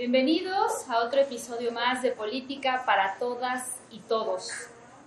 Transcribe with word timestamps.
Bienvenidos 0.00 0.88
a 0.88 1.04
otro 1.04 1.20
episodio 1.20 1.72
más 1.72 2.00
de 2.00 2.12
Política 2.12 2.84
para 2.86 3.18
Todas 3.18 3.76
y 3.90 3.98
Todos. 3.98 4.50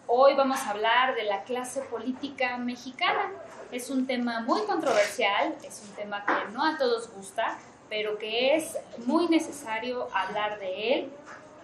Hoy 0.05 0.36
vamos 0.36 0.59
a 0.59 0.70
hablar 0.70 1.16
de 1.16 1.23
la 1.23 1.41
clase 1.46 1.81
política 1.81 2.59
mexicana. 2.59 3.32
Es 3.71 3.89
un 3.89 4.05
tema 4.05 4.41
muy 4.41 4.61
controversial, 4.68 5.55
es 5.64 5.82
un 5.82 5.95
tema 5.95 6.23
que 6.23 6.52
no 6.54 6.64
a 6.64 6.77
todos 6.77 7.09
gusta, 7.11 7.57
pero 7.89 8.20
que 8.20 8.55
es 8.55 8.77
muy 9.07 9.27
necesario 9.29 10.09
hablar 10.14 10.59
de 10.59 10.94
él 10.94 11.12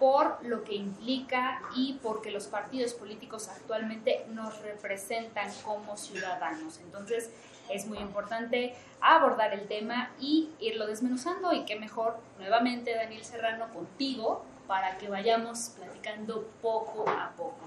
por 0.00 0.44
lo 0.44 0.64
que 0.64 0.74
implica 0.74 1.62
y 1.76 2.00
porque 2.02 2.32
los 2.32 2.48
partidos 2.48 2.94
políticos 2.94 3.48
actualmente 3.48 4.26
nos 4.30 4.60
representan 4.62 5.52
como 5.64 5.96
ciudadanos. 5.96 6.78
Entonces 6.78 7.30
es 7.72 7.86
muy 7.86 7.98
importante 7.98 8.74
abordar 9.00 9.54
el 9.54 9.66
tema 9.66 10.10
y 10.20 10.50
irlo 10.60 10.86
desmenuzando 10.86 11.52
y 11.52 11.64
qué 11.64 11.76
mejor 11.78 12.18
nuevamente 12.38 12.94
Daniel 12.94 13.24
Serrano 13.24 13.68
contigo 13.72 14.44
para 14.66 14.98
que 14.98 15.08
vayamos 15.08 15.72
platicando 15.76 16.48
poco 16.62 17.08
a 17.08 17.32
poco. 17.36 17.58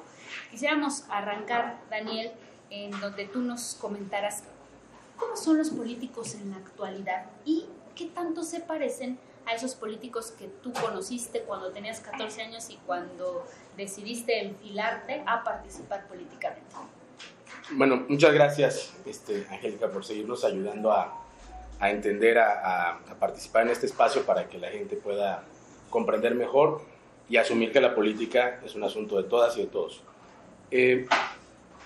Quisiéramos 0.51 1.03
arrancar, 1.09 1.77
Daniel, 1.89 2.31
en 2.69 2.91
donde 2.99 3.25
tú 3.25 3.41
nos 3.41 3.75
comentaras 3.75 4.43
cómo 5.17 5.35
son 5.35 5.57
los 5.57 5.69
políticos 5.69 6.35
en 6.35 6.51
la 6.51 6.57
actualidad 6.57 7.25
y 7.45 7.65
qué 7.95 8.05
tanto 8.05 8.43
se 8.43 8.61
parecen 8.61 9.19
a 9.45 9.53
esos 9.53 9.75
políticos 9.75 10.31
que 10.31 10.47
tú 10.47 10.71
conociste 10.73 11.41
cuando 11.41 11.71
tenías 11.71 11.99
14 11.99 12.41
años 12.43 12.69
y 12.69 12.77
cuando 12.85 13.45
decidiste 13.75 14.41
enfilarte 14.41 15.23
a 15.25 15.43
participar 15.43 16.07
políticamente. 16.07 16.75
Bueno, 17.71 18.05
muchas 18.07 18.33
gracias, 18.33 18.93
este, 19.05 19.45
Angélica, 19.49 19.89
por 19.89 20.05
seguirnos 20.05 20.43
ayudando 20.43 20.91
a, 20.91 21.19
entender, 21.81 22.39
a, 22.39 22.99
participar 23.19 23.63
en 23.63 23.69
este 23.69 23.85
espacio 23.85 24.23
para 24.23 24.47
que 24.47 24.57
la 24.57 24.69
gente 24.69 24.95
pueda 24.95 25.43
comprender 25.89 26.35
mejor 26.35 26.81
y 27.29 27.37
asumir 27.37 27.71
que 27.71 27.81
la 27.81 27.95
política 27.95 28.59
es 28.65 28.75
un 28.75 28.83
asunto 28.83 29.21
de 29.21 29.27
todas 29.27 29.57
y 29.57 29.61
de 29.61 29.67
todos. 29.67 30.01
Eh, 30.71 31.07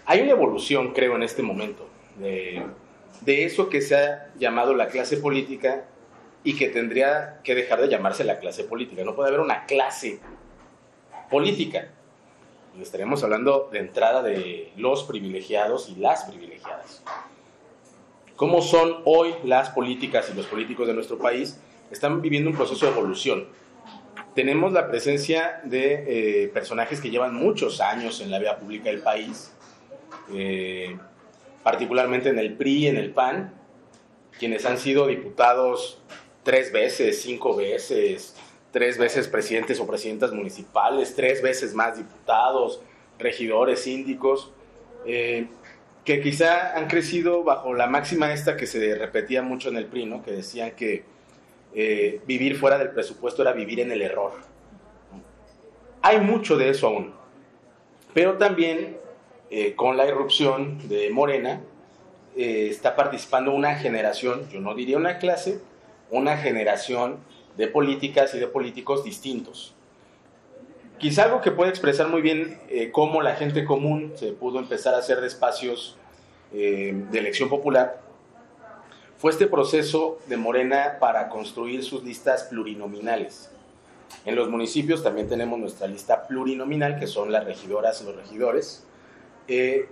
hay 0.06 0.22
una 0.22 0.32
evolución, 0.32 0.94
creo, 0.94 1.16
en 1.16 1.24
este 1.24 1.44
momento, 1.44 1.88
de 2.18 3.46
eso 3.46 3.70
que 3.70 3.81
se 3.81 3.96
ha 3.96 4.31
llamado 4.38 4.74
la 4.74 4.88
clase 4.88 5.18
política 5.18 5.86
y 6.44 6.56
que 6.56 6.70
tendría 6.70 7.42
que 7.44 7.56
dejar 7.56 7.81
de 7.81 7.90
llamarse 7.90 8.24
la 8.24 8.40
clase 8.40 8.64
política. 8.64 9.04
No 9.04 9.16
puede 9.16 9.28
haber 9.28 9.42
una 9.42 9.66
clase 9.66 10.20
política. 11.30 11.90
Y 12.78 12.83
estaríamos 12.83 13.23
hablando 13.23 13.70
de 13.72 13.80
entrada 13.80 14.22
de 14.22 14.72
los 14.78 15.03
privilegiados 15.03 15.89
y 15.89 15.95
las 15.95 16.25
privilegiadas. 16.25 17.02
¿Cómo 18.36 18.61
son 18.61 18.97
hoy 19.06 19.34
las 19.44 19.72
políticas 19.72 20.30
y 20.31 20.38
los 20.38 20.45
políticos 20.45 20.86
de 20.86 20.94
nuestro 20.94 21.17
país? 21.17 21.59
Están 21.89 22.22
viviendo 22.22 22.52
un 22.52 22.56
proceso 22.56 22.86
de 22.86 22.92
evolución. 22.92 23.47
Tenemos 24.36 24.73
la 24.73 24.88
presencia 24.89 25.59
de 25.64 26.44
eh, 26.44 26.47
personajes 26.50 27.02
que 27.02 27.09
llevan 27.09 27.34
muchos 27.34 27.81
años 27.81 28.22
en 28.22 28.30
la 28.30 28.38
vida 28.38 28.58
pública 28.59 28.91
del 28.91 29.00
país, 29.00 29.52
eh, 30.31 30.95
particularmente 31.64 32.30
en 32.30 32.38
el 32.38 32.56
PRI, 32.56 32.88
en 32.88 32.97
el 32.97 33.09
PAN, 33.09 33.56
quienes 34.38 34.67
han 34.67 34.78
sido 34.78 35.08
diputados 35.08 36.00
tres 36.44 36.72
veces, 36.72 37.23
cinco 37.23 37.56
veces, 37.56 38.36
tres 38.78 39.00
veces 39.00 39.28
presidentes 39.28 39.80
o 39.80 39.88
presidentas 39.88 40.31
municipales, 40.31 41.16
tres 41.16 41.42
veces 41.42 41.73
más 41.73 41.97
diputados, 41.97 42.80
regidores, 43.17 43.80
síndicos, 43.80 44.52
eh, 45.03 45.47
que 46.06 46.22
quizá 46.22 46.78
han 46.78 46.88
crecido 46.88 47.44
bajo 47.44 47.73
la 47.73 47.88
máxima 47.88 48.31
esta 48.31 48.56
que 48.56 48.67
se 48.67 48.94
repetía 48.94 49.42
mucho 49.42 49.69
en 49.69 49.78
el 49.78 49.88
PRI, 49.88 50.06
¿no? 50.06 50.22
que 50.22 50.30
decían 50.30 50.73
que 50.75 51.06
eh, 51.73 52.22
vivir 52.28 52.56
fuera 52.56 52.78
del 52.78 52.92
presupuesto 52.92 53.42
era 53.42 53.52
vivir 53.52 53.80
en 53.80 53.92
el 53.92 54.03
error. 54.03 54.34
Hay 56.03 56.19
mucho 56.19 56.56
de 56.56 56.69
eso 56.69 56.85
aún, 56.85 57.16
pero 58.13 58.38
también 58.38 58.97
eh, 59.50 59.73
con 59.73 59.97
la 59.97 60.06
irrupción 60.06 60.88
de 60.88 61.09
Morena 61.09 61.63
está 62.35 62.96
participando 62.96 63.52
una 63.52 63.73
generación, 63.73 64.47
yo 64.52 64.59
no 64.59 64.75
diría 64.75 64.97
una 64.97 65.18
clase, 65.18 65.59
una 66.12 66.38
generación 66.38 67.18
de 67.57 67.68
políticas 67.68 68.34
y 68.35 68.40
de 68.40 68.47
políticos 68.47 69.03
distintos. 69.03 69.73
Quizá 70.97 71.23
algo 71.25 71.41
que 71.41 71.51
puede 71.51 71.69
expresar 71.69 72.07
muy 72.07 72.22
bien 72.22 72.59
eh, 72.69 72.91
cómo 72.91 73.22
la 73.22 73.35
gente 73.35 73.66
común 73.66 74.13
se 74.16 74.31
pudo 74.31 74.59
empezar 74.59 74.95
a 74.95 75.00
hacer 75.00 75.22
de 75.22 75.28
espacios 75.28 75.97
eh, 76.53 76.94
de 77.12 77.19
elección 77.19 77.50
popular 77.50 78.01
fue 79.17 79.31
este 79.31 79.47
proceso 79.47 80.19
de 80.28 80.38
Morena 80.38 80.97
para 81.00 81.28
construir 81.29 81.84
sus 81.84 82.03
listas 82.03 82.44
plurinominales. 82.44 83.50
En 84.25 84.35
los 84.35 84.47
municipios 84.50 85.03
también 85.03 85.28
tenemos 85.28 85.57
nuestra 85.59 85.88
lista 85.88 86.28
plurinominal, 86.28 87.00
que 87.00 87.07
son 87.07 87.31
las 87.31 87.44
regidoras 87.44 88.00
y 88.01 88.06
los 88.06 88.16
regidores, 88.16 88.85
eh, 89.47 89.90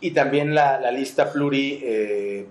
y 0.00 0.12
también 0.12 0.54
la, 0.54 0.80
la 0.80 0.92
lista 0.92 1.32
plurilocal, 1.32 2.46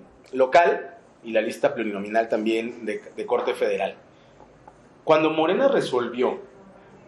y 1.24 1.32
la 1.32 1.42
lista 1.42 1.74
plurinominal 1.74 2.30
también 2.30 2.86
de, 2.86 3.26
corte 3.26 3.54
federal. 3.54 3.96
Cuando 5.08 5.30
Morena 5.30 5.70
resolvió 5.70 6.42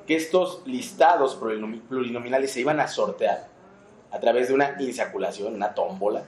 que 0.07 0.15
estos 0.15 0.61
listados 0.65 1.35
plurinominales 1.35 2.49
se 2.49 2.61
iban 2.61 2.79
a 2.79 2.87
sortear 2.87 3.49
a 4.09 4.19
través 4.21 4.47
de 4.47 4.53
una 4.53 4.77
insaculación, 4.79 5.53
una 5.53 5.73
tómbola, 5.73 6.23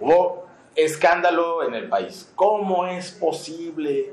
hubo 0.00 0.48
escándalo 0.74 1.62
en 1.62 1.74
el 1.74 1.88
país. 1.88 2.32
¿Cómo 2.34 2.88
es 2.88 3.12
posible? 3.12 4.12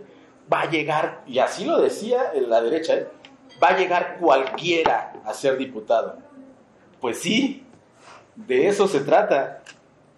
Va 0.54 0.62
a 0.62 0.70
llegar, 0.70 1.24
y 1.26 1.40
así 1.40 1.66
lo 1.66 1.82
decía 1.82 2.34
en 2.36 2.52
la 2.52 2.62
derecha, 2.62 2.94
¿eh? 2.94 3.08
va 3.62 3.70
a 3.70 3.78
llegar 3.80 4.18
cualquiera 4.20 5.14
a 5.26 5.34
ser 5.34 5.58
diputado. 5.58 6.20
Pues 7.00 7.18
sí, 7.18 7.66
de 8.36 8.68
eso 8.68 8.88
se 8.88 9.00
trata, 9.00 9.64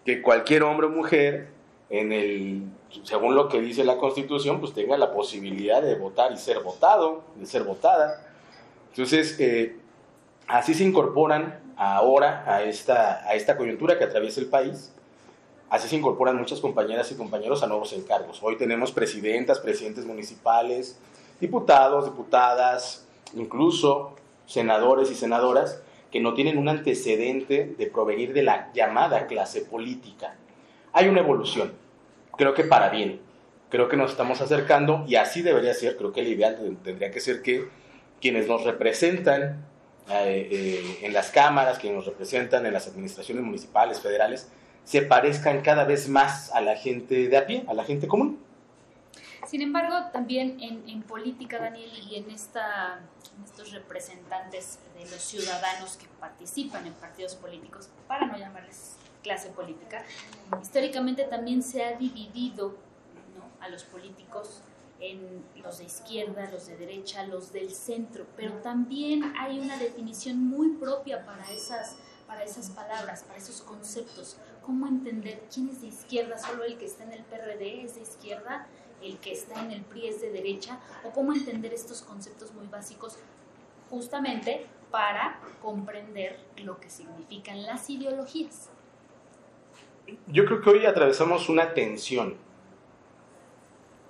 que 0.03 0.21
cualquier 0.21 0.63
hombre 0.63 0.88
o 0.88 0.89
mujer 0.89 1.52
en 1.89 2.11
el 2.11 2.63
según 3.03 3.35
lo 3.35 3.49
que 3.49 3.59
dice 3.59 3.83
la 3.83 3.97
Constitución, 3.97 4.59
pues 4.59 4.73
tenga 4.73 4.97
la 4.97 5.11
posibilidad 5.11 5.81
de 5.81 5.95
votar 5.95 6.31
y 6.31 6.38
ser 6.38 6.61
votado, 6.61 7.23
de 7.35 7.45
ser 7.45 7.63
votada. 7.63 8.21
Entonces, 8.91 9.39
eh, 9.39 9.77
así 10.47 10.73
se 10.73 10.83
incorporan 10.83 11.59
ahora 11.75 12.44
a 12.45 12.63
esta, 12.63 13.27
a 13.27 13.33
esta 13.33 13.57
coyuntura 13.57 13.97
que 13.97 14.03
atraviesa 14.03 14.39
el 14.39 14.47
país. 14.47 14.94
Así 15.69 15.88
se 15.88 15.95
incorporan 15.95 16.38
muchas 16.38 16.59
compañeras 16.59 17.11
y 17.11 17.16
compañeros 17.16 17.63
a 17.63 17.67
nuevos 17.67 17.94
encargos. 17.94 18.39
Hoy 18.44 18.57
tenemos 18.57 18.91
presidentas, 18.91 19.59
presidentes 19.59 20.05
municipales, 20.05 21.00
diputados, 21.39 22.05
diputadas, 22.05 23.07
incluso 23.33 24.13
senadores 24.45 25.09
y 25.09 25.15
senadoras 25.15 25.81
que 26.11 26.19
no 26.19 26.35
tienen 26.35 26.59
un 26.59 26.69
antecedente 26.69 27.73
de 27.75 27.88
provenir 27.88 28.33
de 28.33 28.44
la 28.44 28.71
llamada 28.73 29.25
clase 29.25 29.61
política. 29.61 30.35
Hay 30.93 31.07
una 31.07 31.19
evolución 31.19 31.83
creo 32.37 32.53
que 32.53 32.63
para 32.63 32.89
bien. 32.89 33.21
Creo 33.69 33.89
que 33.89 33.97
nos 33.97 34.11
estamos 34.11 34.39
acercando 34.41 35.03
y 35.07 35.15
así 35.15 35.41
debería 35.41 35.73
ser. 35.73 35.97
Creo 35.97 36.11
que 36.11 36.21
el 36.21 36.27
ideal 36.27 36.77
tendría 36.83 37.11
que 37.11 37.19
ser 37.19 37.41
que 37.41 37.67
quienes 38.21 38.47
nos 38.47 38.63
representan 38.63 39.65
eh, 40.09 40.47
eh, 40.51 40.99
en 41.01 41.13
las 41.13 41.31
cámaras, 41.31 41.79
quienes 41.79 41.97
nos 41.97 42.05
representan 42.05 42.65
en 42.65 42.73
las 42.73 42.87
administraciones 42.87 43.43
municipales, 43.43 43.99
federales, 43.99 44.51
se 44.83 45.01
parezcan 45.01 45.61
cada 45.61 45.85
vez 45.85 46.07
más 46.07 46.51
a 46.51 46.61
la 46.61 46.75
gente 46.75 47.27
de 47.27 47.37
a 47.37 47.47
pie, 47.47 47.63
a 47.67 47.73
la 47.73 47.83
gente 47.83 48.07
común. 48.07 48.39
Sin 49.47 49.61
embargo, 49.61 49.95
también 50.11 50.57
en, 50.61 51.01
política, 51.03 51.59
Daniel, 51.59 51.89
y 52.09 52.15
en, 52.15 52.29
esta, 52.29 53.01
en 53.37 53.43
estos 53.43 53.71
representantes 53.71 54.79
de 54.97 55.01
los 55.01 55.21
ciudadanos 55.21 55.97
que 55.97 56.05
participan 56.19 56.85
en 56.87 56.93
partidos 56.93 57.35
políticos, 57.35 57.89
para 58.07 58.25
no 58.25 58.37
llamarles 58.37 58.97
clase 59.23 59.50
política, 59.50 60.03
históricamente 60.61 61.23
también 61.23 61.63
se 61.63 61.83
ha 61.83 61.97
dividido 61.97 62.75
a 63.59 63.69
los 63.69 63.83
políticos 63.86 64.62
en 65.00 65.44
los 65.62 65.80
de 65.80 65.86
izquierda, 65.86 66.50
los 66.51 66.68
de 66.68 66.77
derecha, 66.77 67.25
los 67.25 67.51
del 67.51 67.71
centro, 67.71 68.25
pero 68.38 68.53
también 68.62 69.33
hay 69.38 69.59
una 69.59 69.77
definición 69.77 70.38
muy 70.38 70.75
propia 70.75 71.25
para 71.25 71.50
esas, 71.51 71.95
para 72.27 72.44
esas 72.44 72.69
palabras, 72.69 73.24
para 73.24 73.38
esos 73.39 73.62
conceptos. 73.62 74.38
¿Cómo 74.65 74.88
entender 74.88 75.44
quién 75.53 75.69
es 75.69 75.81
de 75.81 75.88
izquierda? 75.88 76.38
¿Solo 76.38 76.63
el 76.63 76.77
que 76.77 76.86
está 76.86 77.03
en 77.03 77.13
el 77.13 77.24
PRD 77.24 77.83
es 77.83 77.95
de 77.95 78.01
izquierda? 78.01 78.68
¿El 79.01 79.18
que 79.18 79.33
está 79.33 79.62
en 79.62 79.71
el 79.71 79.81
PRI 79.81 80.07
es 80.07 80.21
de 80.21 80.31
derecha? 80.31 80.80
¿O 81.03 81.12
cómo 81.12 81.33
entender 81.33 81.74
estos 81.74 82.01
conceptos 82.01 82.53
muy 82.53 82.68
básicos 82.68 83.18
justamente 83.89 84.65
para 84.89 85.42
comprender 85.62 86.39
lo 86.57 86.80
que 86.80 86.89
significan 86.89 87.63
las 87.63 87.89
ideologías? 87.89 88.69
Yo 90.27 90.45
creo 90.45 90.61
que 90.61 90.69
hoy 90.69 90.85
atravesamos 90.85 91.50
una 91.50 91.73
tensión. 91.73 92.35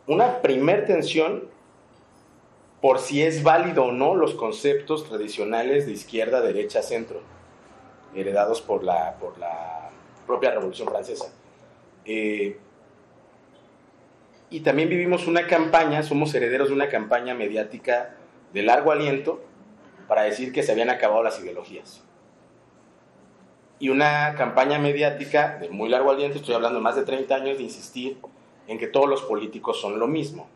Una 0.07 0.42
primer 0.42 0.86
tensión 0.86 1.48
por 2.81 3.00
si 3.00 3.22
es 3.22 3.44
válido 3.44 3.86
o 3.86 3.92
no 3.94 4.16
los 4.16 4.36
conceptos 4.36 5.07
tradicionales 5.07 5.86
de 5.86 5.94
izquierda, 5.94 6.42
derecha, 6.42 6.81
centro, 6.84 7.22
heredados 8.13 8.62
por 8.62 8.84
la, 8.84 9.16
por 9.19 9.38
la 9.38 9.90
propia 10.28 10.51
Revolución 10.51 10.90
Francesa. 10.90 11.31
Eh, 12.04 12.57
y 14.50 14.60
también 14.60 14.89
vivimos 14.89 15.28
una 15.28 15.48
campaña, 15.48 16.04
somos 16.04 16.36
herederos 16.36 16.68
de 16.68 16.75
una 16.75 16.89
campaña 16.89 17.34
mediática 17.34 18.18
de 18.51 18.62
largo 18.62 18.92
aliento 18.92 19.42
para 20.07 20.24
decir 20.24 20.51
que 20.51 20.62
se 20.62 20.74
habían 20.74 20.89
acabado 20.89 21.24
las 21.24 21.39
ideologías. 21.39 22.04
Y 23.80 23.90
una 23.90 24.36
campaña 24.36 24.80
mediática 24.80 25.58
de 25.60 25.70
muy 25.70 25.90
largo 25.90 26.12
aliento, 26.12 26.38
estoy 26.38 26.56
hablando 26.56 26.80
de 26.80 26.84
más 26.84 26.96
de 26.96 27.04
30 27.04 27.36
años, 27.36 27.58
de 27.58 27.64
insistir 27.64 28.18
en 28.68 28.78
que 28.78 28.88
todos 28.88 29.10
los 29.10 29.24
políticos 29.24 29.80
son 29.80 30.00
lo 30.00 30.08
mismo. 30.08 30.48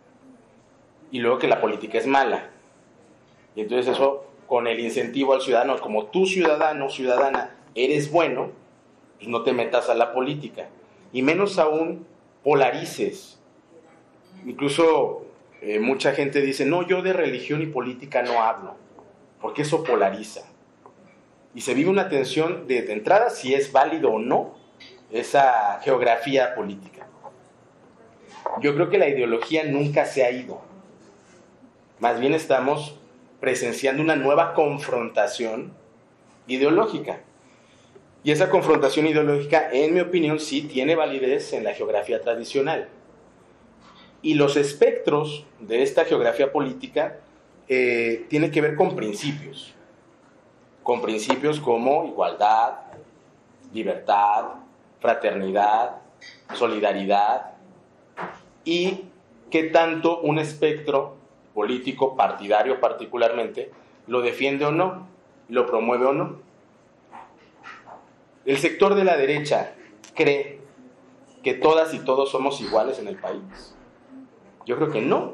Y 1.12 1.20
luego 1.20 1.40
que 1.40 1.48
la 1.48 1.60
política 1.60 1.98
es 1.98 2.08
mala. 2.08 2.50
Y 3.56 3.62
entonces 3.62 3.94
eso, 3.94 4.26
con 4.48 4.68
el 4.68 4.80
incentivo 4.80 5.34
al 5.34 5.42
ciudadano, 5.42 5.80
como 5.80 6.06
tú 6.06 6.26
ciudadano, 6.26 6.90
ciudadana, 6.90 7.56
eres 7.76 8.12
bueno, 8.12 8.52
pues 9.18 9.28
no 9.28 9.44
te 9.44 9.54
metas 9.54 9.90
a 9.90 9.96
la 9.96 10.14
política. 10.14 10.70
Y 11.12 11.22
menos 11.22 11.58
aún 11.60 12.06
polarices. 12.44 13.40
Incluso 14.46 15.26
eh, 15.62 15.80
mucha 15.80 16.14
gente 16.14 16.42
dice, 16.42 16.66
no, 16.66 16.88
yo 16.88 17.02
de 17.02 17.14
religión 17.14 17.62
y 17.62 17.66
política 17.66 18.22
no 18.22 18.42
hablo, 18.44 18.76
porque 19.42 19.64
eso 19.64 19.84
polariza. 19.84 20.42
Y 21.58 21.62
se 21.62 21.74
vive 21.74 21.90
una 21.90 22.08
tensión 22.08 22.68
de, 22.68 22.94
entrada 22.94 23.32
si 23.32 23.56
es 23.56 23.72
válido 23.72 24.12
o 24.12 24.20
no 24.20 24.54
esa 25.12 25.80
geografía 25.84 26.54
política. 26.54 27.08
Yo 28.62 28.76
creo 28.76 28.92
que 28.92 29.00
la 29.00 29.10
ideología 29.10 29.64
nunca 29.64 30.06
se 30.06 30.24
ha 30.24 30.30
ido. 30.30 30.62
Más 31.98 32.20
bien 32.20 32.36
estamos 32.36 33.00
presenciando 33.40 34.04
una 34.04 34.16
nueva 34.16 34.54
confrontación 34.54 35.74
ideológica. 36.46 37.22
Y 38.24 38.30
esa 38.30 38.52
confrontación 38.52 39.08
ideológica, 39.08 39.68
en 39.72 39.96
mi 39.96 40.02
opinión, 40.02 40.40
sí 40.40 40.62
tiene 40.62 40.96
validez 40.96 41.54
en 41.54 41.64
la 41.64 41.74
geografía 41.74 42.22
tradicional. 42.22 42.88
Y 44.22 44.36
los 44.36 44.58
espectros 44.58 45.48
de 45.60 45.82
esta 45.82 46.06
geografía 46.06 46.52
política 46.52 47.18
eh, 47.68 48.28
tienen 48.30 48.52
que 48.52 48.62
ver 48.62 48.76
con 48.76 48.96
principios. 48.96 49.74
Con 50.88 51.02
principios 51.02 51.60
como 51.60 52.06
igualdad, 52.06 52.76
libertad, 53.74 54.46
fraternidad, 55.02 55.98
solidaridad. 56.54 57.56
Y 58.64 59.04
qué 59.52 59.64
tanto 59.64 60.22
un 60.22 60.40
espectro 60.40 61.18
político, 61.54 62.16
partidario 62.16 62.80
particularmente, 62.80 63.70
lo 64.08 64.22
defiende 64.22 64.64
o 64.64 64.72
no, 64.72 65.06
lo 65.50 65.66
promueve 65.66 66.06
o 66.06 66.14
no. 66.14 66.38
El 68.46 68.58
sector 68.58 68.96
de 68.96 69.04
la 69.04 69.18
derecha 69.18 69.76
cree 70.16 70.62
que 71.44 71.54
todas 71.54 71.94
y 71.94 72.00
todos 72.00 72.32
somos 72.32 72.62
iguales 72.62 72.98
en 73.00 73.10
el 73.10 73.18
país. 73.18 73.76
Yo 74.66 74.78
creo 74.78 74.90
que 74.90 75.02
no. 75.02 75.34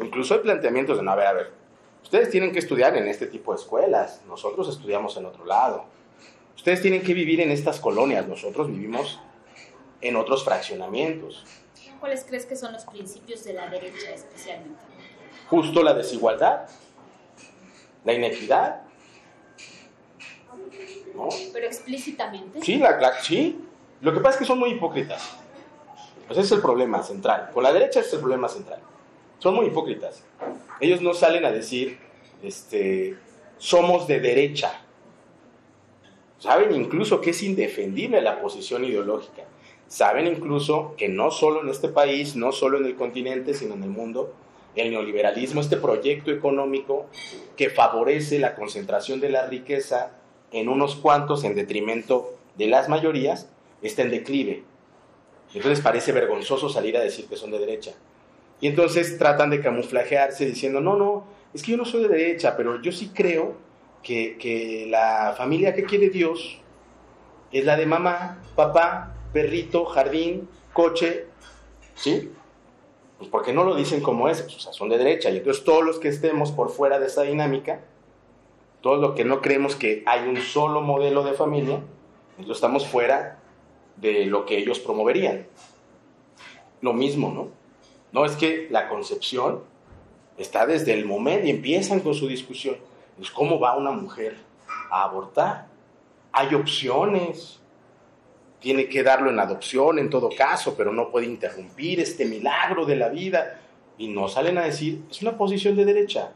Incluso 0.00 0.34
hay 0.34 0.40
planteamientos 0.40 0.98
de 0.98 1.02
no, 1.02 1.10
a 1.10 1.16
ver, 1.16 1.26
a 1.26 1.32
ver, 1.32 1.59
ustedes 2.02 2.30
tienen 2.30 2.52
que 2.52 2.58
estudiar 2.58 2.96
en 2.96 3.08
este 3.08 3.26
tipo 3.26 3.52
de 3.52 3.60
escuelas, 3.60 4.20
nosotros 4.26 4.68
estudiamos 4.68 5.16
en 5.16 5.26
otro 5.26 5.44
lado. 5.44 5.84
Ustedes 6.56 6.82
tienen 6.82 7.02
que 7.02 7.14
vivir 7.14 7.40
en 7.40 7.50
estas 7.50 7.80
colonias, 7.80 8.26
nosotros 8.26 8.68
vivimos 8.68 9.20
en 10.00 10.16
otros 10.16 10.44
fraccionamientos. 10.44 11.44
¿Cuáles 12.00 12.24
crees 12.24 12.46
que 12.46 12.56
son 12.56 12.72
los 12.72 12.84
principios 12.84 13.44
de 13.44 13.52
la 13.52 13.68
derecha 13.68 14.10
especialmente? 14.14 14.90
justo 15.50 15.82
la 15.82 15.92
desigualdad, 15.92 16.68
la 18.04 18.12
inequidad. 18.12 18.82
¿no? 21.14 21.28
Pero 21.52 21.66
explícitamente. 21.66 22.62
Sí, 22.62 22.78
la, 22.78 23.20
sí. 23.20 23.60
Lo 24.00 24.14
que 24.14 24.20
pasa 24.20 24.34
es 24.34 24.38
que 24.38 24.44
son 24.46 24.60
muy 24.60 24.70
hipócritas. 24.70 25.36
ese 26.30 26.40
es 26.40 26.52
el 26.52 26.60
problema 26.60 27.02
central. 27.02 27.50
Con 27.52 27.64
la 27.64 27.72
derecha 27.72 28.00
es 28.00 28.12
el 28.12 28.20
problema 28.20 28.48
central. 28.48 28.78
Son 29.40 29.54
muy 29.54 29.66
hipócritas. 29.66 30.22
Ellos 30.80 31.02
no 31.02 31.14
salen 31.14 31.44
a 31.44 31.52
decir, 31.52 31.98
este, 32.42 33.16
somos 33.58 34.06
de 34.06 34.20
derecha. 34.20 34.82
Saben 36.38 36.74
incluso 36.74 37.20
que 37.20 37.30
es 37.30 37.42
indefendible 37.42 38.22
la 38.22 38.40
posición 38.40 38.84
ideológica. 38.84 39.44
Saben 39.88 40.26
incluso 40.26 40.94
que 40.96 41.08
no 41.08 41.30
solo 41.30 41.62
en 41.62 41.68
este 41.68 41.88
país, 41.88 42.36
no 42.36 42.52
solo 42.52 42.78
en 42.78 42.86
el 42.86 42.96
continente, 42.96 43.54
sino 43.54 43.74
en 43.74 43.82
el 43.82 43.90
mundo, 43.90 44.32
el 44.76 44.90
neoliberalismo, 44.90 45.60
este 45.60 45.76
proyecto 45.76 46.30
económico 46.30 47.06
que 47.56 47.70
favorece 47.70 48.38
la 48.38 48.54
concentración 48.54 49.20
de 49.20 49.30
la 49.30 49.46
riqueza 49.46 50.12
en 50.52 50.68
unos 50.68 50.96
cuantos 50.96 51.44
en 51.44 51.54
detrimento 51.54 52.34
de 52.56 52.68
las 52.68 52.88
mayorías, 52.88 53.50
está 53.82 54.02
en 54.02 54.10
declive. 54.10 54.62
Entonces 55.52 55.80
parece 55.80 56.12
vergonzoso 56.12 56.68
salir 56.68 56.96
a 56.96 57.00
decir 57.00 57.26
que 57.26 57.36
son 57.36 57.50
de 57.50 57.58
derecha. 57.58 57.92
Y 58.60 58.68
entonces 58.68 59.18
tratan 59.18 59.50
de 59.50 59.60
camuflajearse 59.60 60.44
diciendo, 60.46 60.80
no, 60.80 60.96
no, 60.96 61.24
es 61.54 61.62
que 61.62 61.72
yo 61.72 61.76
no 61.76 61.84
soy 61.84 62.02
de 62.02 62.08
derecha, 62.08 62.56
pero 62.56 62.80
yo 62.82 62.92
sí 62.92 63.10
creo 63.14 63.54
que, 64.02 64.36
que 64.38 64.86
la 64.88 65.34
familia 65.36 65.74
que 65.74 65.84
quiere 65.84 66.10
Dios 66.10 66.60
es 67.52 67.64
la 67.64 67.76
de 67.76 67.86
mamá, 67.86 68.38
papá, 68.54 69.14
perrito, 69.32 69.84
jardín, 69.84 70.48
coche, 70.72 71.26
¿sí? 71.94 72.32
Pues 73.18 73.28
porque 73.30 73.52
no 73.52 73.64
lo 73.64 73.74
dicen 73.74 74.00
como 74.00 74.28
es, 74.28 74.42
pues, 74.42 74.56
o 74.56 74.60
sea, 74.60 74.72
son 74.72 74.88
de 74.88 74.98
derecha. 74.98 75.30
Y 75.30 75.38
entonces 75.38 75.64
todos 75.64 75.84
los 75.84 75.98
que 75.98 76.08
estemos 76.08 76.52
por 76.52 76.70
fuera 76.70 76.98
de 76.98 77.06
esa 77.06 77.22
dinámica, 77.22 77.80
todos 78.80 78.98
los 79.00 79.14
que 79.14 79.24
no 79.24 79.40
creemos 79.42 79.76
que 79.76 80.02
hay 80.06 80.26
un 80.26 80.38
solo 80.38 80.80
modelo 80.80 81.22
de 81.22 81.32
familia, 81.32 81.82
entonces 82.38 82.56
estamos 82.56 82.86
fuera 82.86 83.38
de 83.96 84.24
lo 84.26 84.46
que 84.46 84.58
ellos 84.58 84.78
promoverían. 84.78 85.46
Lo 86.80 86.94
mismo, 86.94 87.30
¿no? 87.30 87.59
No 88.12 88.24
es 88.24 88.36
que 88.36 88.68
la 88.70 88.88
concepción 88.88 89.62
está 90.36 90.66
desde 90.66 90.92
el 90.94 91.04
momento 91.04 91.46
y 91.46 91.50
empiezan 91.50 92.00
con 92.00 92.14
su 92.14 92.26
discusión. 92.26 92.76
Cómo 93.34 93.60
va 93.60 93.76
una 93.76 93.90
mujer 93.90 94.36
a 94.90 95.04
abortar. 95.04 95.66
Hay 96.32 96.54
opciones 96.54 97.60
tiene 98.60 98.88
que 98.88 99.02
darlo 99.02 99.30
en 99.30 99.40
adopción 99.40 99.98
en 99.98 100.10
todo 100.10 100.28
caso, 100.36 100.74
pero 100.76 100.92
no 100.92 101.10
puede 101.10 101.26
interrumpir 101.26 101.98
este 101.98 102.26
milagro 102.26 102.84
de 102.84 102.96
la 102.96 103.08
vida. 103.08 103.58
Y 103.96 104.08
no 104.08 104.28
salen 104.28 104.58
a 104.58 104.64
decir, 104.64 105.02
es 105.10 105.22
una 105.22 105.36
posición 105.36 105.76
de 105.76 105.84
derecha, 105.84 106.32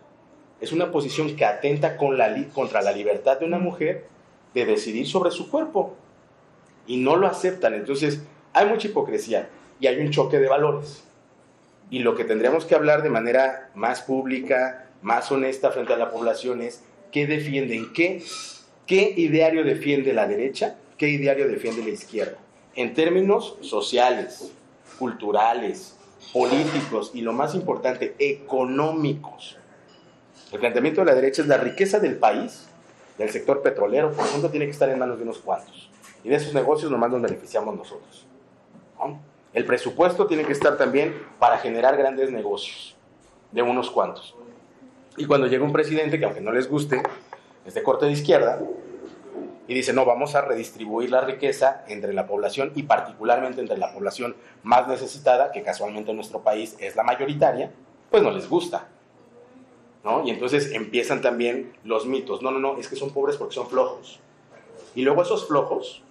es 0.60 0.72
una 0.72 0.90
posición 0.90 1.36
que 1.36 1.44
atenta 1.44 1.96
con 1.96 2.18
la 2.18 2.34
contra 2.52 2.82
la 2.82 2.92
libertad 2.92 3.38
de 3.38 3.46
una 3.46 3.58
mujer 3.58 4.06
de 4.54 4.66
decidir 4.66 5.06
sobre 5.06 5.30
su 5.30 5.50
cuerpo. 5.50 5.94
Y 6.86 6.96
no 6.96 7.16
lo 7.16 7.26
aceptan. 7.26 7.74
Entonces, 7.74 8.22
hay 8.52 8.66
mucha 8.66 8.88
hipocresía 8.88 9.48
y 9.80 9.86
hay 9.86 9.98
un 10.00 10.10
choque 10.10 10.38
de 10.38 10.48
valores. 10.48 11.04
Y 11.90 12.00
lo 12.00 12.14
que 12.14 12.24
tendríamos 12.24 12.64
que 12.64 12.74
hablar 12.74 13.02
de 13.02 13.10
manera 13.10 13.70
más 13.74 14.02
pública, 14.02 14.88
más 15.02 15.30
honesta 15.30 15.70
frente 15.70 15.92
a 15.92 15.96
la 15.96 16.10
población 16.10 16.62
es 16.62 16.82
qué 17.12 17.26
defienden, 17.26 17.92
qué, 17.92 18.22
qué 18.86 19.14
ideario 19.16 19.64
defiende 19.64 20.12
la 20.12 20.26
derecha 20.26 20.76
¿qué 20.96 21.08
ideario 21.08 21.48
defiende 21.48 21.82
la 21.82 21.90
izquierda? 21.90 22.38
En 22.74 22.94
términos 22.94 23.56
sociales, 23.60 24.52
culturales, 24.98 25.96
políticos 26.32 27.10
y 27.14 27.20
lo 27.20 27.32
más 27.32 27.54
importante, 27.54 28.14
económicos. 28.18 29.58
El 30.52 30.60
planteamiento 30.60 31.00
de 31.00 31.06
la 31.06 31.14
derecha 31.14 31.42
es 31.42 31.48
la 31.48 31.56
riqueza 31.56 31.98
del 31.98 32.16
país, 32.16 32.66
del 33.18 33.30
sector 33.30 33.62
petrolero, 33.62 34.12
por 34.12 34.26
ejemplo, 34.26 34.50
tiene 34.50 34.66
que 34.66 34.72
estar 34.72 34.88
en 34.88 34.98
manos 34.98 35.18
de 35.18 35.24
unos 35.24 35.38
cuantos. 35.38 35.90
Y 36.22 36.28
de 36.28 36.36
esos 36.36 36.54
negocios 36.54 36.90
nomás 36.90 37.10
nos 37.10 37.22
beneficiamos 37.22 37.76
nosotros. 37.76 38.26
El 39.54 39.64
presupuesto 39.64 40.26
tiene 40.26 40.44
que 40.44 40.52
estar 40.52 40.76
también 40.76 41.14
para 41.38 41.58
generar 41.58 41.96
grandes 41.96 42.30
negocios 42.30 42.96
de 43.52 43.62
unos 43.62 43.90
cuantos. 43.90 44.34
Y 45.16 45.26
cuando 45.26 45.46
llega 45.46 45.64
un 45.64 45.72
presidente 45.72 46.18
que 46.18 46.24
aunque 46.24 46.40
no 46.40 46.52
les 46.52 46.68
guste, 46.68 47.02
es 47.64 47.74
de 47.74 47.82
corte 47.82 48.06
de 48.06 48.12
izquierda, 48.12 48.60
y 49.66 49.74
dice, 49.74 49.92
no, 49.92 50.04
vamos 50.04 50.34
a 50.34 50.42
redistribuir 50.42 51.10
la 51.10 51.22
riqueza 51.22 51.84
entre 51.88 52.12
la 52.12 52.26
población 52.26 52.72
y 52.74 52.82
particularmente 52.82 53.60
entre 53.60 53.78
la 53.78 53.94
población 53.94 54.36
más 54.62 54.86
necesitada, 54.88 55.52
que 55.52 55.62
casualmente 55.62 56.10
en 56.10 56.16
nuestro 56.16 56.40
país 56.40 56.76
es 56.80 56.96
la 56.96 57.02
mayoritaria, 57.02 57.70
pues 58.10 58.22
no 58.22 58.30
les 58.30 58.48
gusta. 58.48 58.88
¿no? 60.04 60.26
Y 60.26 60.30
entonces 60.30 60.72
empiezan 60.72 61.22
también 61.22 61.72
los 61.82 62.06
mitos. 62.06 62.42
No, 62.42 62.50
no, 62.50 62.58
no, 62.58 62.76
es 62.76 62.88
que 62.88 62.96
son 62.96 63.12
pobres 63.12 63.36
porque 63.36 63.54
son 63.54 63.68
flojos. 63.68 64.20
Y 64.94 65.02
luego 65.02 65.22
esos 65.22 65.48
flojos, 65.48 66.02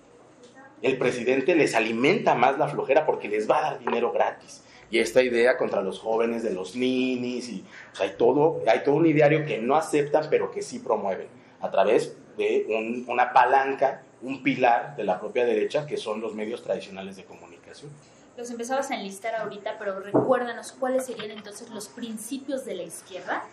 el 0.83 0.97
presidente 0.97 1.55
les 1.55 1.73
alimenta 1.75 2.35
más 2.35 2.59
la 2.59 2.67
flojera 2.67 3.05
porque 3.05 3.29
les 3.29 3.49
va 3.49 3.57
a 3.57 3.61
dar 3.61 3.79
dinero 3.79 4.11
gratis. 4.11 4.63
Y 4.91 4.99
esta 4.99 5.23
idea 5.23 5.57
contra 5.57 5.81
los 5.81 5.97
jóvenes 5.97 6.43
de 6.43 6.53
los 6.53 6.75
ninis, 6.75 7.49
y, 7.49 7.65
hay, 7.99 8.13
todo, 8.17 8.61
hay 8.67 8.83
todo 8.83 8.95
un 8.95 9.07
ideario 9.07 9.45
que 9.45 9.57
no 9.57 9.75
aceptan, 9.75 10.27
pero 10.29 10.51
que 10.51 10.61
sí 10.61 10.79
promueven 10.79 11.27
a 11.61 11.71
través 11.71 12.15
de 12.37 13.03
una 13.07 13.31
palanca, 13.31 14.03
un 14.21 14.43
pilar 14.43 14.95
de 14.95 15.05
la 15.05 15.19
propia 15.19 15.45
derecha, 15.45 15.87
que 15.87 15.97
son 15.97 16.21
los 16.21 16.35
medios 16.35 16.61
tradicionales 16.61 17.15
de 17.15 17.23
comunicación. 17.23 17.89
Los 18.35 18.51
empezabas 18.51 18.91
a 18.91 18.95
enlistar 18.95 19.35
ahorita, 19.35 19.77
pero 19.79 19.99
recuérdanos 19.99 20.73
cuáles 20.73 21.05
serían 21.05 21.31
entonces 21.31 21.69
los 21.69 21.87
principios 21.87 22.65
de 22.65 22.75
la 22.75 22.83
izquierda 22.83 23.43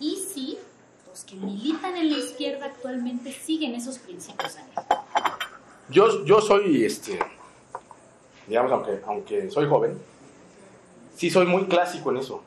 y 0.00 0.16
si 0.16 0.58
los 1.06 1.24
que 1.24 1.36
militan 1.36 1.96
en 1.96 2.10
la 2.10 2.18
izquierda 2.18 2.66
actualmente 2.66 3.32
siguen 3.32 3.74
esos 3.74 3.98
principios. 3.98 4.56
Yo, 5.90 6.24
yo 6.24 6.40
soy, 6.40 6.84
este, 6.84 7.18
digamos, 8.46 8.72
aunque, 8.72 9.00
aunque 9.06 9.50
soy 9.50 9.66
joven, 9.66 9.98
sí 11.16 11.30
soy 11.30 11.46
muy 11.46 11.64
clásico 11.64 12.10
en 12.10 12.18
eso. 12.18 12.42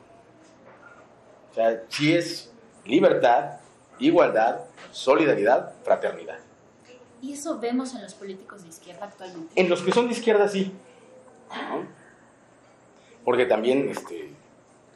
O 1.50 1.54
sea, 1.54 1.82
sí 1.88 2.14
es 2.14 2.52
libertad, 2.84 3.56
igualdad, 3.98 4.60
solidaridad, 4.92 5.74
fraternidad. 5.84 6.38
¿Y 7.20 7.32
eso 7.32 7.58
vemos 7.58 7.94
en 7.94 8.02
los 8.02 8.14
políticos 8.14 8.62
de 8.62 8.68
izquierda 8.68 9.06
actualmente? 9.06 9.60
En 9.60 9.68
los 9.68 9.82
que 9.82 9.92
son 9.92 10.06
de 10.06 10.12
izquierda 10.12 10.48
sí. 10.48 10.72
Porque 13.24 13.46
también 13.46 13.88
este, 13.88 14.32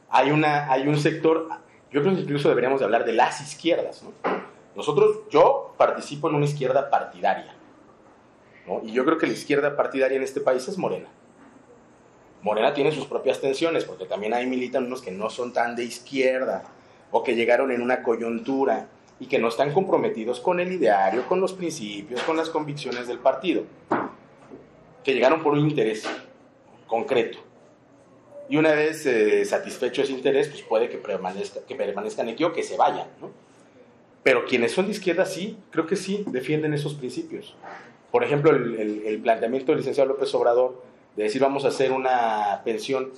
hay, 0.09 0.31
una, 0.31 0.71
hay 0.71 0.89
un 0.89 0.99
sector, 0.99 1.49
yo 1.91 2.01
creo 2.01 2.15
que 2.15 2.21
incluso 2.23 2.49
deberíamos 2.49 2.81
de 2.81 2.85
hablar 2.85 3.05
de 3.05 3.13
las 3.13 3.41
izquierdas. 3.41 4.03
Nosotros, 4.75 5.19
yo 5.31 5.75
participo 5.77 6.29
en 6.29 6.37
una 6.37 6.45
izquierda 6.45 6.91
partidaria. 6.91 7.56
Y 8.85 8.93
yo 8.93 9.05
creo 9.05 9.19
que 9.19 9.27
la 9.27 9.33
izquierda 9.33 9.77
partidaria 9.77 10.17
en 10.17 10.23
este 10.23 10.41
país 10.41 10.67
es 10.69 10.79
Morena. 10.79 11.09
Morena 12.43 12.75
tiene 12.75 12.93
sus 12.93 13.07
propias 13.07 13.41
tensiones, 13.41 13.85
porque 13.85 14.07
también 14.07 14.35
hay 14.35 14.47
militan 14.47 14.87
unos 14.87 15.03
que 15.03 15.11
no 15.11 15.31
son 15.31 15.53
tan 15.53 15.77
de 15.77 15.85
izquierda, 15.85 16.65
o 17.11 17.23
que 17.23 17.35
llegaron 17.35 17.71
en 17.71 17.81
una 17.81 18.03
coyuntura 18.03 18.89
y 19.19 19.27
que 19.27 19.39
no 19.39 19.49
están 19.49 19.73
comprometidos 19.73 20.41
con 20.41 20.61
el 20.61 20.73
ideario, 20.73 21.27
con 21.27 21.41
los 21.41 21.53
principios, 21.53 22.23
con 22.23 22.37
las 22.37 22.51
convicciones 22.51 23.09
del 23.09 23.19
partido, 23.19 23.65
que 25.03 25.15
llegaron 25.15 25.43
por 25.43 25.55
un 25.55 25.69
interés 25.69 26.05
concreto. 26.87 27.39
Y 28.49 28.57
una 28.57 28.73
vez 28.73 29.07
eh, 29.07 29.45
satisfecho 29.45 30.03
ese 30.03 30.13
interés, 30.13 30.49
pues 30.49 30.63
puede 30.63 30.89
que, 30.89 30.99
permanezca, 30.99 31.61
que 31.67 31.75
permanezcan 31.75 32.29
aquí 32.29 32.45
o 32.45 32.53
que 32.53 32.63
se 32.63 32.77
vayan. 32.77 33.09
¿no? 33.21 33.31
Pero 34.23 34.45
quienes 34.45 34.73
son 34.73 34.87
de 34.87 34.93
izquierda 34.93 35.27
sí, 35.27 35.59
creo 35.71 35.87
que 35.87 35.97
sí, 35.97 36.25
defienden 36.29 36.75
esos 36.75 36.95
principios. 36.95 37.57
Por 38.17 38.25
ejemplo, 38.25 38.51
el, 38.51 39.21
planteamiento 39.23 39.73
del 39.73 39.81
licenciado 39.81 40.09
López 40.09 40.35
Obrador 40.35 40.83
de 41.17 41.25
decir 41.25 41.43
vamos 41.43 41.67
a 41.67 41.69
hacer 41.69 41.93
una 41.93 42.63
pensión 42.65 43.13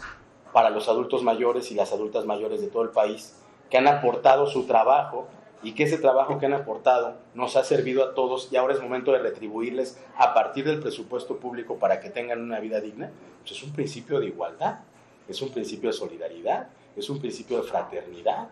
para 0.52 0.70
los 0.70 0.88
adultos 0.88 1.22
mayores 1.22 1.70
y 1.70 1.76
las 1.76 1.92
adultas 1.92 2.24
mayores 2.24 2.60
de 2.60 2.66
todo 2.66 2.82
el 2.82 2.88
país, 2.88 3.36
que 3.70 3.78
han 3.78 3.86
aportado 3.86 4.48
su 4.48 4.66
trabajo 4.66 5.28
y 5.62 5.76
que 5.76 5.84
ese 5.84 5.98
trabajo 5.98 6.40
que 6.40 6.46
han 6.46 6.52
aportado 6.52 7.14
nos 7.34 7.54
ha 7.54 7.62
servido 7.62 8.02
a 8.02 8.14
todos 8.14 8.48
y 8.50 8.56
ahora 8.56 8.74
es 8.74 8.82
momento 8.82 9.12
de 9.12 9.20
retribuirles 9.20 10.00
a 10.16 10.34
partir 10.34 10.64
del 10.64 10.80
presupuesto 10.80 11.36
público 11.36 11.76
para 11.76 12.00
que 12.00 12.10
tengan 12.10 12.42
una 12.42 12.58
vida 12.58 12.80
digna, 12.80 13.12
pues 13.42 13.52
es 13.52 13.62
un 13.62 13.72
principio 13.72 14.18
de 14.18 14.26
igualdad, 14.26 14.80
es 15.28 15.40
un 15.40 15.50
principio 15.50 15.90
de 15.90 15.96
solidaridad, 15.96 16.70
es 16.96 17.08
un 17.08 17.20
principio 17.20 17.58
de 17.58 17.68
fraternidad. 17.68 18.48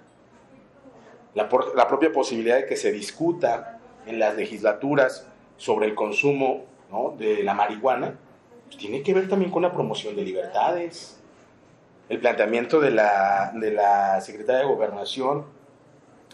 La, 1.35 1.49
la 1.75 1.89
propia 1.89 2.13
posibilidad 2.13 2.55
de 2.55 2.67
que 2.67 2.77
se 2.77 2.93
discuta 2.93 3.81
en 4.07 4.21
las 4.21 4.37
legislaturas 4.37 5.27
sobre 5.57 5.87
el 5.87 5.95
consumo 5.95 6.65
de 7.19 7.43
la 7.43 7.55
marihuana, 7.55 8.19
tiene 8.79 9.03
que 9.03 9.15
ver 9.15 9.29
también 9.29 9.51
con 9.51 9.63
la 9.63 9.73
promoción 9.73 10.17
de 10.17 10.23
libertades. 10.23 11.21
El 12.09 12.21
planteamiento 12.21 12.81
de 12.81 12.91
la, 12.91 13.53
de 13.55 13.73
la 13.73 14.21
Secretaria 14.21 14.61
de 14.61 14.67
Gobernación 14.67 15.45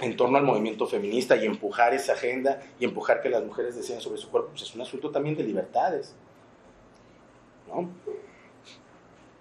en 0.00 0.17
torno 0.17 0.38
al 0.38 0.45
movimiento 0.45 0.87
feminista 0.87 1.37
y 1.37 1.47
empujar 1.47 1.95
esa 1.95 2.12
agenda 2.12 2.61
y 2.79 2.85
empujar 2.85 3.21
que 3.23 3.29
las 3.29 3.45
mujeres 3.45 3.76
deciden 3.76 4.00
sobre 4.00 4.19
su 4.19 4.31
cuerpo, 4.31 4.50
pues 4.50 4.62
es 4.62 4.75
un 4.75 4.81
asunto 4.81 5.11
también 5.11 5.37
de 5.37 5.45
libertades. 5.45 6.14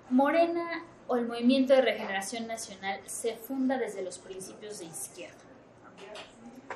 Morena 0.10 0.86
o 1.08 1.16
el 1.16 1.28
Movimiento 1.28 1.74
de 1.74 1.82
Regeneración 1.82 2.48
Nacional 2.48 3.00
se 3.06 3.36
funda 3.36 3.78
desde 3.78 4.02
los 4.02 4.20
principios 4.20 4.80
de 4.80 4.86
izquierda. 4.86 5.36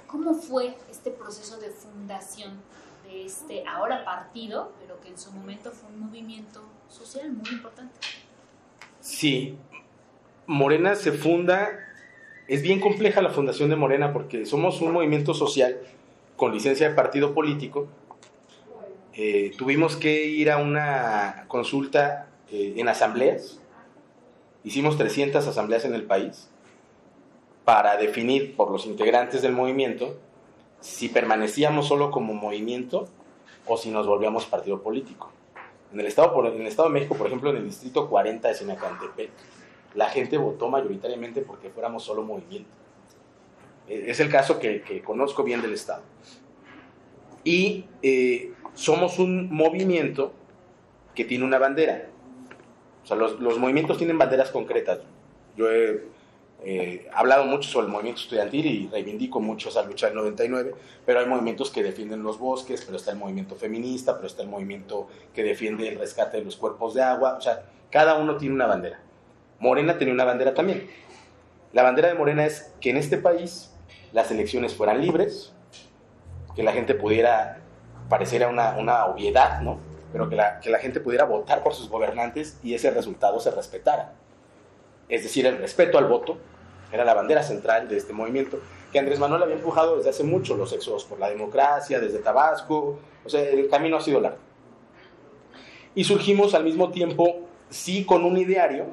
¿Cómo 0.08 0.34
fue 0.34 0.76
este 0.90 1.12
proceso 1.12 1.58
de 1.58 1.70
fundación 1.70 2.62
de 3.06 3.26
este 3.26 3.64
ahora 3.66 4.04
partido, 4.04 4.74
pero 4.80 5.00
que 5.02 5.10
en 5.10 5.18
su 5.18 5.32
momento 5.32 5.72
fue 5.72 5.90
un 5.90 6.02
movimiento 6.02 6.62
social 6.90 7.32
muy 7.32 7.50
importante? 7.50 7.94
Sí, 9.00 9.58
Morena 10.48 10.96
se 10.96 11.12
funda 11.12 11.86
es 12.48 12.62
bien 12.62 12.80
compleja 12.80 13.22
la 13.22 13.30
fundación 13.30 13.70
de 13.70 13.76
Morena 13.76 14.14
porque 14.14 14.46
somos 14.46 14.82
un 14.82 14.92
movimiento 14.92 15.34
social 15.34 15.80
con 16.36 16.54
licencia 16.54 16.90
de 16.90 16.96
partido 16.96 17.34
político. 17.34 17.88
Eh, 19.14 19.52
tuvimos 19.58 19.96
que 19.96 20.26
ir 20.26 20.52
a 20.52 20.58
una 20.58 21.46
consulta 21.48 22.28
eh, 22.52 22.74
en 22.78 22.88
asambleas. 22.88 23.60
Hicimos 24.64 24.98
300 24.98 25.48
asambleas 25.48 25.86
en 25.86 25.96
el 25.96 26.04
país 26.04 26.50
para 27.64 27.98
definir 27.98 28.56
por 28.56 28.70
los 28.70 28.86
integrantes 28.86 29.42
del 29.42 29.54
movimiento 29.54 30.20
si 30.86 31.10
permanecíamos 31.10 31.88
solo 31.88 32.12
como 32.12 32.36
movimiento 32.36 33.08
o 33.65 33.75
si 33.75 33.89
nos 33.89 34.06
volvíamos 34.06 34.46
partido 34.46 34.84
político. 34.84 35.32
En 35.92 36.00
el 36.00 36.06
Estado, 36.06 36.46
en 36.48 36.62
el 36.62 36.68
estado 36.68 36.89
de 36.89 36.94
México, 36.94 37.15
por 37.15 37.25
ejemplo, 37.25 37.50
en 37.50 37.58
el 37.58 37.65
distrito 37.65 38.08
40 38.08 38.48
de 38.48 38.54
Sinacantepec, 38.54 39.32
la 39.96 40.10
gente 40.10 40.38
votó 40.38 40.70
mayoritariamente 40.70 41.42
porque 41.42 41.70
fuéramos 41.70 42.04
solo 42.04 42.22
movimiento. 42.22 42.70
E, 43.88 44.12
es 44.12 44.20
el 44.20 44.30
caso 44.30 44.60
que, 44.60 45.01
conozco 45.04 45.44
bien 45.44 45.63
del 45.63 45.74
Estado. 45.74 46.04
Y 47.44 47.86
eh, 48.04 48.54
somos 48.75 49.18
un 49.18 49.51
movimiento 49.51 50.34
que 51.15 51.25
tiene 51.25 51.46
una 51.46 51.58
bandera. 51.58 52.10
O 53.04 53.08
sea, 53.08 53.18
los, 53.18 53.39
movimientos 53.58 53.98
tienen 53.98 54.20
banderas 54.20 54.51
concretas. 54.51 55.00
Yo 55.58 55.72
he 55.72 56.04
hablado 57.14 57.46
mucho 57.46 57.70
sobre 57.70 57.88
el 57.88 57.92
movimiento 57.92 58.22
estudiantil 58.22 58.66
y 58.66 58.88
reivindico 58.88 59.40
mucho 59.40 59.70
esa 59.70 59.84
lucha 59.84 60.08
del 60.08 60.16
99, 60.16 60.74
pero 61.06 61.20
hay 61.20 61.26
movimientos 61.28 61.70
que 61.70 61.84
defienden 61.84 62.24
los 62.24 62.40
bosques, 62.40 62.84
pero 62.84 62.98
está 62.98 63.12
el 63.12 63.18
movimiento 63.18 63.56
feminista, 63.56 64.16
pero 64.16 64.28
está 64.28 64.42
el 64.42 64.50
movimiento 64.50 65.08
que 65.34 65.44
defiende 65.44 65.88
el 65.88 66.00
rescate 66.00 66.38
de 66.38 66.44
los 66.44 66.56
cuerpos 66.56 66.94
de 66.94 67.04
agua. 67.04 67.36
O 67.38 67.42
sea, 67.42 67.64
cada 67.92 68.16
uno 68.16 68.38
tiene 68.38 68.56
una 68.56 68.66
bandera. 68.66 69.00
Morena 69.60 69.98
tenía 69.98 70.14
una 70.14 70.26
bandera 70.26 70.54
también. 70.54 70.88
La 71.74 71.84
bandera 71.84 72.08
de 72.08 72.16
Morena 72.16 72.46
es 72.46 72.74
que 72.80 72.90
en 72.90 72.98
este 72.98 73.18
país 73.18 73.72
las 74.12 74.32
elecciones 74.32 74.74
fueran 74.74 75.02
libres, 75.02 75.54
que 76.56 76.64
la 76.64 76.72
gente 76.72 76.96
pudiera, 76.96 77.60
pareciera 78.10 78.48
una, 78.48 78.76
una 78.78 79.06
obviedad, 79.06 79.62
¿no? 79.62 79.78
Pero 80.12 80.30
que 80.30 80.36
la, 80.36 80.60
que 80.62 80.70
la 80.70 80.80
gente 80.80 81.00
pudiera 81.02 81.26
votar 81.26 81.64
por 81.64 81.74
sus 81.74 81.90
gobernantes 81.90 82.58
y 82.64 82.74
ese 82.74 82.92
resultado 82.92 83.40
se 83.40 83.52
respetara. 83.52 84.14
Es 85.10 85.24
decir, 85.24 85.46
el 85.46 85.58
respeto 85.58 85.98
al 85.98 86.06
voto 86.06 86.38
era 86.92 87.06
la 87.06 87.14
bandera 87.14 87.44
central 87.44 87.88
de 87.88 87.98
este 87.98 88.14
movimiento, 88.14 88.60
que 88.92 89.00
Andrés 89.00 89.20
Manuel 89.20 89.44
había 89.44 89.56
empujado 89.56 89.98
desde 89.98 90.10
hace 90.10 90.24
mucho 90.24 90.56
los 90.56 90.72
éxodos 90.74 91.04
por 91.04 91.20
la 91.20 91.30
democracia, 91.30 92.00
desde 92.00 92.20
Tabasco, 92.20 93.00
o 93.24 93.30
sea, 93.30 93.42
el 93.42 93.70
camino 93.70 93.98
ha 93.98 94.02
sido 94.02 94.22
largo. 94.22 94.38
Y 95.94 96.04
surgimos 96.04 96.54
al 96.54 96.64
mismo 96.64 96.92
tiempo, 96.92 97.42
sí, 97.70 98.06
con 98.06 98.26
un 98.26 98.38
ideario, 98.38 98.88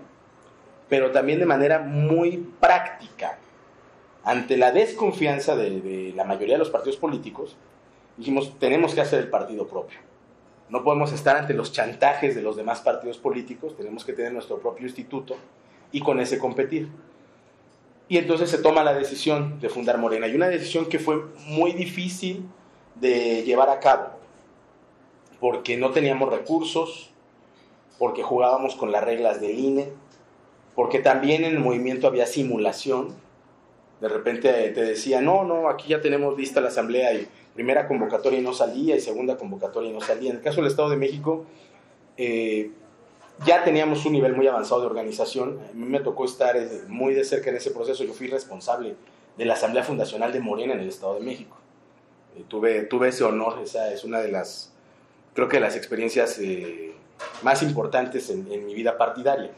pero 0.89 1.11
también 1.11 1.39
de 1.39 1.47
manera 1.47 1.79
muy 1.79 2.49
práctica. 2.61 3.39
Ante 4.25 4.57
la 4.57 4.71
desconfianza 4.71 5.57
de, 5.57 6.13
la 6.15 6.25
mayoría 6.25 6.55
de 6.55 6.61
los 6.61 6.71
partidos 6.71 6.97
políticos, 6.97 7.57
dijimos, 8.17 8.59
tenemos 8.59 8.95
que 8.95 9.01
hacer 9.01 9.21
el 9.21 9.31
partido 9.31 9.67
propio. 9.67 9.99
No 10.69 10.85
podemos 10.85 11.13
estar 11.13 11.37
ante 11.37 11.55
los 11.55 11.73
chantajes 11.73 12.35
de 12.35 12.43
los 12.43 12.57
demás 12.57 12.81
partidos 12.81 13.19
políticos, 13.19 13.77
tenemos 13.77 14.05
que 14.05 14.13
tener 14.13 14.33
nuestro 14.33 14.59
propio 14.59 14.87
instituto 14.87 15.37
y 15.93 16.01
con 16.01 16.21
ese 16.21 16.39
competir. 16.39 16.89
Y 18.09 18.19
entonces 18.19 18.51
se 18.51 18.59
toma 18.59 18.83
la 18.83 18.95
decisión 18.95 19.61
de 19.61 19.69
fundar 19.69 19.99
Morena, 19.99 20.27
y 20.27 20.35
una 20.35 20.49
decisión 20.49 20.87
que 20.87 20.99
fue 20.99 21.23
muy 21.47 21.73
difícil 21.73 22.45
de 22.97 23.43
llevar 23.43 23.71
a 23.71 23.81
cabo, 23.81 24.11
porque 25.41 25.77
no 25.77 25.91
teníamos 25.91 26.31
recursos, 26.31 27.11
porque 27.99 28.23
jugábamos 28.23 28.75
con 28.75 28.93
las 28.93 29.05
reglas 29.05 29.41
del 29.41 29.59
INE, 29.59 29.89
porque 30.75 30.99
también 30.99 31.45
en 31.45 31.53
el 31.53 31.61
movimiento 31.61 32.07
había 32.07 32.27
simulación. 32.27 33.15
De 34.01 34.09
repente 34.09 34.51
te 34.51 34.83
decía, 34.83 35.21
no, 35.21 35.45
no, 35.45 35.69
aquí 35.69 35.89
ya 35.89 36.01
tenemos 36.01 36.37
lista 36.37 36.61
la 36.61 36.69
asamblea 36.69 37.15
y 37.15 37.29
primera 37.55 37.87
convocatoria 37.87 38.41
y 38.41 38.43
no 38.43 38.53
salía 38.53 38.97
y 38.97 39.01
segunda 39.01 39.37
convocatoria 39.37 39.91
y 39.91 39.93
no 39.93 40.01
salía. 40.01 40.31
En 40.31 40.37
el 40.37 40.43
caso 40.43 40.57
del 40.57 40.71
Estado 40.71 40.91
de 40.91 40.97
México, 40.97 41.45
eh, 42.17 42.71
ya 43.45 43.65
teníamos 43.65 44.05
un 44.07 44.13
nivel 44.13 44.35
muy 44.35 44.47
avanzado 44.47 44.81
de 44.81 44.87
organización. 44.87 45.61
A 45.71 45.75
mí 45.75 45.87
me 45.87 46.01
tocó 46.01 46.25
estar 46.25 46.57
eh, 46.57 46.83
muy 46.89 47.15
de 47.15 47.25
cerca 47.25 47.51
en 47.51 47.57
ese 47.57 47.71
proceso. 47.71 48.05
Yo 48.05 48.13
fui 48.13 48.29
responsable 48.29 48.95
de 49.37 49.45
la 49.45 49.55
Asamblea 49.55 49.83
Fundacional 49.83 50.33
de 50.33 50.41
Morena 50.41 50.75
en 50.75 50.81
el 50.81 50.89
Estado 50.89 51.15
de 51.15 51.21
México. 51.21 51.57
Eh, 52.37 52.45
tuve, 52.49 52.83
tuve 52.83 53.09
ese 53.09 53.25
honor, 53.25 53.61
esa 53.63 53.93
es 53.93 54.05
una 54.05 54.21
de 54.21 54.31
las, 54.31 54.73
creo 55.35 55.49
que 55.49 55.57
de 55.57 55.63
las 55.63 55.77
experiencias 55.77 56.41
más 57.43 57.63
importantes 57.63 58.31
en, 58.31 58.51
en 58.53 58.67
mi 58.67 58.75
vida 58.75 58.97
partidaria. 58.97 59.51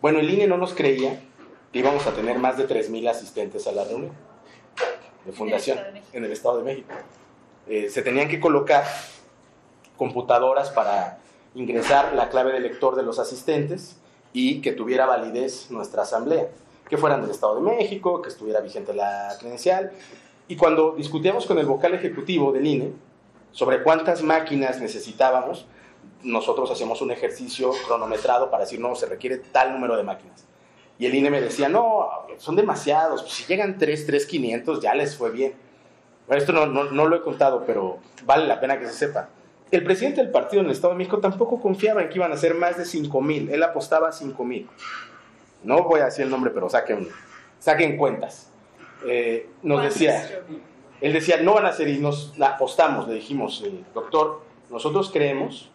Bueno, 0.00 0.20
el 0.20 0.30
INE 0.30 0.46
no 0.46 0.56
nos 0.56 0.74
creía 0.74 1.20
que 1.72 1.78
íbamos 1.78 2.06
a 2.06 2.12
tener 2.12 2.38
más 2.38 2.56
de 2.56 2.68
3.000 2.68 3.08
asistentes 3.08 3.66
a 3.66 3.72
la 3.72 3.84
reunión 3.84 4.12
de 5.24 5.32
fundación 5.32 5.78
en 6.12 6.24
el 6.24 6.32
Estado 6.32 6.58
de 6.58 6.64
México. 6.64 6.94
Eh, 7.68 7.90
se 7.90 8.02
tenían 8.02 8.28
que 8.28 8.38
colocar 8.38 8.84
computadoras 9.96 10.70
para 10.70 11.18
ingresar 11.56 12.14
la 12.14 12.28
clave 12.28 12.52
de 12.52 12.60
lector 12.60 12.94
de 12.94 13.02
los 13.02 13.18
asistentes 13.18 13.96
y 14.32 14.60
que 14.60 14.72
tuviera 14.72 15.06
validez 15.06 15.70
nuestra 15.70 16.02
asamblea, 16.02 16.48
que 16.88 16.96
fueran 16.96 17.22
del 17.22 17.30
Estado 17.30 17.56
de 17.56 17.62
México, 17.62 18.22
que 18.22 18.28
estuviera 18.28 18.60
vigente 18.60 18.94
la 18.94 19.34
credencial. 19.40 19.90
Y 20.46 20.56
cuando 20.56 20.92
discutíamos 20.92 21.46
con 21.46 21.58
el 21.58 21.66
vocal 21.66 21.94
ejecutivo 21.94 22.52
del 22.52 22.66
INE 22.66 22.92
sobre 23.50 23.82
cuántas 23.82 24.22
máquinas 24.22 24.80
necesitábamos, 24.80 25.66
nosotros 26.22 26.70
hacemos 26.70 27.00
un 27.02 27.10
ejercicio 27.10 27.72
cronometrado 27.86 28.50
para 28.50 28.64
decir, 28.64 28.78
no, 28.78 28.94
se 28.94 29.06
requiere 29.06 29.38
tal 29.38 29.72
número 29.72 29.96
de 29.96 30.02
máquinas. 30.02 30.44
Y 30.98 31.06
el 31.06 31.14
INE 31.14 31.30
me 31.30 31.40
decía, 31.40 31.68
no, 31.68 32.08
son 32.38 32.56
demasiados, 32.56 33.22
pues 33.22 33.34
si 33.34 33.44
llegan 33.44 33.78
3, 33.78 34.06
3, 34.06 34.26
500 34.26 34.80
ya 34.80 34.94
les 34.94 35.16
fue 35.16 35.30
bien. 35.30 35.54
Bueno, 36.26 36.40
esto 36.40 36.52
no, 36.52 36.66
no, 36.66 37.06
lo 37.06 37.16
he 37.16 37.22
contado, 37.22 37.64
pero 37.66 37.98
vale 38.24 38.46
la 38.46 38.60
pena 38.60 38.78
que 38.78 38.86
se 38.86 38.92
sepa. 38.92 39.28
El 39.70 39.82
presidente 39.82 40.20
del 40.20 40.30
partido 40.30 40.60
en 40.60 40.66
el 40.66 40.72
Estado 40.72 40.92
de 40.92 40.98
México 40.98 41.18
tampoco 41.18 41.60
confiaba 41.60 42.02
en 42.02 42.08
que 42.08 42.16
iban 42.16 42.32
a 42.32 42.36
ser 42.36 42.54
más 42.54 42.76
de 42.76 42.84
5 42.84 43.20
mil, 43.20 43.50
él 43.50 43.62
apostaba 43.62 44.08
a 44.08 44.12
5 44.12 44.44
mil. 44.44 44.68
No 45.64 45.82
voy 45.82 46.00
a 46.00 46.06
decir 46.06 46.24
el 46.24 46.30
nombre, 46.30 46.52
pero 46.52 46.68
saquen, 46.70 47.08
saquen 47.58 47.96
cuentas. 47.96 48.52
Eh, 49.04 49.48
nos 49.62 49.82
decía, 49.82 50.44
él 51.00 51.12
decía, 51.12 51.38
no 51.38 51.54
van 51.54 51.66
a 51.66 51.72
ser, 51.72 51.88
y 51.88 51.98
nos 51.98 52.34
apostamos, 52.40 53.08
le 53.08 53.14
dijimos, 53.14 53.62
eh, 53.66 53.82
doctor, 53.92 54.42
nosotros 54.70 55.10
creemos 55.12 55.70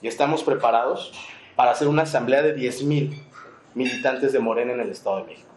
y 0.00 0.08
estamos 0.08 0.42
preparados 0.42 1.12
para 1.54 1.72
hacer 1.72 1.88
una 1.88 2.02
asamblea 2.02 2.42
de 2.42 2.54
10 2.54 2.84
mil 2.84 3.22
militantes 3.74 4.32
de 4.32 4.38
Morena 4.38 4.72
en 4.72 4.80
el 4.80 4.90
Estado 4.90 5.18
de 5.18 5.24
México. 5.24 5.48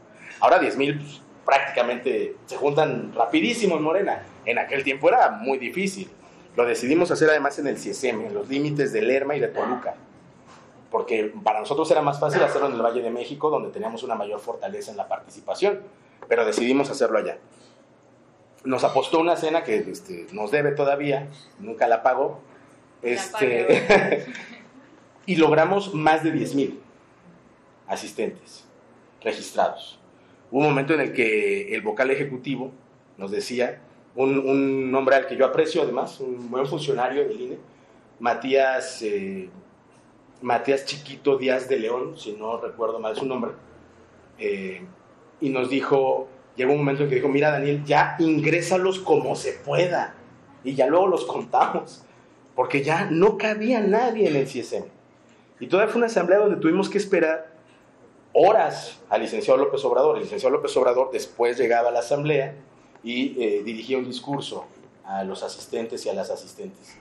Ahora 0.41 0.59
10 0.59 0.77
mil 0.77 0.99
pues, 0.99 1.21
prácticamente 1.45 2.35
se 2.45 2.57
juntan 2.57 3.13
rapidísimo 3.13 3.77
en 3.77 3.83
Morena. 3.83 4.23
En 4.45 4.57
aquel 4.57 4.83
tiempo 4.83 5.09
era 5.09 5.31
muy 5.31 5.57
difícil. 5.57 6.09
Lo 6.55 6.65
decidimos 6.65 7.11
hacer 7.11 7.29
además 7.29 7.59
en 7.59 7.67
el 7.67 7.77
CIESEM, 7.77 8.21
en 8.21 8.33
los 8.33 8.49
límites 8.49 8.91
de 8.91 9.01
Lerma 9.01 9.35
y 9.35 9.39
de 9.39 9.47
Toluca. 9.47 9.95
Porque 10.91 11.33
para 11.43 11.59
nosotros 11.59 11.89
era 11.91 12.01
más 12.01 12.19
fácil 12.19 12.41
hacerlo 12.41 12.67
en 12.67 12.73
el 12.73 12.81
Valle 12.81 13.01
de 13.01 13.11
México, 13.11 13.49
donde 13.49 13.69
teníamos 13.69 14.03
una 14.03 14.15
mayor 14.15 14.39
fortaleza 14.39 14.91
en 14.91 14.97
la 14.97 15.07
participación. 15.07 15.81
Pero 16.27 16.45
decidimos 16.45 16.89
hacerlo 16.89 17.19
allá 17.19 17.37
nos 18.63 18.83
apostó 18.83 19.19
una 19.19 19.35
cena 19.35 19.63
que 19.63 19.77
este, 19.77 20.27
nos 20.31 20.51
debe 20.51 20.71
todavía, 20.71 21.27
nunca 21.59 21.87
la 21.87 22.03
pagó, 22.03 22.41
este, 23.01 24.25
y 25.25 25.35
logramos 25.37 25.93
más 25.93 26.23
de 26.23 26.31
10 26.31 26.55
mil 26.55 26.79
asistentes 27.87 28.65
registrados. 29.21 29.99
Hubo 30.51 30.61
un 30.61 30.67
momento 30.67 30.93
en 30.93 31.01
el 31.01 31.13
que 31.13 31.73
el 31.73 31.81
vocal 31.81 32.11
ejecutivo 32.11 32.71
nos 33.17 33.31
decía, 33.31 33.81
un, 34.15 34.37
un 34.37 34.95
hombre 34.95 35.15
al 35.15 35.27
que 35.27 35.35
yo 35.35 35.45
aprecio 35.45 35.81
además, 35.81 36.19
un 36.19 36.49
buen 36.49 36.65
funcionario 36.65 37.27
del 37.27 37.39
INE, 37.39 37.57
Matías, 38.19 39.01
eh, 39.01 39.49
Matías 40.41 40.85
Chiquito 40.85 41.37
Díaz 41.37 41.67
de 41.69 41.79
León, 41.79 42.17
si 42.17 42.33
no 42.33 42.59
recuerdo 42.59 42.99
mal 42.99 43.15
su 43.15 43.25
nombre, 43.25 43.51
eh, 44.37 44.81
y 45.41 45.49
nos 45.49 45.69
dijo, 45.69 46.27
llegó 46.55 46.73
un 46.73 46.79
momento 46.79 47.03
en 47.03 47.09
que 47.09 47.15
dijo, 47.15 47.29
mira 47.29 47.51
Daniel, 47.51 47.83
ya 47.85 48.15
ingrésalos 48.19 48.99
como 48.99 49.35
se 49.35 49.53
pueda 49.53 50.15
y 50.63 50.75
ya 50.75 50.87
luego 50.87 51.07
los 51.07 51.25
contamos, 51.25 52.03
porque 52.55 52.83
ya 52.83 53.09
no 53.09 53.37
cabía 53.37 53.79
nadie 53.79 54.27
en 54.27 54.35
el 54.35 54.45
CSM. 54.45 54.85
Y 55.61 55.67
todavía 55.67 55.91
fue 55.91 55.99
una 55.99 56.07
asamblea 56.07 56.39
donde 56.39 56.57
tuvimos 56.57 56.89
que 56.89 56.97
esperar 56.97 57.53
horas 58.33 59.01
al 59.09 59.21
licenciado 59.21 59.59
López 59.59 59.83
Obrador. 59.85 60.17
El 60.17 60.23
licenciado 60.23 60.55
López 60.55 60.75
Obrador 60.77 61.09
después 61.11 61.57
llegaba 61.57 61.89
a 61.89 61.91
la 61.91 61.99
asamblea 61.99 62.55
y 63.03 63.41
eh, 63.41 63.63
dirigía 63.63 63.97
un 63.97 64.05
discurso 64.05 64.65
a 65.03 65.23
los 65.23 65.43
asistentes 65.43 66.05
y 66.05 66.09
a 66.09 66.13
las 66.13 66.29
asistentes. 66.29 66.95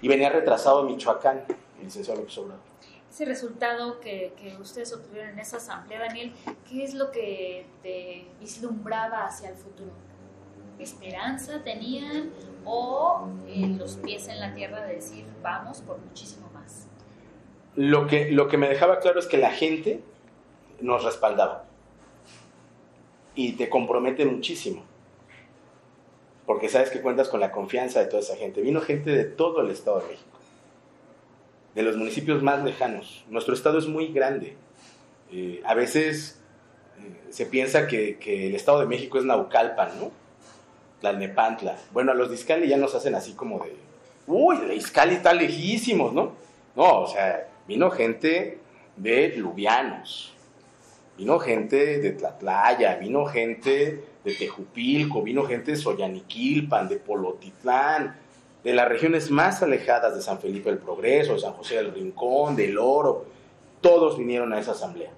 Y 0.00 0.08
venía 0.08 0.30
retrasado 0.30 0.80
en 0.80 0.86
Michoacán, 0.86 1.44
el 1.78 1.84
licenciado 1.84 2.20
López 2.20 2.38
Obrador 2.38 2.72
ese 3.12 3.26
resultado 3.26 4.00
que, 4.00 4.32
que, 4.40 4.56
ustedes 4.56 4.90
obtuvieron 4.94 5.32
en 5.32 5.38
esa 5.38 5.58
asamblea, 5.58 6.00
Daniel, 6.00 6.32
¿qué 6.66 6.82
es 6.82 6.94
lo 6.94 7.10
que 7.10 7.66
te 7.82 8.24
vislumbraba 8.40 9.26
hacia 9.26 9.50
el 9.50 9.56
futuro? 9.56 9.90
¿Esperanza 10.78 11.62
tenían 11.62 12.30
o 12.64 13.28
eh, 13.46 13.66
los 13.78 13.96
pies 13.96 14.28
en 14.28 14.40
la 14.40 14.54
tierra 14.54 14.86
de 14.86 14.94
decir 14.94 15.26
vamos 15.42 15.82
por 15.82 15.98
muchísimo 15.98 16.48
más? 16.54 16.86
Lo 17.76 18.06
que, 18.06 18.30
lo 18.30 18.48
que 18.48 18.56
me 18.56 18.66
dejaba 18.66 18.98
claro 19.00 19.20
es 19.20 19.26
que 19.26 19.36
la 19.36 19.50
gente 19.50 20.02
nos 20.80 21.04
respaldaba 21.04 21.66
y 23.34 23.52
te 23.52 23.68
compromete 23.68 24.24
muchísimo 24.24 24.84
porque 26.46 26.68
sabes 26.68 26.90
que 26.90 27.00
cuentas 27.00 27.28
con 27.28 27.40
la 27.40 27.52
confianza 27.52 28.00
de 28.00 28.06
toda 28.06 28.22
esa 28.22 28.36
gente. 28.36 28.60
Vino 28.60 28.80
gente 28.80 29.10
de 29.10 29.24
todo 29.24 29.60
el 29.60 29.70
Estado 29.70 30.00
de 30.00 30.08
México 30.08 30.32
de 31.74 31.82
los 31.82 31.96
municipios 31.96 32.42
más 32.42 32.62
lejanos. 32.64 33.24
Nuestro 33.28 33.54
estado 33.54 33.78
es 33.78 33.86
muy 33.86 34.08
grande. 34.08 34.56
Eh, 35.30 35.62
a 35.64 35.74
veces 35.74 36.38
eh, 36.98 37.30
se 37.30 37.46
piensa 37.46 37.86
que, 37.86 38.18
el 38.46 38.54
Estado 38.54 38.80
de 38.80 38.86
México 38.86 39.18
es 39.18 39.24
Naucalpan, 39.24 39.98
¿no? 39.98 40.10
Tlalnepantla. 41.00 41.76
Bueno, 41.92 42.12
a 42.12 42.14
los 42.14 42.30
de 42.30 42.68
ya 42.68 42.76
nos 42.76 42.94
hacen 42.94 43.14
así 43.14 43.32
como 43.32 43.58
de, 43.64 43.74
uy, 44.26 44.58
de 44.58 44.76
Izcali 44.76 45.14
está 45.14 45.32
lejísimos, 45.32 46.12
¿no? 46.12 46.32
No, 46.76 47.00
o 47.00 47.06
sea, 47.06 47.48
vino 47.66 47.90
gente 47.90 48.58
de 48.96 49.34
Lubianos, 49.36 50.34
vino 51.16 51.38
gente 51.38 51.98
de 51.98 52.12
Tlatlaya, 52.12 52.96
vino 52.96 53.26
gente 53.26 54.04
de 54.24 54.34
Tejupilco, 54.34 55.22
vino 55.22 55.44
gente 55.44 55.72
de 55.72 55.76
Soyaniquilpan, 55.76 56.88
de 56.88 56.96
Polotitlán, 56.96 58.16
de 58.62 58.72
las 58.72 58.88
regiones 58.88 59.30
más 59.30 59.62
alejadas 59.62 60.14
de 60.14 60.22
San 60.22 60.38
Felipe 60.38 60.70
del 60.70 60.78
Progreso, 60.78 61.34
de 61.34 61.40
San 61.40 61.52
José 61.52 61.76
del 61.76 61.92
Rincón, 61.92 62.56
del 62.56 62.78
Oro, 62.78 63.26
todos 63.80 64.16
vinieron 64.16 64.52
a 64.52 64.60
esa 64.60 64.72
asamblea. 64.72 65.10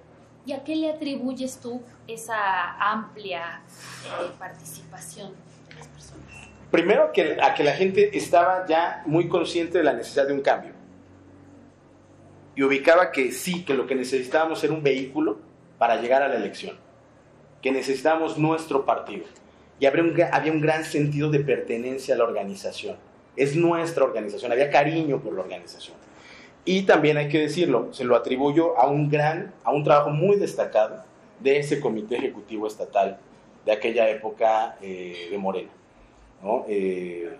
¿Y 0.45 0.53
a 0.53 0.63
qué 0.63 0.75
le 0.75 0.89
atribuyes 0.89 1.57
tú 1.57 1.81
esa 2.07 2.75
amplia 2.79 3.61
eh, 4.05 4.31
participación 4.37 5.33
de 5.69 5.75
las 5.75 5.87
personas? 5.87 6.25
Primero 6.71 7.11
que, 7.11 7.37
a 7.41 7.53
que 7.53 7.63
la 7.63 7.73
gente 7.73 8.17
estaba 8.17 8.65
ya 8.67 9.03
muy 9.05 9.27
consciente 9.27 9.77
de 9.77 9.83
la 9.83 9.93
necesidad 9.93 10.27
de 10.27 10.33
un 10.33 10.41
cambio. 10.41 10.73
Y 12.55 12.63
ubicaba 12.63 13.11
que 13.11 13.31
sí, 13.31 13.63
que 13.63 13.73
lo 13.73 13.85
que 13.85 13.95
necesitábamos 13.95 14.63
era 14.63 14.73
un 14.73 14.83
vehículo 14.83 15.39
para 15.77 16.01
llegar 16.01 16.21
a 16.21 16.27
la 16.27 16.35
elección. 16.35 16.77
Que 17.61 17.71
necesitábamos 17.71 18.37
nuestro 18.37 18.85
partido. 18.85 19.25
Y 19.79 19.85
había 19.85 20.03
un, 20.03 20.61
gran 20.61 20.85
sentido 20.85 21.29
de 21.29 21.39
pertenencia 21.39 22.15
a 22.15 22.17
la 22.17 22.23
organización 22.23 22.95
es 23.35 23.55
nuestra 23.55 24.03
organización, 24.03 24.51
había 24.51 24.69
cariño 24.69 25.19
por 25.19 25.33
la 25.33 25.41
organización. 25.41 25.97
Y 26.63 26.83
también 26.83 27.17
hay 27.17 27.29
que 27.29 27.39
decirlo, 27.39 27.93
se 27.93 28.03
lo 28.03 28.15
atribuyo 28.15 28.77
a 28.79 28.87
un 28.87 29.09
gran, 29.09 29.53
a 29.63 29.71
un 29.71 29.83
trabajo 29.83 30.09
muy 30.09 30.37
destacado 30.37 31.03
de 31.39 31.59
ese 31.59 31.79
comité 31.79 32.15
ejecutivo 32.17 32.65
estatal 32.65 33.19
de 33.65 33.71
aquella 33.71 34.09
época 34.09 34.77
eh, 34.81 35.27
de 35.29 35.37
Morena, 35.37 35.69
eh, 36.67 37.35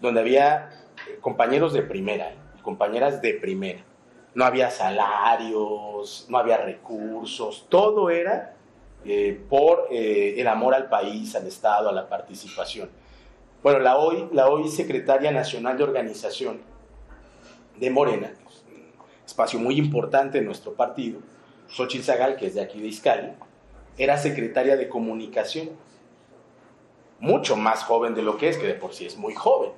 donde 0.00 0.20
había 0.20 0.70
compañeros 1.20 1.72
de 1.72 1.82
primera, 1.82 2.32
compañeras 2.62 3.20
de 3.20 3.34
primera. 3.34 3.80
No 4.34 4.44
había 4.44 4.70
salarios, 4.70 6.26
no 6.28 6.38
había 6.38 6.56
recursos, 6.56 7.66
todo 7.68 8.08
era 8.10 8.56
eh, 9.04 9.38
por 9.48 9.88
el 9.90 10.46
amor 10.46 10.74
al 10.74 10.88
país, 10.88 11.34
al 11.36 11.46
Estado, 11.46 11.88
a 11.88 11.92
la 11.92 12.08
participación. 12.08 12.88
Bueno, 13.62 13.78
la 13.78 13.96
hoy, 13.98 14.28
la 14.32 14.48
hoy 14.48 14.68
secretaria 14.68 15.30
nacional 15.30 15.76
de 15.76 15.84
organización 15.84 16.60
de 17.78 17.90
Morena, 17.90 18.32
espacio 19.24 19.58
muy 19.58 19.76
importante 19.76 20.38
en 20.38 20.46
nuestro 20.46 20.74
partido, 20.74 21.20
Xochitl 21.68 22.04
Zagal, 22.04 22.36
que 22.36 22.46
es 22.46 22.54
de 22.54 22.60
aquí 22.60 22.80
de 22.80 22.88
Izcali, 22.88 23.32
era 23.98 24.18
secretaria 24.18 24.76
de 24.76 24.88
comunicación, 24.88 25.70
mucho 27.20 27.56
más 27.56 27.84
joven 27.84 28.14
de 28.14 28.22
lo 28.22 28.36
que 28.36 28.48
es, 28.48 28.58
que 28.58 28.66
de 28.66 28.74
por 28.74 28.94
sí 28.94 29.06
es 29.06 29.16
muy 29.16 29.34
joven. 29.34 29.70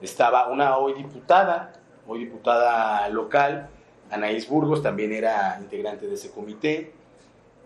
Estaba 0.00 0.48
una 0.48 0.78
hoy 0.78 0.94
diputada, 0.94 1.74
hoy 2.06 2.20
diputada 2.20 3.08
local, 3.08 3.68
Anaís 4.10 4.48
Burgos, 4.48 4.82
también 4.82 5.12
era 5.12 5.58
integrante 5.60 6.06
de 6.06 6.14
ese 6.14 6.30
comité. 6.30 6.92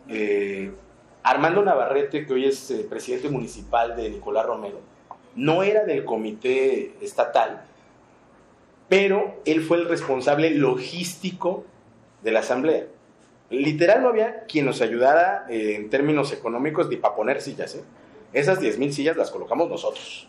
Eh, 0.09 0.71
Armando 1.23 1.63
Navarrete, 1.63 2.25
que 2.25 2.33
hoy 2.33 2.47
es 2.47 2.71
eh, 2.71 2.87
presidente 2.89 3.29
municipal 3.29 3.97
de 3.97 4.11
Nicolás 4.11 4.47
Romero, 4.47 4.81
no 5.35 5.63
era 5.63 5.85
del 5.85 6.05
comité 6.05 6.95
estatal, 7.01 7.65
pero 8.89 9.41
él 9.45 9.63
fue 9.63 9.79
el 9.79 9.89
responsable 9.89 10.51
logístico 10.51 11.65
de 12.23 12.31
la 12.31 12.41
asamblea. 12.41 12.87
Literal 13.51 14.03
no 14.03 14.09
había 14.09 14.45
quien 14.45 14.67
nos 14.67 14.81
ayudara 14.81 15.47
eh, 15.49 15.75
en 15.77 15.91
términos 15.91 16.33
económicos 16.33 16.89
ni 16.89 16.97
para 16.97 17.15
poner 17.15 17.41
sillas. 17.43 17.75
¿eh? 17.77 17.85
Esas 18.33 18.61
10.000 18.61 18.91
sillas 18.91 19.17
las 19.17 19.31
colocamos 19.31 19.69
nosotros. 19.69 20.29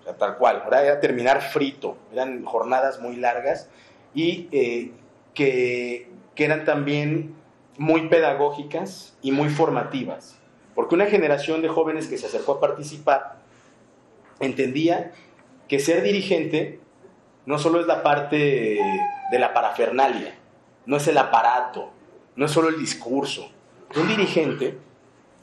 O 0.00 0.04
sea, 0.04 0.16
tal 0.16 0.36
cual. 0.36 0.62
Era, 0.66 1.00
terminar 1.00 1.42
frito. 1.42 1.96
Eran 2.12 2.44
jornadas 2.44 3.00
muy 3.00 3.16
largas 3.16 3.68
y 4.14 4.48
eh, 4.52 4.92
que, 5.34 6.08
que 6.34 6.44
eran 6.44 6.64
también 6.64 7.34
muy 7.78 8.08
pedagógicas 8.08 9.16
y 9.22 9.32
muy 9.32 9.48
formativas. 9.48 10.38
Porque 10.74 10.94
una 10.94 11.06
generación 11.06 11.62
de 11.62 11.68
jóvenes 11.68 12.08
que 12.08 12.18
se 12.18 12.26
acercó 12.26 12.52
a 12.52 12.60
participar 12.60 13.36
entendía 14.38 15.12
que 15.68 15.78
ser 15.78 16.02
dirigente 16.02 16.80
no 17.46 17.58
solo 17.58 17.80
es 17.80 17.86
la 17.86 18.02
parte 18.02 18.80
de 19.30 19.38
la 19.38 19.52
parafernalia, 19.54 20.34
no 20.86 20.96
es 20.96 21.08
el 21.08 21.18
aparato, 21.18 21.90
no 22.36 22.46
es 22.46 22.50
solo 22.50 22.68
el 22.68 22.78
discurso. 22.78 23.50
Un 23.96 24.08
dirigente 24.08 24.78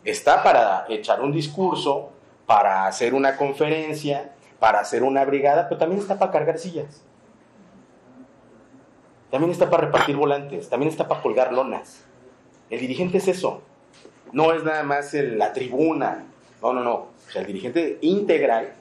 está 0.04 0.44
para 0.44 0.86
echar 0.90 1.22
un 1.22 1.32
discurso, 1.32 2.12
para 2.46 2.88
hacer 2.88 3.14
una 3.14 3.36
conferencia, 3.36 4.36
para 4.60 4.80
hacer 4.80 5.04
una 5.04 5.24
brigada, 5.26 5.68
pero 5.68 5.80
también 5.80 6.02
está 6.02 6.18
para 6.18 6.32
cargar 6.32 6.58
sillas. 6.58 7.04
También 9.32 9.52
está 9.52 9.70
para 9.70 9.86
repartir 9.86 10.16
volantes, 10.16 10.70
también 10.70 10.90
está 10.90 11.08
para 11.08 11.22
colgar 11.22 11.52
lonas. 11.52 12.04
El 12.70 12.80
dirigente 12.80 13.18
es 13.18 13.28
eso, 13.28 13.62
no 14.32 14.54
es 14.54 14.64
nada 14.64 14.84
más 14.84 15.14
la 15.14 15.54
tribuna, 15.54 16.26
no, 16.62 16.74
no, 16.74 16.84
no. 16.84 16.94
O 16.94 17.30
sea, 17.32 17.42
el 17.42 17.48
dirigente 17.48 17.98
integral 18.02 18.74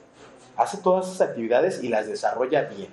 hace 0.55 0.77
todas 0.77 1.07
esas 1.07 1.29
actividades 1.29 1.83
y 1.83 1.89
las 1.89 2.07
desarrolla 2.07 2.63
bien. 2.63 2.89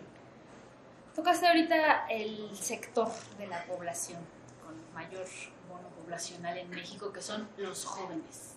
Tocaste 1.14 1.46
ahorita 1.46 2.06
el 2.08 2.50
sector 2.54 3.08
de 3.38 3.46
la 3.46 3.64
población 3.64 4.18
con 4.64 4.74
mayor 4.94 5.26
bono 5.68 5.88
poblacional 6.00 6.58
en 6.58 6.68
México, 6.70 7.12
que 7.12 7.22
son 7.22 7.48
los 7.56 7.84
jóvenes. 7.84 8.53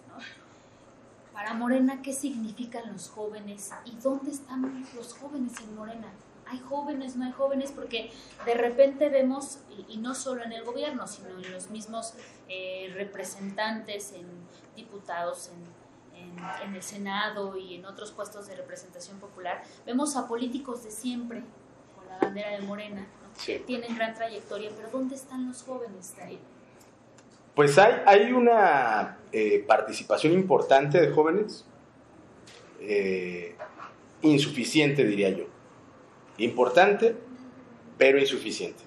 Para 1.38 1.54
Morena, 1.54 2.02
¿qué 2.02 2.13
significan 2.13 2.91
los 2.91 3.10
jóvenes 3.10 3.69
y 3.86 3.91
dónde 3.97 4.32
están 4.32 4.84
los 4.95 5.13
jóvenes 5.13 5.54
en 5.62 5.76
Morena? 5.76 6.08
¿Hay 6.47 6.58
jóvenes, 6.58 7.15
no 7.15 7.26
hay 7.26 7.32
jóvenes? 7.32 7.71
Porque 7.71 8.12
de 8.43 8.56
repente 8.56 9.10
vemos, 9.10 9.60
y, 9.88 9.97
no 9.97 10.15
solo 10.15 10.43
en 10.43 10.52
el 10.52 10.63
gobierno, 10.63 11.06
sino 11.06 11.30
en 11.30 11.52
los 11.52 11.69
mismos 11.69 12.15
eh, 12.50 12.91
representantes, 12.95 14.13
en 14.13 14.26
diputados, 14.76 15.52
en, 16.15 16.67
en, 16.67 16.73
el 16.73 16.82
Senado 16.82 17.56
y 17.56 17.76
en 17.76 17.86
otros 17.86 18.12
puestos 18.12 18.47
de 18.47 18.56
representación 18.56 19.19
popular, 19.19 19.62
vemos 19.86 20.15
a 20.15 20.28
políticos 20.28 20.84
de 20.84 20.89
siempre 20.89 21.43
con 21.95 22.10
la 22.10 22.17
bandera 22.17 22.50
de 22.50 22.62
Morena, 22.62 23.06
que 23.45 23.60
tienen 23.60 23.95
gran 23.95 24.15
trayectoria, 24.15 24.71
pero 24.76 24.89
¿dónde 24.89 25.13
están 25.13 25.47
los 25.47 25.62
jóvenes? 25.62 26.15
Pues 27.58 27.76
hay, 27.80 28.34
una 28.34 29.17
eh, 29.32 29.65
participación 29.67 30.32
importante 30.34 31.02
de 31.02 31.12
jóvenes, 31.12 31.65
eh, 32.80 33.56
insuficiente 34.22 35.04
diría 35.04 35.32
yo. 35.32 35.46
Importante, 36.38 37.15
pero 37.98 38.20
insuficiente. 38.20 38.84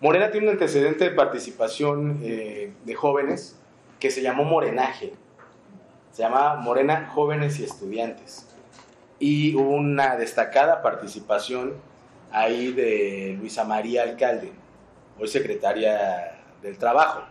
Morena 0.00 0.30
tiene 0.30 0.46
un 0.46 0.54
antecedente 0.54 1.04
de 1.04 1.10
participación 1.10 2.20
eh, 2.22 2.72
de 2.86 2.94
jóvenes 2.94 3.60
que 3.98 4.10
se 4.10 4.22
llamó 4.22 4.44
morenaje. 4.44 5.12
Se 6.12 6.22
llama 6.22 6.54
Morena 6.54 7.10
Jóvenes 7.12 7.60
y 7.60 7.64
Estudiantes. 7.64 8.46
Y 9.18 9.54
hubo 9.56 9.72
una 9.72 10.16
destacada 10.16 10.80
participación 10.80 11.74
ahí 12.32 12.72
de 12.72 13.36
Luisa 13.38 13.64
María 13.64 14.04
Alcalde, 14.04 14.52
hoy 15.18 15.28
secretaria 15.28 16.40
del 16.62 16.78
Trabajo. 16.78 17.24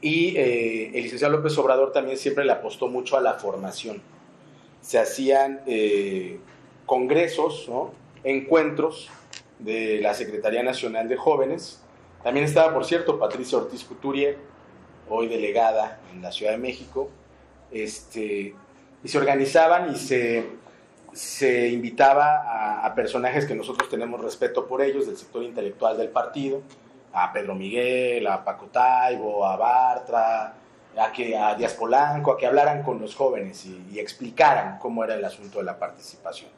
Y 0.00 0.36
eh, 0.36 0.90
el 0.94 1.02
licenciado 1.02 1.36
López 1.36 1.56
Obrador 1.58 1.92
también 1.92 2.16
siempre 2.16 2.44
le 2.44 2.52
apostó 2.52 2.88
mucho 2.88 3.16
a 3.16 3.20
la 3.20 3.34
formación. 3.34 4.02
Se 4.80 4.98
hacían 4.98 5.60
eh, 5.66 6.38
congresos, 6.86 7.68
encuentros 8.24 9.10
de 9.58 10.00
la 10.00 10.14
Secretaría 10.14 10.62
Nacional 10.62 11.08
de 11.08 11.16
Jóvenes. 11.16 11.82
También 12.22 12.46
estaba, 12.46 12.72
por 12.72 12.86
cierto, 12.86 13.18
Patricia 13.18 13.58
Ortiz 13.58 13.84
Couturier, 13.84 14.38
hoy 15.08 15.28
delegada 15.28 16.00
en 16.12 16.22
la 16.22 16.32
Ciudad 16.32 16.52
de 16.52 16.58
México. 16.58 17.10
Este, 17.70 18.54
y 19.04 19.08
se 19.08 19.18
organizaban 19.18 19.92
y 19.92 19.96
se, 19.96 21.68
invitaba 21.68 22.86
a 22.86 22.94
personajes 22.94 23.44
que 23.44 23.54
nosotros 23.54 23.90
tenemos 23.90 24.20
respeto 24.20 24.66
por 24.66 24.80
ellos, 24.80 25.06
del 25.06 25.16
sector 25.16 25.42
intelectual 25.42 25.98
del 25.98 26.08
partido 26.08 26.62
a 27.12 27.32
Pedro 27.32 27.54
Miguel, 27.54 28.26
a 28.26 28.44
Paco 28.44 28.66
Taibo, 28.66 29.46
a 29.46 29.56
Bartra, 29.56 30.54
a, 30.96 31.12
que, 31.12 31.36
a 31.36 31.54
Díaz 31.54 31.74
Polanco, 31.74 32.32
a 32.32 32.38
que 32.38 32.46
hablaran 32.46 32.82
con 32.82 33.00
los 33.00 33.14
jóvenes 33.14 33.66
y, 33.66 33.98
explicaran 33.98 34.78
cómo 34.78 35.04
era 35.04 35.14
el 35.14 35.24
asunto 35.24 35.58
de 35.58 35.64
la 35.64 35.78
participación. 35.78 36.50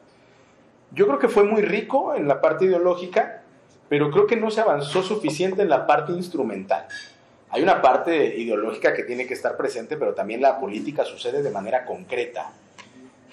Yo 0.93 1.07
creo 1.07 1.19
que 1.19 1.29
fue 1.29 1.45
muy 1.45 1.63
rico 1.63 2.15
en 2.15 2.29
la 2.29 2.41
parte 2.41 2.67
ideológica, 2.67 3.43
pero 3.89 4.11
creo 4.11 4.27
que 4.27 4.37
no 4.37 4.51
se 4.51 4.61
avanzó 4.61 5.03
suficiente 5.03 5.63
en 5.63 5.69
la 5.69 5.87
parte 5.87 6.13
instrumental. 6.13 6.87
Hay 7.51 7.63
una 7.63 7.83
parte 7.83 8.37
ideológica 8.39 8.95
que 8.95 9.03
tiene 9.03 9.27
que 9.27 9.35
estar 9.35 9.57
presente, 9.57 9.97
pero 9.97 10.15
también 10.15 10.41
la 10.41 10.59
política 10.59 11.05
sucede 11.05 11.43
de 11.43 11.51
manera 11.51 11.85
concreta. 11.85 12.51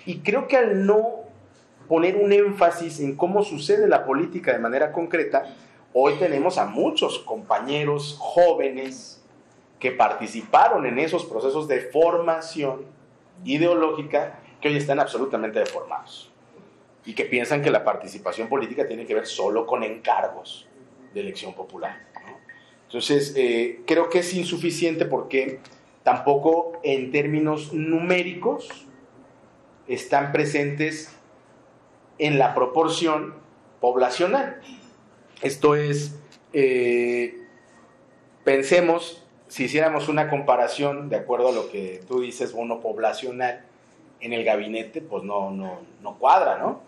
Y 0.05 0.19
creo 0.19 0.47
que 0.47 0.57
al 0.57 0.85
no 0.85 1.19
poner 1.87 2.17
un 2.17 2.31
énfasis 2.31 2.99
en 2.99 3.15
cómo 3.15 3.43
sucede 3.43 3.87
la 3.87 4.05
política 4.05 4.51
de 4.51 4.59
manera 4.59 4.91
concreta, 4.91 5.45
Hoy 5.93 6.15
tenemos 6.19 6.59
a 6.59 6.65
muchos 6.65 7.17
compañeros 7.19 8.15
jóvenes 8.19 9.23
que 9.79 9.91
participaron 9.91 10.85
en 10.85 10.99
esos 10.99 11.25
procesos 11.25 11.67
de 11.67 11.81
formación 11.81 12.85
ideológica 13.43 14.39
que 14.61 14.67
hoy 14.67 14.77
están 14.77 14.99
absolutamente 14.99 15.57
deformados 15.59 16.31
y 17.05 17.15
que 17.15 17.25
piensan 17.25 17.63
que 17.63 17.71
la 17.71 17.83
participación 17.83 18.49
política 18.49 18.87
tiene 18.87 19.05
que 19.07 19.15
ver 19.15 19.25
solo 19.25 19.65
con 19.65 19.83
encargos 19.83 20.67
de 21.13 21.21
elección 21.21 21.55
popular. 21.55 21.97
Entonces, 22.85 23.33
eh, 23.35 23.81
creo 23.87 24.09
que 24.09 24.19
es 24.19 24.33
insuficiente 24.33 25.05
porque 25.05 25.59
tampoco 26.03 26.73
en 26.83 27.11
términos 27.11 27.73
numéricos 27.73 28.87
están 29.87 30.31
presentes 30.31 31.15
en 32.19 32.37
la 32.37 32.53
proporción 32.53 33.33
poblacional. 33.79 34.61
Esto 35.41 35.75
es, 35.75 36.19
eh, 36.51 37.37
pensemos, 38.43 39.23
si 39.47 39.65
hiciéramos 39.65 40.09
una 40.09 40.29
comparación, 40.29 41.07
de 41.07 41.15
acuerdo 41.15 41.49
a 41.49 41.51
lo 41.53 41.71
que 41.71 42.01
tú 42.07 42.19
dices, 42.19 42.51
bono 42.51 42.81
poblacional, 42.81 43.63
en 44.19 44.33
el 44.33 44.43
gabinete, 44.43 44.99
pues 44.99 45.23
no, 45.23 45.49
no, 45.51 45.79
no 46.01 46.17
cuadra, 46.17 46.57
¿no? 46.57 46.81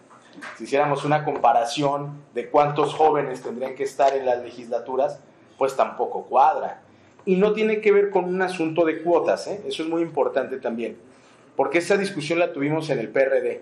Si 0.58 0.66
hiciéramos 0.66 1.06
una 1.06 1.24
comparación 1.24 2.24
de 2.34 2.50
cuántos 2.50 2.94
jóvenes 2.94 3.42
tendrían 3.42 3.76
que 3.76 3.84
estar 3.84 4.14
en 4.16 4.26
las 4.26 4.44
legislaturas, 4.44 5.20
pues 5.58 5.78
tampoco 5.78 6.24
cuadra. 6.24 6.82
Y 7.24 7.38
no 7.38 7.54
tiene 7.54 7.80
que 7.80 7.94
ver 7.94 8.10
con 8.10 8.26
un 8.26 8.42
asunto 8.42 8.84
de 8.84 9.02
cuotas, 9.02 9.48
¿eh? 9.48 9.62
eso 9.66 9.84
es 9.84 9.90
muy 9.90 10.02
importante 10.02 10.58
también, 10.58 10.98
porque 11.56 11.78
esa 11.78 11.96
discusión 11.96 12.40
la 12.40 12.52
tuvimos 12.52 12.90
en 12.90 13.00
el 13.00 13.10
PRD, 13.10 13.62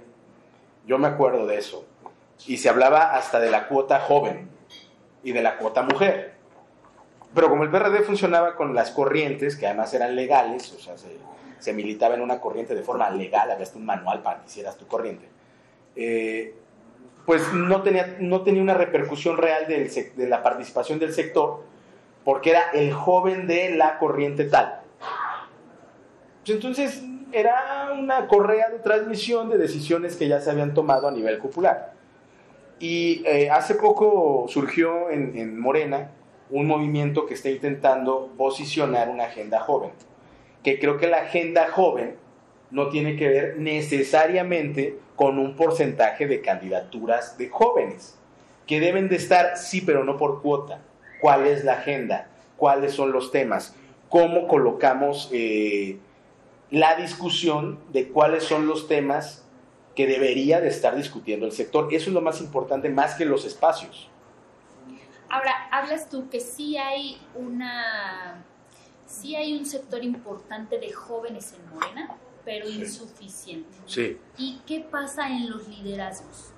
yo 0.87 0.97
me 0.97 1.07
acuerdo 1.07 1.45
de 1.45 1.57
eso, 1.57 1.85
y 2.47 2.57
se 2.57 2.69
hablaba 2.69 3.15
hasta 3.15 3.39
de 3.39 3.51
la 3.51 3.67
cuota 3.67 3.99
joven 3.99 4.58
y 5.23 5.31
de 5.31 5.41
la 5.41 5.57
cuota 5.57 5.81
mujer. 5.81 6.33
Pero 7.33 7.49
como 7.49 7.63
el 7.63 7.69
PRD 7.69 8.01
funcionaba 8.01 8.55
con 8.55 8.73
las 8.73 8.91
corrientes, 8.91 9.55
que 9.55 9.67
además 9.67 9.93
eran 9.93 10.15
legales, 10.15 10.71
o 10.73 10.79
sea, 10.79 10.95
se, 10.97 11.73
militaba 11.73 12.15
en 12.15 12.21
una 12.21 12.41
corriente 12.41 12.73
de 12.73 12.81
forma 12.81 13.09
legal, 13.09 13.51
había 13.51 13.67
un 13.75 13.85
manual 13.85 14.21
para 14.23 14.39
que 14.41 14.47
hicieras 14.47 14.77
tu 14.77 14.87
corriente, 14.87 15.27
eh, 15.95 16.55
pues 17.25 17.53
no 17.53 17.83
tenía, 17.83 18.17
no 18.19 18.41
tenía 18.41 18.61
una 18.61 18.73
repercusión 18.73 19.37
real 19.37 19.67
de 19.67 20.27
la 20.27 20.41
participación 20.41 20.97
del 20.97 21.13
sector, 21.13 21.63
porque 22.23 22.51
era 22.51 22.71
el 22.73 22.91
joven 22.91 23.45
de 23.45 23.75
la 23.75 23.99
corriente 23.99 24.45
tal. 24.45 24.81
Pues 26.43 26.55
entonces 26.55 27.03
era 27.31 27.91
una 27.97 28.27
correa 28.27 28.69
de 28.69 28.79
transmisión 28.79 29.49
de 29.49 29.57
decisiones 29.57 30.15
que 30.15 30.27
ya 30.27 30.41
se 30.41 30.49
habían 30.49 30.73
tomado 30.73 31.07
a 31.07 31.11
nivel 31.11 31.37
popular. 31.37 31.93
Y 32.79 33.23
eh, 33.25 33.49
hace 33.49 33.75
poco 33.75 34.45
surgió 34.47 35.09
en, 35.09 35.59
Morena 35.59 36.11
un 36.49 36.65
movimiento 36.65 37.25
que 37.25 37.33
está 37.33 37.49
intentando 37.49 38.31
posicionar 38.37 39.09
una 39.09 39.25
agenda 39.25 39.59
joven, 39.59 39.91
que 40.63 40.79
creo 40.79 40.97
que 40.97 41.07
la 41.07 41.17
agenda 41.17 41.67
joven 41.69 42.15
no 42.71 42.89
tiene 42.89 43.17
que 43.17 43.27
ver 43.27 43.57
necesariamente 43.57 44.97
con 45.15 45.37
un 45.37 45.55
porcentaje 45.55 46.27
de 46.27 46.41
candidaturas 46.41 47.37
de 47.37 47.49
jóvenes, 47.49 48.17
que 48.65 48.79
deben 48.79 49.09
de 49.09 49.17
estar, 49.17 49.57
sí, 49.57 49.81
pero 49.81 50.03
no 50.03 50.17
por 50.17 50.41
cuota. 50.41 50.81
¿Cuál 51.21 51.47
es 51.47 51.65
la 51.65 51.73
agenda? 51.73 52.29
¿Cuáles 52.55 52.93
son 52.93 53.11
los 53.11 53.31
temas? 53.31 53.75
¿Cómo 54.07 54.47
colocamos 54.47 55.29
eh, 55.33 55.97
la 56.71 56.95
discusión 56.95 57.79
de 57.91 58.07
cuáles 58.07 58.43
son 58.43 58.67
los 58.67 58.87
temas 58.87 59.43
que 59.99 60.07
debería 60.07 60.61
de 60.61 60.69
estar 60.69 60.95
discutiendo 60.95 61.45
el 61.45 61.51
sector. 61.51 61.93
Eso 61.93 62.09
es 62.09 62.13
lo 62.13 62.21
más 62.21 62.39
importante, 62.39 62.87
más 62.87 63.15
que 63.15 63.25
los 63.25 63.43
espacios. 63.43 64.07
Ahora, 65.29 65.67
hablas 65.73 66.07
tú 66.07 66.29
que 66.29 66.39
sí 66.39 66.77
hay 66.77 67.21
una, 67.35 68.41
sí 69.05 69.35
hay 69.35 69.57
un 69.57 69.65
sector 69.65 70.01
importante 70.01 70.79
de 70.79 70.93
jóvenes 70.93 71.53
en 71.53 71.69
Morena, 71.69 72.15
pero 72.45 72.69
insuficiente. 72.69 73.75
Sí. 73.87 74.17
¿Y 74.37 74.61
qué 74.65 74.79
pasa 74.89 75.27
en 75.27 75.49
los 75.49 75.67
liderazgos? 75.67 76.53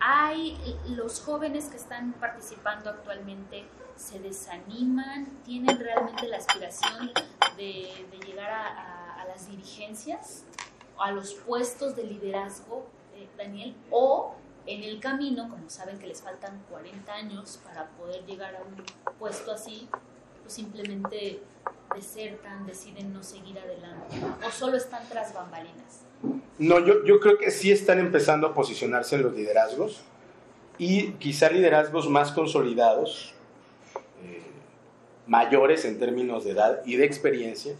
Hay 0.00 0.56
los 0.96 1.20
jóvenes 1.20 1.66
que 1.66 1.76
están 1.76 2.14
participando 2.14 2.88
actualmente 2.88 3.66
se 3.96 4.18
desaniman, 4.18 5.26
tienen 5.44 5.78
realmente 5.78 6.26
la 6.26 6.38
aspiración 6.38 7.12
de, 7.58 8.06
llegar 8.24 8.50
a 8.50 9.26
las 9.28 9.46
dirigencias 9.50 10.46
a 11.00 11.12
los 11.12 11.34
puestos 11.34 11.96
de 11.96 12.04
liderazgo, 12.04 12.86
eh, 13.16 13.26
Daniel, 13.36 13.74
o 13.90 14.34
en 14.66 14.82
el 14.82 15.00
camino, 15.00 15.48
como 15.48 15.70
saben 15.70 15.98
que 15.98 16.06
les 16.06 16.20
faltan 16.20 16.62
40 16.70 17.12
años 17.12 17.58
para 17.64 17.86
poder 17.90 18.24
llegar 18.26 18.54
a 18.56 18.62
un 18.62 18.84
puesto 19.18 19.52
así, 19.52 19.88
pues 20.42 20.52
simplemente 20.52 21.40
desertan, 21.94 22.66
deciden 22.66 23.12
no 23.12 23.22
seguir 23.22 23.58
adelante, 23.58 24.16
o 24.46 24.50
solo 24.50 24.76
están 24.76 25.08
tras 25.08 25.32
bambalinas. 25.32 26.04
No, 26.58 26.80
yo, 26.80 27.04
yo 27.04 27.20
creo 27.20 27.38
que 27.38 27.50
sí 27.50 27.70
están 27.70 27.98
empezando 27.98 28.46
a 28.46 28.54
posicionarse 28.54 29.16
en 29.16 29.22
los 29.22 29.32
liderazgos 29.34 30.02
y 30.76 31.12
quizá 31.12 31.48
liderazgos 31.48 32.08
más 32.08 32.32
consolidados, 32.32 33.32
eh, 34.22 34.42
mayores 35.26 35.84
en 35.84 35.98
términos 35.98 36.44
de 36.44 36.50
edad 36.50 36.82
y 36.84 36.96
de 36.96 37.04
experiencia 37.04 37.74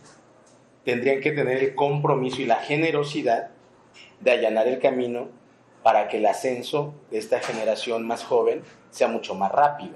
tendrían 0.89 1.21
que 1.21 1.33
tener 1.33 1.59
el 1.59 1.75
compromiso 1.75 2.41
y 2.41 2.47
la 2.47 2.57
generosidad 2.57 3.51
de 4.21 4.31
allanar 4.31 4.67
el 4.69 4.79
camino 4.79 5.29
para 5.83 6.09
que 6.09 6.17
el 6.17 6.25
ascenso 6.25 6.95
de 7.11 7.19
esta 7.19 7.41
generación 7.41 8.07
más 8.07 8.25
joven 8.25 8.63
sea 8.89 9.07
mucho 9.07 9.35
más 9.35 9.53
rápido. 9.53 9.93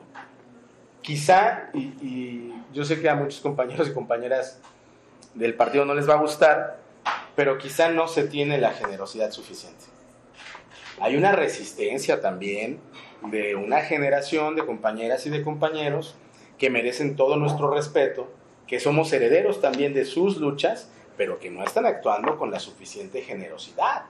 Quizá, 1.00 1.70
y, 1.72 2.52
yo 2.74 2.85
sé 2.85 3.00
que 3.00 3.09
a 3.09 3.14
muchos 3.14 3.40
compañeros 3.40 3.88
y 3.88 3.94
compañeras 3.94 4.61
del 5.33 5.55
partido 5.55 5.87
no 5.87 5.94
les 5.94 6.07
va 6.07 6.12
a 6.12 6.18
gustar, 6.18 6.76
pero 7.37 7.57
quizá 7.57 7.88
no 7.88 8.07
se 8.07 8.24
tiene 8.24 8.59
la 8.59 8.72
generosidad 8.72 9.31
suficiente. 9.31 9.87
Hay 11.00 11.16
una 11.16 11.33
resistencia 11.33 12.20
también 12.20 12.81
de 13.31 13.57
una 13.57 13.81
generación 13.81 14.57
de 14.57 14.66
compañeras 14.66 15.24
y 15.24 15.31
de 15.31 15.42
compañeros 15.42 16.16
que 16.59 16.68
merecen 16.68 17.16
todo 17.16 17.37
nuestro 17.37 17.70
respeto, 17.70 18.31
que 18.66 18.81
somos 18.81 19.12
herederos 19.12 19.61
también 19.61 19.94
de 19.94 20.05
sus 20.05 20.38
luchas, 20.38 20.90
pero 21.16 21.38
que 21.38 21.51
no 21.51 21.62
están 21.62 21.87
actuando 21.87 22.38
con 22.38 22.51
la 22.51 22.61
suficiente 22.61 23.22
generosidad. 23.22 24.05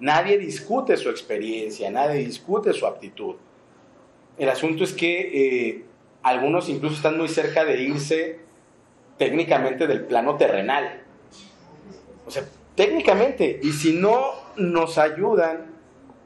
Nadie 0.00 0.38
discute 0.38 0.96
su 0.96 1.10
experiencia, 1.10 1.90
nadie 1.90 2.24
discute 2.24 2.72
su 2.72 2.86
aptitud. 2.86 3.36
El 4.36 4.48
asunto 4.48 4.82
es 4.82 4.92
que 4.92 5.20
eh, 5.20 5.84
algunos 6.22 6.68
incluso 6.68 6.96
están 6.96 7.16
muy 7.18 7.28
cerca 7.28 7.64
de 7.64 7.82
irse 7.82 8.40
técnicamente 9.18 9.86
del 9.86 10.04
plano 10.04 10.36
terrenal. 10.36 11.02
O 12.26 12.30
sea, 12.30 12.44
técnicamente, 12.74 13.60
y 13.62 13.72
si 13.72 13.92
no 13.92 14.32
nos 14.56 14.98
ayudan 14.98 15.72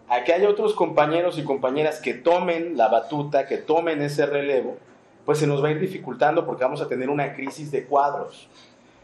a 0.09 0.25
que 0.25 0.33
haya 0.33 0.49
otros 0.49 0.75
compañeros 0.75 1.39
y 1.39 1.45
compañeras 1.45 2.01
que 2.01 2.15
tomen 2.15 2.77
la 2.77 2.89
batuta, 2.89 3.47
que 3.47 3.59
tomen 3.59 4.03
ese 4.03 4.27
relevo, 4.27 4.79
pues 5.27 5.39
se 5.39 5.47
nos 5.47 5.63
va 5.63 5.69
a 5.69 5.73
ir 5.73 5.81
dificultando 5.81 6.47
porque 6.47 6.65
vamos 6.65 6.81
a 6.81 6.89
tener 6.89 7.11
una 7.11 7.35
crisis 7.35 7.71
de 7.71 7.85
cuadros 7.85 8.49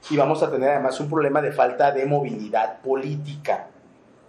y 0.08 0.16
vamos 0.16 0.42
a 0.42 0.50
tener 0.50 0.70
además 0.70 0.98
un 1.00 1.10
problema 1.10 1.42
de 1.42 1.52
falta 1.52 1.92
de 1.92 2.06
movilidad 2.06 2.80
política. 2.80 3.68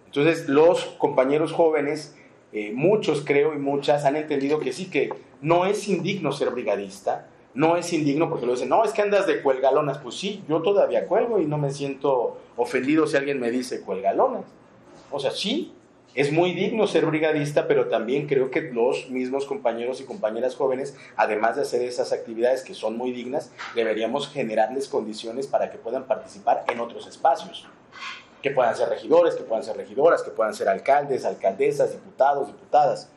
Entonces 0.07 0.49
los 0.49 0.83
compañeros 0.97 1.53
jóvenes, 1.53 2.17
eh, 2.51 2.71
muchos 2.73 3.23
creo 3.23 3.53
y 3.53 3.59
muchas 3.59 4.05
han 4.05 4.15
entendido 4.15 4.59
que 4.59 4.73
sí, 4.73 4.89
que 4.89 5.11
no 5.41 5.65
es 5.65 5.87
indigno 5.87 6.31
ser 6.31 6.49
brigadista, 6.49 7.27
no 7.53 7.77
es 7.77 7.93
indigno 7.93 8.29
porque 8.29 8.47
lo 8.47 8.53
dicen, 8.53 8.69
no, 8.69 8.83
es 8.83 8.91
que 8.91 9.03
andas 9.03 9.27
de 9.27 9.41
cuelgalonas. 9.41 9.99
Pues 9.99 10.15
sí, 10.15 10.43
yo 10.49 10.61
todavía 10.61 11.07
cuelgo 11.07 11.39
y 11.39 11.45
no 11.45 11.59
me 11.59 11.71
siento 11.71 12.37
ofendido 12.57 13.05
si 13.05 13.17
alguien 13.17 13.39
me 13.39 13.51
dice 13.51 13.81
cuelgalonas. 13.81 14.45
O 15.11 15.19
sea, 15.19 15.29
sí, 15.29 15.73
es 16.15 16.31
muy 16.31 16.53
digno 16.53 16.85
ser 16.85 17.05
brigadista, 17.05 17.67
pero 17.67 17.87
también 17.87 18.27
creo 18.27 18.51
que 18.51 18.61
los 18.61 19.09
mismos 19.09 19.45
compañeros 19.45 19.99
y 19.99 20.03
compañeras 20.03 20.55
jóvenes, 20.55 20.95
además 21.15 21.55
de 21.55 21.63
hacer 21.63 21.81
esas 21.81 22.13
actividades 22.13 22.61
que 22.61 22.73
son 22.73 22.97
muy 22.97 23.11
dignas, 23.11 23.51
deberíamos 23.75 24.29
generarles 24.29 24.87
condiciones 24.87 25.47
para 25.47 25.71
que 25.71 25.77
puedan 25.77 26.05
participar 26.05 26.65
en 26.71 26.79
otros 26.79 27.07
espacios. 27.07 27.67
Que 28.43 28.51
puedan 28.51 28.75
ser 28.75 28.89
regidores, 28.89 29.35
que 29.35 29.43
puedan 29.43 29.63
ser 29.63 29.77
regidoras, 29.77 30.21
que 30.21 30.31
puedan 30.31 30.53
ser 30.53 30.69
alcaldes, 30.69 31.25
alcaldesas, 31.25 31.93
diputados, 31.93 32.47
diputadas. 32.47 33.09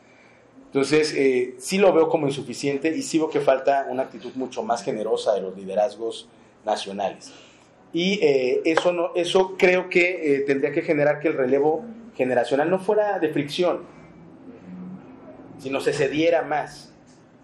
Entonces, 0.66 1.12
eh, 1.14 1.54
sí 1.58 1.78
lo 1.78 1.92
veo 1.92 2.08
como 2.08 2.26
insuficiente 2.26 2.88
y 2.96 3.02
sí 3.02 3.18
veo 3.18 3.28
que 3.28 3.40
falta 3.40 3.86
una 3.90 4.04
actitud 4.04 4.32
mucho 4.36 4.62
más 4.62 4.82
generosa 4.82 5.34
de 5.34 5.40
los 5.40 5.56
liderazgos 5.56 6.28
nacionales. 6.64 7.32
Y 7.92 8.20
eh, 8.22 8.62
eso, 8.64 8.92
no, 8.92 9.12
eso 9.14 9.56
creo 9.56 9.88
que 9.88 10.36
eh, 10.36 10.40
tendría 10.40 10.72
que 10.72 10.82
generar 10.82 11.20
que 11.20 11.28
el 11.28 11.34
relevo 11.34 11.84
generacional 12.16 12.70
no 12.70 12.78
fuera 12.78 13.18
de 13.18 13.28
fricción, 13.28 13.82
sino 15.58 15.80
se 15.80 15.92
cediera 15.92 16.42
más. 16.42 16.92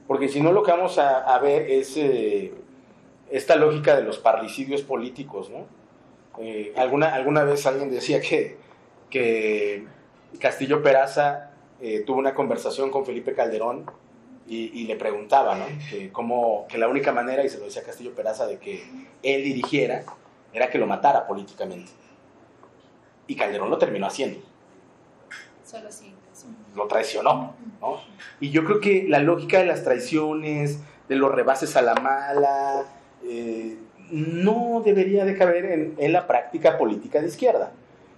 Porque 0.06 0.28
si 0.28 0.40
no 0.40 0.52
lo 0.52 0.62
que 0.62 0.72
vamos 0.72 0.98
a, 0.98 1.38
ver 1.38 1.70
es 1.70 1.96
eh, 1.96 2.52
esta 3.30 3.56
lógica 3.56 3.96
de 3.96 4.02
los 4.02 4.18
parricidios 4.18 4.82
políticos, 4.82 5.50
¿no? 5.50 5.66
Eh, 6.38 6.72
alguna, 6.76 7.14
alguna 7.14 7.44
vez 7.44 7.66
alguien 7.66 7.90
decía 7.90 8.20
que, 8.20 8.56
que 9.10 9.86
Castillo 10.38 10.82
Peraza 10.82 11.50
eh, 11.80 12.00
tuvo 12.06 12.18
una 12.18 12.34
conversación 12.34 12.90
con 12.90 13.04
Felipe 13.04 13.34
Calderón 13.34 13.86
y, 14.48 14.84
le 14.84 14.96
preguntaba, 14.96 15.54
¿no? 15.54 15.64
Que, 15.88 16.12
que 16.68 16.78
la 16.78 16.88
única 16.88 17.10
manera, 17.10 17.42
y 17.42 17.48
se 17.48 17.58
lo 17.58 17.64
decía 17.64 17.82
Castillo 17.82 18.14
Peraza, 18.14 18.46
de 18.46 18.58
que 18.58 18.84
él 19.22 19.44
dirigiera 19.44 20.04
era 20.52 20.68
que 20.68 20.76
lo 20.76 20.86
matara 20.86 21.26
políticamente. 21.26 21.90
Y 23.26 23.34
Calderón 23.34 23.70
lo 23.70 23.78
terminó 23.78 24.06
haciendo. 24.06 24.40
Lo 26.74 26.86
traicionó, 26.86 27.54
¿no? 27.80 28.00
Y 28.40 28.50
yo 28.50 28.64
creo 28.64 28.80
que 28.80 29.06
la 29.08 29.18
lógica 29.18 29.58
de 29.58 29.66
las 29.66 29.84
traiciones, 29.84 30.80
de 31.08 31.16
los 31.16 31.32
rebases 31.32 31.76
a 31.76 31.82
la 31.82 31.94
mala, 31.94 32.84
eh, 33.24 33.78
no 34.10 34.82
debería 34.84 35.24
de 35.24 35.36
caber 35.36 35.64
en, 35.66 35.94
en 35.98 36.12
la 36.12 36.26
práctica 36.26 36.78
política 36.78 37.20
de 37.20 37.28
izquierda. 37.28 37.72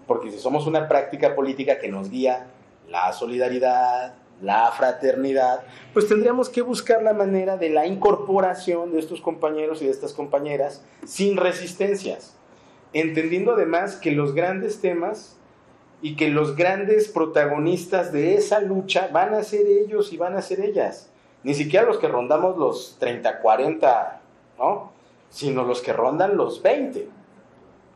Porque 0.07 0.31
si 0.31 0.39
somos 0.39 0.67
una 0.67 0.89
práctica 0.89 1.35
política 1.35 1.79
que 1.79 1.89
nos 1.89 2.11
guía 2.11 2.47
la 2.89 3.13
solidaridad, 3.13 4.15
la 4.43 4.71
fraternidad, 4.73 5.63
pues 5.93 6.09
tendríamos 6.09 6.49
que 6.49 6.63
buscar 6.63 7.03
la 7.03 7.13
manera 7.13 7.57
de 7.57 7.71
la 7.71 7.87
incorporación 7.87 8.93
de 8.93 8.99
estos 8.99 9.21
compañeros 9.21 9.81
y 9.81 9.87
de 9.87 9.91
estas 9.91 10.13
compañeras 10.13 10.85
sin 11.05 11.37
resistencias, 11.37 12.37
entendiendo 12.93 13.53
además 13.53 13.97
que 13.97 14.11
los 14.13 14.35
grandes 14.35 14.81
temas 14.81 15.37
y 16.05 16.17
que 16.17 16.29
los 16.29 16.55
grandes 16.55 17.09
protagonistas 17.09 18.13
de 18.13 18.35
esa 18.35 18.61
lucha 18.61 19.09
van 19.11 19.33
a 19.33 19.43
ser 19.43 19.67
ellos 19.67 20.13
y 20.13 20.19
van 20.19 20.37
a 20.37 20.43
ser 20.43 20.61
ellas. 20.61 21.09
Ni 21.43 21.55
siquiera 21.55 21.87
los 21.87 21.97
que 21.97 22.09
rondamos 22.09 22.59
los 22.59 22.99
30, 23.01 23.41
40, 23.41 24.21
¿no? 24.59 24.93
Sino 25.31 25.65
los 25.65 25.81
que 25.81 25.95
rondan 25.95 26.37
los 26.37 26.61
20. 26.61 27.09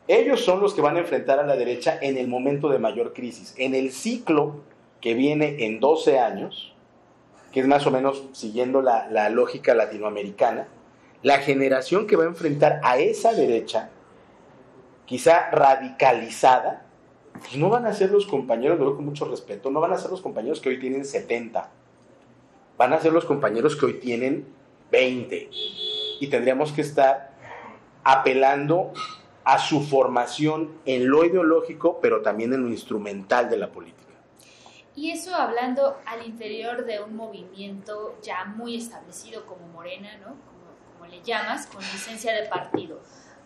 Ellos 0.07 0.43
son 0.43 0.61
los 0.61 0.73
que 0.73 0.81
van 0.81 0.97
a 0.97 1.01
enfrentar 1.01 1.39
a 1.39 1.47
la 1.47 1.55
derecha 1.55 1.99
en 2.01 2.17
el 2.17 2.29
momento 2.29 2.71
de 2.71 2.79
mayor 2.79 3.13
crisis, 3.13 3.55
en 3.59 3.75
el 3.75 3.93
ciclo 3.93 4.63
que 5.03 5.13
viene 5.13 5.67
en 5.67 5.79
12 5.79 6.19
años, 6.19 6.75
que 7.53 7.61
es 7.61 7.67
más 7.67 7.87
o 7.87 7.91
menos 7.91 8.25
siguiendo 8.33 8.81
la, 8.81 9.11
la 9.11 9.29
lógica 9.29 9.75
latinoamericana, 9.75 10.67
la 11.23 11.41
generación 11.41 12.07
que 12.07 12.17
va 12.17 12.25
a 12.25 12.29
enfrentar 12.29 12.81
a 12.85 12.97
esa 12.97 13.35
derecha, 13.35 13.91
quizá 15.05 15.51
radicalizada, 15.51 16.88
pues 17.39 17.57
no 17.57 17.69
van 17.69 17.87
a 17.87 17.93
ser 17.93 18.11
los 18.11 18.27
compañeros, 18.27 18.79
lo 18.79 18.97
con 18.97 19.05
mucho 19.05 19.25
respeto, 19.25 19.71
no 19.71 19.81
van 19.81 19.93
a 19.93 19.99
ser 19.99 20.11
los 20.11 20.21
compañeros 20.21 20.61
que 20.61 20.69
hoy 20.71 20.79
tienen 20.79 21.05
70, 21.05 21.71
van 22.77 22.93
a 22.93 23.01
ser 23.01 23.13
los 23.13 23.25
compañeros 23.25 23.77
que 23.77 23.87
hoy 23.87 23.95
tienen 23.95 24.47
20. 24.91 25.49
Y 26.21 26.27
tendríamos 26.29 26.73
que 26.73 26.81
estar 26.81 27.33
apelando 28.05 28.93
a 29.45 29.59
su 29.59 29.83
formación 29.83 30.79
en 30.85 31.09
lo 31.09 31.25
ideológico, 31.25 32.01
pero 32.01 32.23
también 32.23 32.53
en 32.53 32.63
lo 32.63 32.69
instrumental 32.69 33.49
de 33.49 33.57
la 33.57 33.71
política. 33.71 33.99
Y 34.95 35.13
eso 35.13 35.35
hablando 35.35 35.97
al 36.07 36.27
interior 36.27 36.85
de 36.85 37.01
un 37.01 37.15
movimiento 37.15 38.19
ya 38.23 38.45
muy 38.45 38.77
establecido 38.77 39.47
como 39.47 39.69
Morena, 39.69 40.17
¿no? 40.17 40.27
Como, 40.27 40.99
como 40.99 41.07
le 41.07 41.23
llamas, 41.23 41.67
con 41.67 41.81
licencia 41.81 42.35
de 42.35 42.49
partido. 42.49 43.01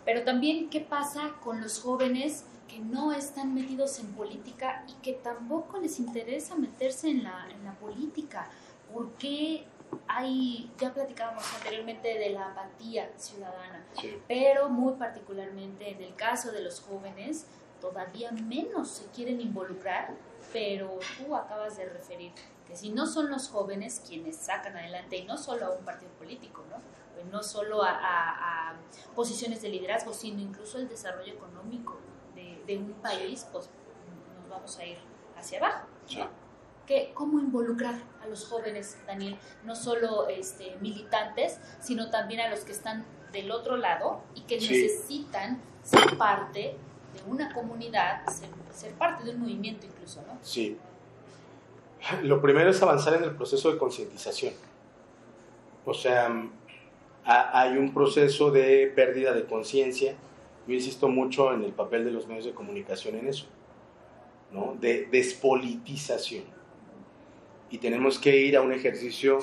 Pero 0.04 0.24
también, 0.24 0.70
¿qué 0.70 0.80
pasa 0.80 1.34
con 1.42 1.60
los 1.60 1.80
jóvenes 1.80 2.46
que 2.72 2.78
no 2.78 3.12
están 3.12 3.52
metidos 3.52 3.98
en 3.98 4.06
política 4.14 4.84
y 4.88 4.94
que 5.02 5.12
tampoco 5.12 5.78
les 5.78 6.00
interesa 6.00 6.54
meterse 6.56 7.10
en 7.10 7.22
la, 7.22 7.46
en 7.50 7.62
la 7.64 7.74
política. 7.74 8.48
¿Por 8.90 9.12
qué 9.12 9.66
hay, 10.08 10.70
ya 10.78 10.94
platicábamos 10.94 11.44
anteriormente 11.54 12.18
de 12.18 12.30
la 12.30 12.46
apatía 12.46 13.10
ciudadana, 13.18 13.84
pero 14.26 14.70
muy 14.70 14.94
particularmente 14.94 15.90
en 15.90 16.00
el 16.02 16.14
caso 16.14 16.50
de 16.50 16.62
los 16.62 16.80
jóvenes, 16.80 17.46
todavía 17.78 18.32
menos 18.32 18.88
se 18.88 19.04
quieren 19.06 19.42
involucrar, 19.42 20.14
pero 20.50 20.98
tú 21.18 21.36
acabas 21.36 21.76
de 21.76 21.90
referir 21.90 22.32
que 22.66 22.74
si 22.74 22.88
no 22.88 23.06
son 23.06 23.30
los 23.30 23.48
jóvenes 23.48 24.02
quienes 24.06 24.36
sacan 24.36 24.78
adelante, 24.78 25.18
y 25.18 25.24
no 25.24 25.36
solo 25.36 25.66
a 25.66 25.70
un 25.72 25.84
partido 25.84 26.10
político, 26.12 26.64
¿no? 26.70 26.76
Pues 27.14 27.26
no 27.26 27.42
solo 27.42 27.82
a, 27.82 27.90
a 27.90 28.76
posiciones 29.14 29.60
de 29.60 29.68
liderazgo, 29.68 30.14
sino 30.14 30.40
incluso 30.40 30.78
el 30.78 30.88
desarrollo 30.88 31.34
económico, 31.34 31.98
de 32.72 32.78
un 32.78 32.92
país, 32.94 33.46
pues 33.52 33.68
nos 34.40 34.50
vamos 34.50 34.78
a 34.78 34.86
ir 34.86 34.98
hacia 35.36 35.58
abajo. 35.58 35.86
Que, 36.86 37.12
¿Cómo 37.14 37.38
involucrar 37.38 37.94
a 38.22 38.26
los 38.26 38.46
jóvenes, 38.46 38.98
Daniel? 39.06 39.36
No 39.64 39.76
solo 39.76 40.28
este, 40.28 40.76
militantes, 40.80 41.60
sino 41.80 42.10
también 42.10 42.40
a 42.40 42.50
los 42.50 42.60
que 42.60 42.72
están 42.72 43.04
del 43.32 43.50
otro 43.50 43.76
lado 43.76 44.20
y 44.34 44.42
que 44.42 44.56
necesitan 44.56 45.62
ser 45.82 46.18
parte 46.18 46.76
de 47.14 47.30
una 47.30 47.52
comunidad, 47.52 48.26
ser, 48.26 48.92
parte 48.94 49.24
de 49.24 49.30
un 49.30 49.40
movimiento 49.40 49.86
incluso, 49.86 50.22
¿no? 50.26 50.38
Sí. 50.42 50.76
Lo 52.22 52.42
primero 52.42 52.70
es 52.70 52.82
avanzar 52.82 53.14
en 53.14 53.24
el 53.24 53.36
proceso 53.36 53.72
de 53.72 53.78
concientización. 53.78 54.54
O 55.84 55.94
sea, 55.94 56.30
hay 57.24 57.76
un 57.76 57.94
proceso 57.94 58.50
de 58.50 58.92
pérdida 58.94 59.32
de 59.32 59.44
conciencia, 59.44 60.16
yo 60.66 60.74
insisto 60.74 61.08
mucho 61.08 61.52
en 61.52 61.64
el 61.64 61.72
papel 61.72 62.04
de 62.04 62.10
los 62.10 62.26
medios 62.26 62.44
de 62.44 62.52
comunicación 62.52 63.16
en 63.16 63.28
eso, 63.28 63.46
¿no? 64.52 64.76
De 64.80 65.06
despolitización. 65.10 66.44
Y 67.70 67.78
tenemos 67.78 68.18
que 68.18 68.36
ir 68.36 68.56
a 68.56 68.62
un 68.62 68.72
ejercicio 68.72 69.38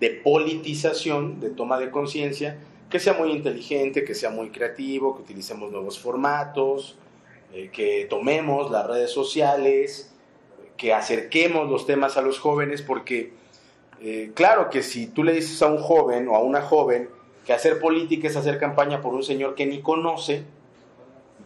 de 0.00 0.10
politización, 0.10 1.40
de 1.40 1.50
toma 1.50 1.78
de 1.78 1.90
conciencia, 1.90 2.58
que 2.90 2.98
sea 2.98 3.12
muy 3.12 3.30
inteligente, 3.30 4.04
que 4.04 4.14
sea 4.14 4.30
muy 4.30 4.50
creativo, 4.50 5.16
que 5.16 5.22
utilicemos 5.22 5.70
nuevos 5.70 5.98
formatos, 5.98 6.96
eh, 7.52 7.70
que 7.72 8.06
tomemos 8.08 8.70
las 8.70 8.86
redes 8.86 9.10
sociales, 9.10 10.12
que 10.76 10.92
acerquemos 10.92 11.70
los 11.70 11.86
temas 11.86 12.16
a 12.16 12.22
los 12.22 12.38
jóvenes, 12.38 12.82
porque 12.82 13.32
eh, 14.00 14.32
claro 14.34 14.70
que 14.70 14.82
si 14.82 15.06
tú 15.06 15.24
le 15.24 15.32
dices 15.32 15.62
a 15.62 15.66
un 15.66 15.78
joven 15.78 16.28
o 16.28 16.36
a 16.36 16.40
una 16.40 16.62
joven 16.62 17.08
que 17.46 17.52
hacer 17.52 17.78
política 17.78 18.28
es 18.28 18.36
hacer 18.36 18.58
campaña 18.58 19.00
por 19.00 19.14
un 19.14 19.22
señor 19.22 19.54
que 19.54 19.66
ni 19.66 19.80
conoce, 19.80 20.44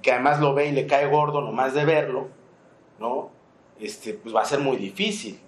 que 0.03 0.13
además 0.13 0.41
lo 0.41 0.55
ve 0.55 0.69
y 0.69 0.73
le 0.73 0.87
cae 0.87 1.07
gordo 1.07 1.41
nomás 1.41 1.75
de 1.75 1.85
verlo, 1.85 2.29
¿no? 2.99 3.31
Este, 3.81 4.15
pues 4.15 4.35
va 4.35 4.43
a 4.43 4.47
ser 4.47 4.61
muy 4.61 4.77
difícil. 4.77 5.41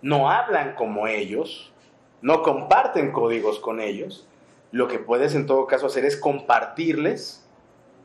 No 0.00 0.30
hablan 0.30 0.74
como 0.74 1.06
ellos, 1.06 1.72
no 2.20 2.42
comparten 2.42 3.12
códigos 3.12 3.58
con 3.58 3.80
ellos. 3.80 4.26
Lo 4.70 4.88
que 4.88 4.98
puedes 4.98 5.34
en 5.34 5.46
todo 5.46 5.66
caso 5.66 5.86
hacer 5.86 6.04
es 6.04 6.16
compartirles, 6.16 7.46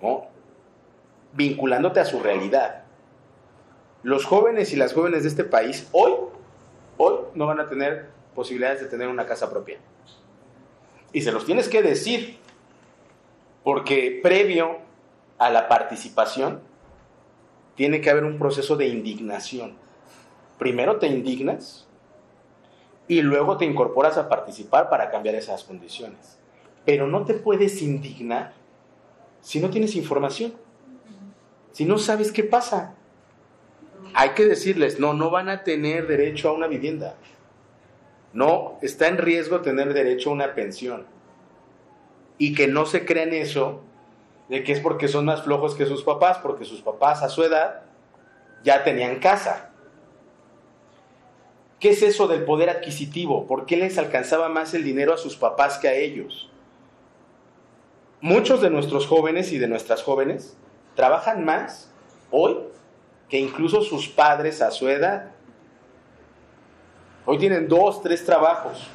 ¿no? 0.01 0.25
vinculándote 1.33 1.99
a 1.99 2.05
su 2.05 2.19
realidad. 2.19 2.83
Los 4.03 4.25
jóvenes 4.25 4.73
y 4.73 4.75
las 4.75 4.93
jóvenes 4.93 5.23
de 5.23 5.29
este 5.29 5.43
país 5.43 5.87
hoy, 5.91 6.13
hoy 6.97 7.15
no 7.35 7.45
van 7.45 7.59
a 7.59 7.69
tener 7.69 8.09
posibilidades 8.35 8.81
de 8.81 8.87
tener 8.87 9.07
una 9.07 9.25
casa 9.25 9.49
propia. 9.49 9.77
Y 11.13 11.21
se 11.21 11.31
los 11.31 11.45
tienes 11.45 11.69
que 11.69 11.81
decir, 11.81 12.37
porque 13.63 14.19
previo 14.21 14.77
a 15.37 15.49
la 15.49 15.67
participación 15.67 16.61
tiene 17.75 18.01
que 18.01 18.09
haber 18.09 18.25
un 18.25 18.39
proceso 18.39 18.75
de 18.75 18.87
indignación. 18.87 19.77
Primero 20.57 20.97
te 20.97 21.07
indignas 21.07 21.87
y 23.07 23.21
luego 23.21 23.57
te 23.57 23.65
incorporas 23.65 24.17
a 24.17 24.27
participar 24.27 24.89
para 24.89 25.11
cambiar 25.11 25.35
esas 25.35 25.63
condiciones. 25.63 26.39
Pero 26.85 27.07
no 27.07 27.23
te 27.25 27.35
puedes 27.35 27.81
indignar 27.81 28.53
si 29.41 29.59
no 29.59 29.69
tienes 29.69 29.95
información, 29.95 30.53
si 31.71 31.85
no 31.85 31.97
sabes 31.99 32.31
qué 32.31 32.43
pasa. 32.43 32.95
Hay 34.13 34.29
que 34.29 34.45
decirles, 34.45 34.99
no, 34.99 35.13
no 35.13 35.29
van 35.29 35.47
a 35.47 35.63
tener 35.63 36.07
derecho 36.07 36.49
a 36.49 36.53
una 36.53 36.67
vivienda. 36.67 37.15
No, 38.33 38.79
está 38.81 39.07
en 39.07 39.17
riesgo 39.17 39.61
tener 39.61 39.93
derecho 39.93 40.31
a 40.31 40.33
una 40.33 40.55
pensión. 40.55 41.05
Y 42.39 42.55
que 42.55 42.67
no 42.67 42.85
se 42.85 43.05
crean 43.05 43.33
eso 43.33 43.83
de 44.49 44.63
que 44.63 44.71
es 44.71 44.79
porque 44.79 45.07
son 45.07 45.25
más 45.25 45.43
flojos 45.43 45.75
que 45.75 45.85
sus 45.85 46.03
papás, 46.03 46.37
porque 46.39 46.65
sus 46.65 46.81
papás 46.81 47.21
a 47.23 47.29
su 47.29 47.43
edad 47.43 47.81
ya 48.63 48.83
tenían 48.83 49.19
casa. 49.19 49.69
¿Qué 51.79 51.89
es 51.89 52.01
eso 52.01 52.27
del 52.27 52.43
poder 52.43 52.69
adquisitivo? 52.69 53.45
¿Por 53.45 53.65
qué 53.65 53.77
les 53.77 53.97
alcanzaba 53.97 54.49
más 54.49 54.73
el 54.73 54.83
dinero 54.83 55.13
a 55.13 55.17
sus 55.17 55.35
papás 55.35 55.77
que 55.77 55.87
a 55.87 55.93
ellos? 55.93 56.49
Muchos 58.19 58.61
de 58.61 58.71
nuestros 58.71 59.05
jóvenes 59.05 59.51
y 59.51 59.59
de 59.59 59.67
nuestras 59.67 60.01
jóvenes 60.01 60.57
trabajan 60.95 61.45
más 61.45 61.91
hoy 62.31 62.57
que 63.29 63.39
incluso 63.39 63.81
sus 63.83 64.07
padres 64.07 64.61
a 64.61 64.71
su 64.71 64.89
edad. 64.89 65.31
Hoy 67.25 67.37
tienen 67.37 67.67
dos, 67.67 68.01
tres 68.01 68.25
trabajos 68.25 68.87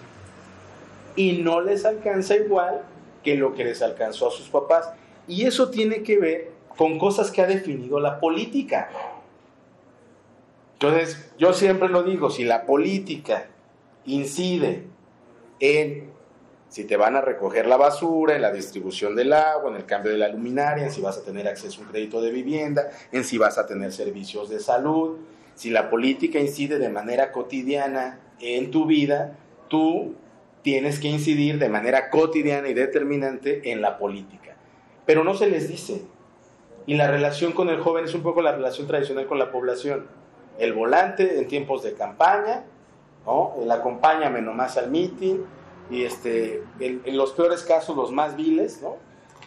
y 1.14 1.38
no 1.38 1.60
les 1.60 1.84
alcanza 1.84 2.34
igual 2.34 2.82
que 3.22 3.36
lo 3.36 3.54
que 3.54 3.64
les 3.64 3.80
alcanzó 3.80 4.28
a 4.28 4.32
sus 4.32 4.48
papás. 4.48 4.90
Y 5.28 5.46
eso 5.46 5.70
tiene 5.70 6.02
que 6.02 6.18
ver 6.18 6.50
con 6.76 6.98
cosas 6.98 7.30
que 7.30 7.42
ha 7.42 7.46
definido 7.46 8.00
la 8.00 8.18
política. 8.18 8.90
Entonces, 10.74 11.32
yo 11.38 11.52
siempre 11.52 11.88
lo 11.88 12.02
digo, 12.02 12.30
si 12.30 12.44
la 12.44 12.66
política 12.66 13.46
incide 14.04 14.84
en 15.60 16.10
si 16.72 16.84
te 16.84 16.96
van 16.96 17.16
a 17.16 17.20
recoger 17.20 17.66
la 17.66 17.76
basura, 17.76 18.34
en 18.34 18.40
la 18.40 18.50
distribución 18.50 19.14
del 19.14 19.34
agua, 19.34 19.70
en 19.70 19.76
el 19.76 19.84
cambio 19.84 20.10
de 20.10 20.16
la 20.16 20.28
luminaria, 20.28 20.86
en 20.86 20.90
si 20.90 21.02
vas 21.02 21.18
a 21.18 21.22
tener 21.22 21.46
acceso 21.46 21.80
a 21.80 21.84
un 21.84 21.90
crédito 21.90 22.22
de 22.22 22.30
vivienda, 22.30 22.90
en 23.12 23.24
si 23.24 23.36
vas 23.36 23.58
a 23.58 23.66
tener 23.66 23.92
servicios 23.92 24.48
de 24.48 24.58
salud, 24.58 25.18
si 25.54 25.68
la 25.68 25.90
política 25.90 26.40
incide 26.40 26.78
de 26.78 26.88
manera 26.88 27.30
cotidiana 27.30 28.20
en 28.40 28.70
tu 28.70 28.86
vida, 28.86 29.36
tú 29.68 30.14
tienes 30.62 30.98
que 30.98 31.08
incidir 31.08 31.58
de 31.58 31.68
manera 31.68 32.08
cotidiana 32.08 32.68
y 32.68 32.74
determinante 32.74 33.70
en 33.70 33.82
la 33.82 33.98
política. 33.98 34.51
Pero 35.06 35.24
no 35.24 35.34
se 35.34 35.48
les 35.48 35.68
dice. 35.68 36.02
Y 36.86 36.94
la 36.94 37.10
relación 37.10 37.52
con 37.52 37.68
el 37.68 37.80
joven 37.80 38.04
es 38.04 38.14
un 38.14 38.22
poco 38.22 38.42
la 38.42 38.52
relación 38.52 38.86
tradicional 38.86 39.26
con 39.26 39.38
la 39.38 39.50
población. 39.50 40.06
El 40.58 40.72
volante 40.72 41.38
en 41.38 41.48
tiempos 41.48 41.82
de 41.82 41.94
campaña, 41.94 42.64
¿no? 43.24 43.54
el 43.60 43.70
acompáñame 43.70 44.42
nomás 44.42 44.76
al 44.76 44.90
mitin, 44.90 45.44
y 45.90 46.04
este, 46.04 46.62
en, 46.80 47.16
los 47.16 47.32
peores 47.32 47.62
casos, 47.62 47.96
los 47.96 48.12
más 48.12 48.36
viles, 48.36 48.80
¿no? 48.82 48.96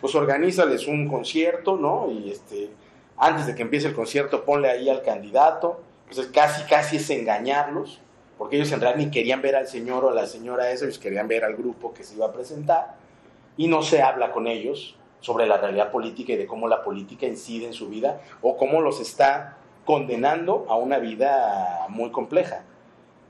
Pues 0.02 0.13
organízales 0.13 0.88
un 0.88 1.08
concierto, 1.08 1.78
¿no? 1.78 2.12
Y 2.12 2.30
este, 2.30 2.70
antes 3.18 3.48
de 3.48 3.56
que 3.56 3.63
empiece 3.63 3.88
el 3.88 3.96
concierto, 3.96 4.46
ponle 4.46 4.70
ahí 4.70 4.89
al 4.89 5.02
candidato. 5.02 5.82
Entonces, 6.10 6.32
casi, 6.32 6.63
casi 6.65 6.98
es 6.98 7.10
engañarlos, 7.10 8.00
porque 8.38 8.58
ellos 8.58 8.72
en 8.72 8.82
realidad 8.82 9.04
ni 9.04 9.12
querían 9.12 9.41
ver 9.41 9.56
al 9.56 9.68
señor 9.68 10.06
o 10.06 10.10
a 10.10 10.13
la 10.13 10.28
señora 10.28 10.70
esa, 10.70 10.86
ellos 10.86 11.00
querían 11.00 11.28
ver 11.28 11.44
al 11.44 11.56
grupo 11.56 11.94
que 11.94 12.04
se 12.04 12.15
iba 12.15 12.28
a 12.28 12.34
presentar. 12.34 12.96
Y 13.58 13.68
no 13.68 13.82
se 13.82 14.02
habla 14.02 14.32
con 14.32 14.48
ellos 14.48 14.98
sobre 15.26 15.48
la 15.48 15.58
realidad 15.58 15.90
política 15.90 16.34
y 16.34 16.36
de 16.36 16.46
cómo 16.46 16.68
la 16.68 16.84
política 16.84 17.26
incide 17.26 17.66
en 17.66 17.74
su 17.74 17.90
vida 17.90 18.22
o 18.44 18.58
cómo 18.58 18.82
los 18.82 19.02
está 19.02 19.58
condenando 19.84 20.68
a 20.70 20.76
una 20.76 21.00
vida 21.00 21.88
muy 21.90 22.12
compleja. 22.12 22.64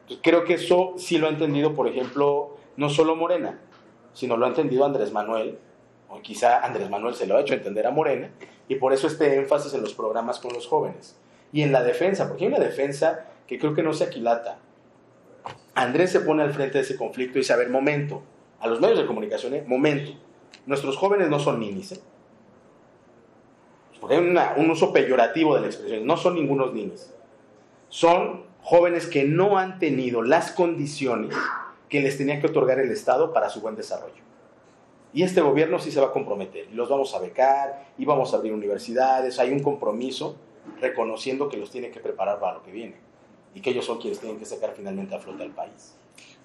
Entonces, 0.01 0.19
creo 0.21 0.43
que 0.43 0.55
eso 0.55 0.95
sí 0.97 1.17
lo 1.17 1.27
ha 1.27 1.29
entendido, 1.29 1.73
por 1.73 1.87
ejemplo, 1.87 2.57
no 2.75 2.89
solo 2.89 3.15
Morena, 3.15 3.61
sino 4.11 4.35
lo 4.35 4.45
ha 4.45 4.49
entendido 4.49 4.83
Andrés 4.83 5.13
Manuel, 5.13 5.57
o 6.09 6.19
quizá 6.19 6.65
Andrés 6.65 6.89
Manuel 6.89 7.15
se 7.15 7.27
lo 7.27 7.37
ha 7.37 7.41
hecho 7.41 7.53
entender 7.53 7.87
a 7.87 7.91
Morena, 7.91 8.29
y 8.67 8.75
por 8.75 8.91
eso 8.91 9.07
este 9.07 9.37
énfasis 9.37 9.73
en 9.73 9.81
los 9.81 9.93
programas 9.93 10.39
con 10.39 10.51
los 10.51 10.67
jóvenes. 10.67 11.15
Y 11.53 11.61
en 11.61 11.71
la 11.71 11.81
defensa, 11.81 12.27
porque 12.27 12.43
hay 12.43 12.49
una 12.49 12.59
defensa 12.59 13.27
que 13.47 13.57
creo 13.57 13.73
que 13.73 13.83
no 13.83 13.93
se 13.93 14.03
aquilata. 14.03 14.57
Andrés 15.73 16.11
se 16.11 16.19
pone 16.19 16.43
al 16.43 16.51
frente 16.51 16.77
de 16.77 16.83
ese 16.83 16.97
conflicto 16.97 17.37
y 17.37 17.41
dice, 17.41 17.53
a 17.53 17.57
ver, 17.57 17.69
momento, 17.69 18.21
a 18.59 18.67
los 18.67 18.81
medios 18.81 18.99
de 18.99 19.05
comunicación, 19.05 19.53
¿eh? 19.53 19.63
momento, 19.65 20.11
nuestros 20.65 20.97
jóvenes 20.97 21.29
no 21.29 21.39
son 21.39 21.59
ninis, 21.59 21.93
¿eh? 21.93 21.99
porque 23.99 24.17
hay 24.17 24.37
un 24.57 24.69
uso 24.69 24.93
peyorativo 24.93 25.55
de 25.55 25.61
la 25.61 25.67
expresión, 25.67 26.05
no 26.05 26.17
son 26.17 26.35
ningunos 26.35 26.73
ninis, 26.73 27.11
son 27.89 28.43
jóvenes 28.61 29.07
que 29.07 29.23
no 29.23 29.57
han 29.57 29.79
tenido 29.79 30.21
las 30.21 30.51
condiciones 30.51 31.35
que 31.89 32.01
les 32.01 32.17
tenía 32.17 32.39
que 32.39 32.47
otorgar 32.47 32.79
el 32.79 32.91
Estado 32.91 33.33
para 33.33 33.49
su 33.49 33.61
buen 33.61 33.75
desarrollo. 33.75 34.23
Y 35.13 35.23
este 35.23 35.41
gobierno 35.41 35.79
sí 35.79 35.91
se 35.91 36.01
va 36.01 36.07
a 36.07 36.11
comprometer, 36.11 36.67
los 36.73 36.89
vamos 36.89 37.15
a 37.15 37.19
becar, 37.19 37.85
y 37.97 38.05
vamos 38.05 38.33
a 38.33 38.37
abrir 38.37 38.53
universidades, 38.53 39.39
hay 39.39 39.51
un 39.51 39.61
compromiso 39.61 40.35
reconociendo 40.81 41.47
que 41.47 41.57
los 41.57 41.71
tiene 41.71 41.89
que 41.89 41.99
preparar 41.99 42.39
para 42.39 42.55
lo 42.55 42.63
que 42.63 42.71
viene, 42.71 42.95
y 43.53 43.61
que 43.61 43.69
ellos 43.69 43.85
son 43.85 43.99
quienes 43.99 44.19
tienen 44.19 44.37
que 44.37 44.45
sacar 44.45 44.73
finalmente 44.75 45.15
a 45.15 45.19
flota 45.19 45.43
al 45.43 45.51
país. 45.51 45.95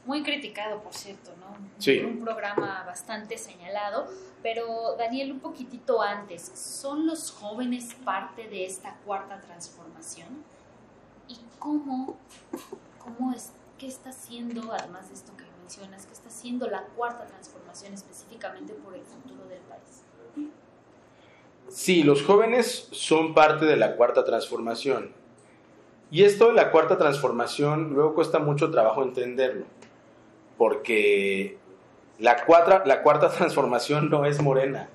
Muy 0.07 0.23
criticado, 0.23 0.83
por 0.83 0.95
cierto, 0.95 1.31
¿no? 1.39 1.57
Sí. 1.79 1.99
Un 1.99 2.21
programa 2.25 2.85
bastante 2.87 3.37
señalado, 3.37 4.09
pero 4.43 4.97
Daniel, 4.97 5.33
un 5.33 5.41
poquitito 5.41 6.01
antes, 6.01 6.43
¿son 6.55 7.07
los 7.07 7.31
jóvenes 7.31 7.95
parte 8.05 8.49
de 8.49 8.65
esta 8.65 8.97
cuarta 9.05 9.41
transformación? 9.41 10.29
¿Y 11.29 11.39
cómo, 11.59 12.17
cómo 12.99 13.33
es, 13.33 13.53
qué 13.79 13.87
está 13.87 14.11
haciendo, 14.11 14.73
además 14.73 15.09
de 15.09 15.15
esto 15.15 15.37
que 15.37 15.45
mencionas, 15.61 16.07
qué 16.07 16.13
está 16.13 16.29
haciendo 16.29 16.67
la 16.67 16.83
cuarta 16.83 17.27
transformación 17.27 17.95
específicamente 17.95 18.73
por 18.73 18.95
el 18.95 19.03
futuro 19.03 19.47
del 19.47 19.61
país? 19.61 20.03
Sí, 21.69 22.03
los 22.03 22.25
jóvenes 22.25 22.89
son 22.91 23.33
parte 23.33 23.65
de 23.65 23.77
la 23.77 23.95
cuarta 23.95 24.25
transformación. 24.25 25.13
Y 26.11 26.25
esto 26.25 26.49
de 26.49 26.55
la 26.55 26.73
cuarta 26.73 26.99
transformación 26.99 27.95
luego 27.95 28.15
cuesta 28.15 28.41
mucho 28.41 28.73
trabajo 28.73 29.05
entenderlo, 29.05 29.67
porque 30.61 31.57
la, 32.19 32.37
la 32.85 33.03
cuarta 33.03 33.31
transformación 33.39 34.11
no 34.11 34.27
es 34.27 34.43
Morena, 34.43 34.91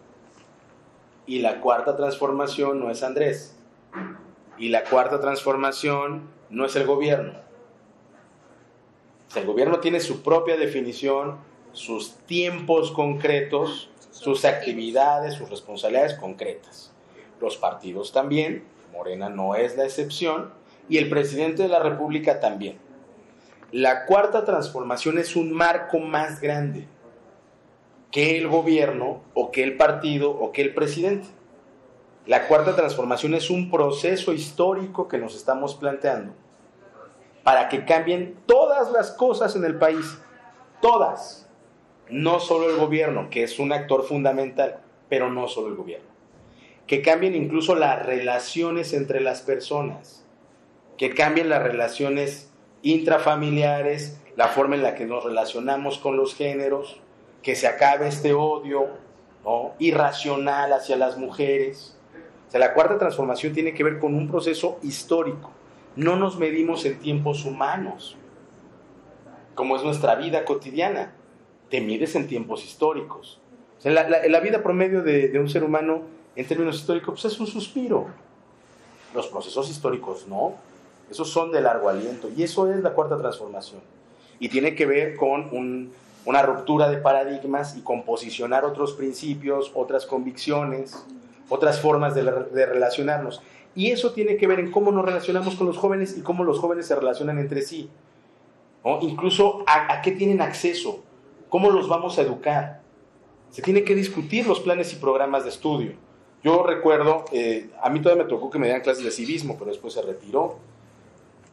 y 1.25 1.39
la 1.39 1.59
cuarta 1.59 1.97
transformación 1.97 2.79
no 2.79 2.91
es 2.91 3.01
Andrés, 3.01 3.57
y 4.59 4.69
la 4.69 4.83
cuarta 4.83 5.19
transformación 5.19 6.29
no 6.51 6.65
es 6.65 6.75
el 6.75 6.85
gobierno 6.85 7.45
el 9.35 9.45
gobierno 9.45 9.79
tiene 9.79 9.99
su 9.99 10.21
propia 10.21 10.55
definición, 10.55 11.37
sus 11.73 12.15
tiempos 12.25 12.91
concretos, 12.91 13.89
sus 14.11 14.45
actividades, 14.45 15.33
sus 15.33 15.49
responsabilidades 15.49 16.13
concretas. 16.13 16.93
Los 17.41 17.57
partidos 17.57 18.11
también, 18.11 18.63
Morena 18.93 19.29
no 19.29 19.55
es 19.55 19.75
la 19.75 19.83
excepción, 19.83 20.53
y 20.87 20.99
el 20.99 21.09
presidente 21.09 21.63
de 21.63 21.69
la 21.69 21.79
República 21.79 22.39
también. 22.39 22.77
La 23.75 24.05
cuarta 24.05 24.45
transformación 24.45 25.17
es 25.17 25.35
un 25.35 25.51
marco 25.51 25.99
más 25.99 26.39
grande 26.39 26.87
que 28.09 28.37
el 28.37 28.47
gobierno 28.47 29.21
o 29.33 29.51
que 29.51 29.63
el 29.63 29.75
partido 29.75 30.31
o 30.31 30.53
que 30.53 30.61
el 30.61 30.73
presidente. 30.73 31.27
La 32.25 32.47
cuarta 32.47 32.77
transformación 32.77 33.33
es 33.33 33.49
un 33.49 33.69
proceso 33.69 34.31
histórico 34.31 35.09
que 35.09 35.17
nos 35.17 35.35
estamos 35.35 35.75
planteando 35.75 36.31
para 37.43 37.67
que 37.67 37.83
cambien 37.83 38.37
todas 38.45 38.93
las 38.93 39.11
cosas 39.11 39.57
en 39.57 39.65
el 39.65 39.77
país, 39.77 40.19
todas. 40.81 41.49
no 42.07 42.39
solo 42.39 42.69
el 42.69 42.77
gobierno, 42.77 43.29
que 43.29 43.43
es 43.43 43.59
un 43.59 43.73
actor 43.73 44.03
fundamental, 44.03 44.79
pero 45.09 45.29
no 45.29 45.49
solo 45.49 45.67
el 45.67 45.75
gobierno. 45.75 46.07
Que 46.87 47.01
cambien 47.01 47.35
incluso 47.35 47.75
las 47.75 48.05
relaciones 48.05 48.93
entre 48.93 49.19
las 49.19 49.41
personas, 49.41 50.25
que 50.97 51.13
cambien 51.13 51.49
las 51.49 51.61
relaciones 51.61 52.54
intrafamiliares, 52.85 54.21
la 54.35 54.47
forma 54.47 54.75
en 54.75 54.83
la 54.83 54.93
que 54.93 55.05
nos 55.05 55.23
relacionamos 55.23 55.97
con 55.97 56.17
los 56.17 56.35
géneros, 56.35 57.01
que 57.41 57.55
se 57.55 57.67
acabe 57.67 58.07
este 58.07 58.33
odio 58.33 58.87
irracional 59.79 60.71
hacia 60.71 60.95
las 60.95 61.17
mujeres. 61.17 61.97
O 62.47 62.51
sea, 62.51 62.59
la 62.59 62.73
cuarta 62.73 62.99
transformación 62.99 63.53
tiene 63.53 63.73
que 63.73 63.83
ver 63.83 63.97
con 63.99 64.13
un 64.13 64.29
proceso 64.29 64.77
histórico. 64.83 65.51
No 65.95 66.15
nos 66.15 66.37
medimos 66.37 66.85
en 66.85 66.99
tiempos 66.99 67.43
humanos, 67.43 68.17
como 69.55 69.75
es 69.75 69.83
nuestra 69.83 70.13
vida 70.15 70.45
cotidiana. 70.45 71.15
Te 71.69 71.81
mides 71.81 72.15
en 72.15 72.27
tiempos 72.27 72.63
históricos. 72.63 73.41
La, 73.83 74.39
vida 74.41 74.61
promedio 74.61 75.01
de, 75.01 75.29
de, 75.29 75.39
un 75.39 75.49
ser 75.49 75.63
humano 75.63 76.03
en 76.35 76.47
términos 76.47 76.75
históricos 76.75 77.21
pues 77.21 77.33
es 77.33 77.39
un 77.39 77.47
suspiro. 77.47 78.07
Los 79.13 79.27
procesos 79.27 79.69
históricos 79.71 80.27
no. 80.27 80.53
Esos 81.09 81.29
son 81.29 81.51
de 81.51 81.61
largo 81.61 81.89
aliento. 81.89 82.29
Y 82.35 82.43
eso 82.43 82.71
es 82.71 82.81
la 82.81 82.93
cuarta 82.93 83.17
transformación. 83.17 83.81
Y 84.39 84.49
tiene 84.49 84.75
que 84.75 84.85
ver 84.85 85.15
con 85.15 85.91
una 86.25 86.41
ruptura 86.41 86.89
de 86.89 86.97
paradigmas 86.97 87.77
y 87.77 87.81
con 87.81 88.03
posicionar 88.03 88.65
otros 88.65 88.93
principios, 88.93 89.71
otras 89.75 90.05
convicciones, 90.05 91.05
otras 91.49 91.79
formas 91.79 92.15
de, 92.15 92.23
relacionarnos. 92.65 93.41
Y 93.75 93.91
eso 93.91 94.13
tiene 94.13 94.37
que 94.37 94.47
ver 94.47 94.59
en 94.59 94.71
cómo 94.71 94.91
nos 94.91 95.05
relacionamos 95.05 95.55
con 95.55 95.67
los 95.67 95.77
jóvenes 95.77 96.17
y 96.17 96.21
cómo 96.21 96.43
los 96.43 96.59
jóvenes 96.59 96.87
se 96.87 96.95
relacionan 96.95 97.39
entre 97.39 97.61
sí. 97.61 97.89
Incluso 99.01 99.63
a, 99.67 100.01
qué 100.01 100.11
tienen 100.11 100.41
acceso, 100.41 101.03
cómo 101.49 101.71
los 101.71 101.87
vamos 101.87 102.17
a 102.17 102.21
educar. 102.21 102.81
Se 103.49 103.61
tiene 103.61 103.83
que 103.83 103.95
discutir 103.95 104.47
los 104.47 104.59
planes 104.59 104.93
y 104.93 104.97
programas 104.97 105.43
de 105.43 105.49
estudio. 105.49 105.93
Yo 106.43 106.63
recuerdo, 106.63 107.25
eh, 107.31 107.69
a 107.81 107.89
mí 107.89 108.01
todavía 108.01 108.23
me 108.23 108.29
tocó 108.29 108.51
que 108.51 108.59
me 108.59 108.67
dieran 108.67 108.83
clases 108.83 109.03
de 109.03 109.11
civismo, 109.11 109.55
pero 109.57 109.71
después 109.71 109.93
se 109.93 110.01
retiró. 110.01 110.59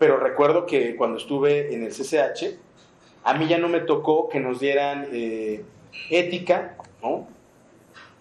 Pero 0.03 0.17
recuerdo 0.17 0.67
que 0.67 0.97
cuando 0.97 1.17
estuve 1.17 1.73
en 1.73 1.85
el 1.85 1.93
CCH, 1.93 2.59
a 3.23 3.35
mí 3.35 3.47
ya 3.47 3.59
no 3.59 3.69
me 3.69 3.79
tocó 3.79 4.29
que 4.29 4.41
nos 4.41 4.59
dieran 4.59 5.07
eh, 5.13 5.63
ética, 6.11 6.77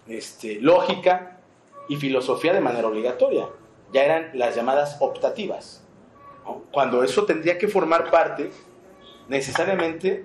este, 0.06 0.60
lógica 0.60 1.40
y 1.88 1.96
filosofía 1.96 2.52
de 2.52 2.60
manera 2.60 2.86
obligatoria. 2.86 3.48
Ya 3.92 4.04
eran 4.04 4.30
las 4.34 4.54
llamadas 4.54 4.98
optativas. 5.00 5.82
Cuando 6.70 7.02
eso 7.02 7.24
tendría 7.24 7.58
que 7.58 7.66
formar 7.66 8.12
parte 8.12 8.52
necesariamente 9.28 10.24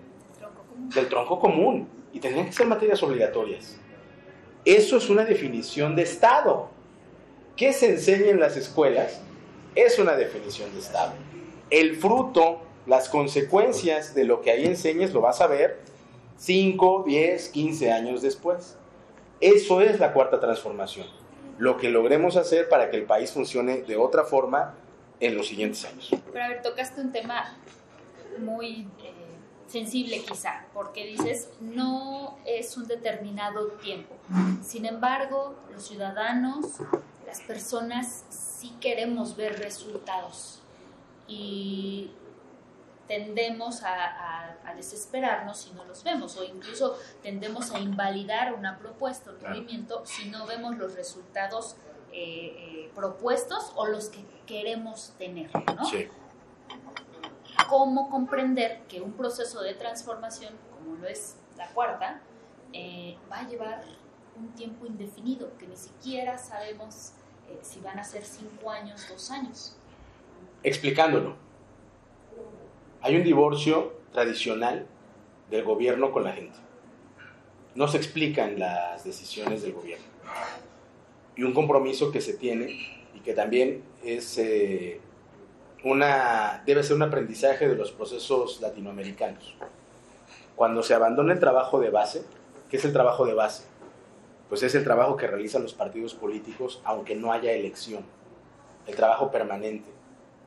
del 0.93 1.09
tronco 1.09 1.39
común 1.39 1.89
y 2.13 2.19
tendrían 2.19 2.45
que 2.45 2.53
ser 2.53 2.67
materias 2.67 3.01
obligatorias. 3.01 3.79
Eso 4.63 4.97
es 4.97 5.09
una 5.09 5.25
definición 5.25 5.95
de 5.95 6.03
Estado. 6.03 6.69
¿Qué 7.55 7.73
se 7.73 7.89
enseña 7.89 8.29
en 8.29 8.39
las 8.39 8.55
escuelas? 8.57 9.21
Es 9.73 9.97
una 9.97 10.15
definición 10.15 10.71
de 10.71 10.81
Estado. 10.81 11.13
El 11.69 11.95
fruto 11.95 12.61
las 12.87 13.09
consecuencias 13.09 14.15
de 14.15 14.23
lo 14.23 14.41
que 14.41 14.49
ahí 14.49 14.65
enseñes 14.65 15.13
lo 15.13 15.21
vas 15.21 15.41
a 15.41 15.47
ver 15.47 15.79
5, 16.37 17.03
10, 17.05 17.49
15 17.49 17.91
años 17.91 18.21
después. 18.21 18.77
Eso 19.41 19.81
es 19.81 19.99
la 19.99 20.13
cuarta 20.13 20.39
transformación. 20.39 21.05
Lo 21.57 21.77
que 21.77 21.89
logremos 21.89 22.37
hacer 22.37 22.69
para 22.69 22.89
que 22.89 22.97
el 22.97 23.03
país 23.03 23.31
funcione 23.31 23.81
de 23.81 23.97
otra 23.97 24.23
forma 24.23 24.75
en 25.19 25.35
los 25.35 25.47
siguientes 25.47 25.83
años. 25.85 26.09
Pero 26.31 26.45
a 26.45 26.47
ver, 26.47 26.61
tocaste 26.61 27.01
un 27.01 27.11
tema 27.11 27.57
muy 28.39 28.87
eh, 29.03 29.13
sensible 29.67 30.21
quizá, 30.21 30.65
porque 30.73 31.05
dices, 31.05 31.49
no 31.59 32.37
es 32.45 32.77
un 32.77 32.87
determinado 32.87 33.67
tiempo. 33.83 34.15
Sin 34.63 34.85
embargo, 34.85 35.55
los 35.73 35.87
ciudadanos, 35.87 36.65
las 37.25 37.41
personas, 37.41 38.23
sí 38.29 38.73
queremos 38.79 39.35
ver 39.35 39.59
resultados. 39.59 40.61
Y 41.27 42.11
tendemos 43.07 43.81
a, 43.83 44.53
desesperarnos 44.75 45.57
si 45.57 45.71
no 45.71 45.85
los 45.85 46.03
vemos 46.03 46.37
o 46.37 46.43
incluso 46.43 46.99
tendemos 47.23 47.71
a 47.71 47.79
invalidar 47.79 48.53
una 48.53 48.77
propuesta, 48.77 49.31
un 49.31 49.41
movimiento, 49.41 50.05
si 50.05 50.29
no 50.29 50.45
vemos 50.45 50.77
los 50.77 50.93
resultados 50.93 51.77
eh, 52.11 52.53
eh, 52.59 52.91
propuestos 52.93 53.71
o 53.75 53.87
los 53.87 54.09
que 54.09 54.23
queremos 54.45 55.13
tener, 55.17 55.49
¿no? 55.75 55.83
Sí. 55.85 56.09
¿Cómo 57.67 58.11
comprender 58.11 58.83
que 58.87 59.01
un 59.01 59.13
proceso 59.13 59.61
de 59.61 59.73
transformación, 59.73 60.53
como 60.75 60.97
lo 60.97 61.07
es 61.07 61.37
la 61.57 61.67
cuarta, 61.69 62.21
eh, 62.71 63.17
va 63.31 63.39
a 63.39 63.47
llevar 63.47 63.83
un 64.37 64.49
tiempo 64.49 64.85
indefinido, 64.85 65.57
que 65.57 65.65
ni 65.65 65.77
siquiera 65.77 66.37
sabemos 66.37 67.13
si 67.63 67.79
van 67.79 67.97
a 67.97 68.03
ser 68.03 68.23
cinco 68.23 68.69
años, 68.69 69.07
dos 69.09 69.31
años? 69.31 69.76
Explicándolo 70.67 71.33
hay 73.01 73.15
un 73.15 73.23
divorcio 73.23 73.93
tradicional 74.11 74.85
del 75.49 75.63
gobierno 75.63 76.11
con 76.11 76.25
la 76.25 76.33
gente. 76.33 76.57
No 77.73 77.87
se 77.87 77.95
explican 77.95 78.59
las 78.59 79.05
decisiones 79.05 79.61
del 79.61 79.71
gobierno. 79.71 80.03
Y 81.37 81.43
un 81.43 81.53
compromiso 81.53 82.11
que 82.11 82.19
se 82.19 82.33
tiene 82.33 82.65
y 83.15 83.21
que 83.21 83.31
también 83.31 83.81
es 84.03 84.37
eh, 84.39 84.99
una, 85.85 86.63
debe 86.65 86.83
ser 86.83 86.97
un 86.97 87.03
aprendizaje 87.03 87.69
de 87.69 87.75
los 87.75 87.93
procesos 87.93 88.59
latinoamericanos. 88.59 89.55
Cuando 90.57 90.83
se 90.83 90.93
abandona 90.93 91.31
el 91.31 91.39
trabajo 91.39 91.79
de 91.79 91.91
base, 91.91 92.25
¿qué 92.69 92.75
es 92.75 92.83
el 92.83 92.91
trabajo 92.91 93.25
de 93.25 93.35
base? 93.35 93.63
Pues 94.49 94.63
es 94.63 94.75
el 94.75 94.83
trabajo 94.83 95.15
que 95.15 95.27
realizan 95.27 95.63
los 95.63 95.73
partidos 95.73 96.13
políticos 96.13 96.81
aunque 96.83 97.15
no 97.15 97.31
haya 97.31 97.53
elección, 97.53 98.03
el 98.85 98.97
trabajo 98.97 99.31
permanente. 99.31 99.95